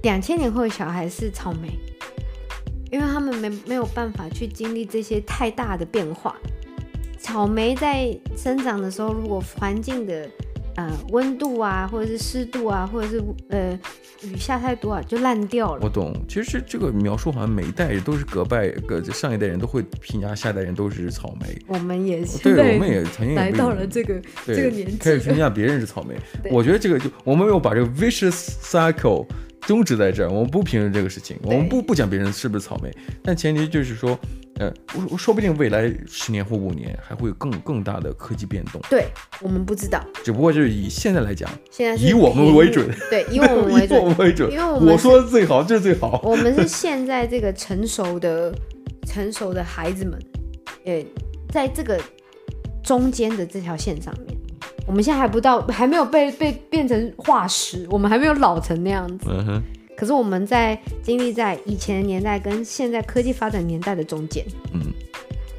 [0.03, 1.79] 两千年后的小孩是草莓，
[2.91, 6.35] 因为他们没没有办法去经历这些太大的变化。
[7.19, 10.27] 草莓在生长的时候，如果环境的
[10.81, 13.78] 呃温度啊，或者是湿度啊，或者是呃
[14.23, 15.81] 雨下太多啊，就烂掉了。
[15.82, 21.59] 我懂，其实这个描述好像每一代人都是隔代，隔上一代人都会评价下一代人都是草莓。
[21.66, 26.15] 我们也是，对，我们也曾经来到了这个这个年纪，开始评价别人是草莓。
[26.51, 29.27] 我觉得这个就我们没有把这个 vicious cycle
[29.61, 32.90] 终止在这儿，我们不评论这个事情，我们不不讲别人是不是草莓，
[33.23, 34.19] 但前提就是说。
[34.61, 38.78] 呃，我我说不定未来十年或五年还会有更更大的科技变动。
[38.91, 39.07] 对，
[39.41, 39.99] 我们不知道。
[40.23, 42.87] 只不过就是以现在来讲，现在以我们为准。
[43.09, 43.99] 对，以我们 为准。
[43.99, 44.53] 以我们为准。
[44.53, 46.20] 因为我我说的最好就是最好。
[46.23, 48.55] 我们是现在这个成熟的
[49.07, 50.19] 成熟的孩子们，
[50.85, 51.07] 诶，
[51.49, 51.99] 在这个
[52.82, 54.37] 中间的这条线上面。
[54.87, 59.27] 我们现在还不到，还没有被被变成化石，我们还没有老成那样子。
[59.31, 59.62] 嗯哼。
[60.01, 64.43] 可是我们在经历在以前的年代跟现在科技发展年代的中间。
[64.73, 64.81] 嗯。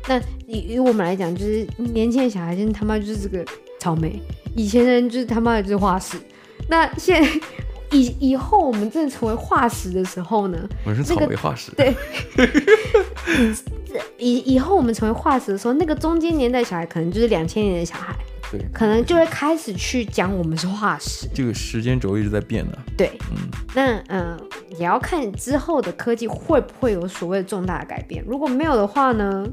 [0.07, 3.45] 那以以我们来讲，就是年轻的小孩，真他妈就是这个
[3.79, 4.19] 草莓；
[4.55, 6.17] 以前的人就是他妈的就是化石。
[6.67, 7.23] 那现
[7.91, 10.67] 以以后我们真的成为化石的时候呢？
[10.85, 11.71] 我们是草莓化石。
[11.77, 11.93] 那个、
[12.35, 13.55] 对。
[14.17, 18.15] 以以后我们成为化石的时候，那个中间年代小孩可能就是两千年的小孩。
[18.51, 21.25] 对，可能就会开始去讲我们是化石。
[21.33, 22.77] 这个时间轴一直在变的。
[22.97, 23.37] 对，嗯，
[23.73, 24.39] 那嗯、呃，
[24.77, 28.21] 也要看之后的科技会不会有所谓的重大的改变。
[28.27, 29.47] 如果没有的话呢，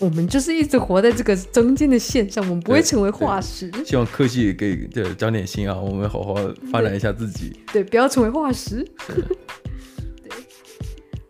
[0.00, 3.70] 我们就是一直活在这个中间的线上，我们不会成为化石。
[3.86, 6.34] 希望科技给对长点心啊，我们好好
[6.70, 7.58] 发展一下自己。
[7.72, 8.86] 对，对，不要成为化石。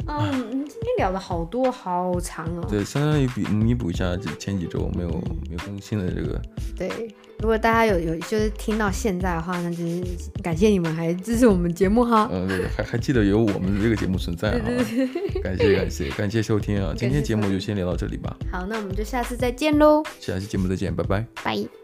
[0.06, 0.30] 嗯，
[0.66, 2.66] 今天聊了好多，好长哦。
[2.68, 5.08] 对，相当于比弥补一下这前几周没有
[5.48, 6.40] 没有更新的这个。
[6.76, 6.88] 对，
[7.38, 10.02] 如果大家有有就是听到现在的话，那就是
[10.42, 12.28] 感谢你们还支持我们节目哈。
[12.32, 14.68] 嗯，对，还还记得有我们这个节目存在哈。
[15.42, 16.94] 感谢感谢感谢收听啊！
[16.96, 18.36] 今天节目就先聊到这里吧。
[18.50, 20.02] 好，那我们就下次再见喽。
[20.20, 21.26] 下期节目再见，拜拜。
[21.42, 21.81] 拜。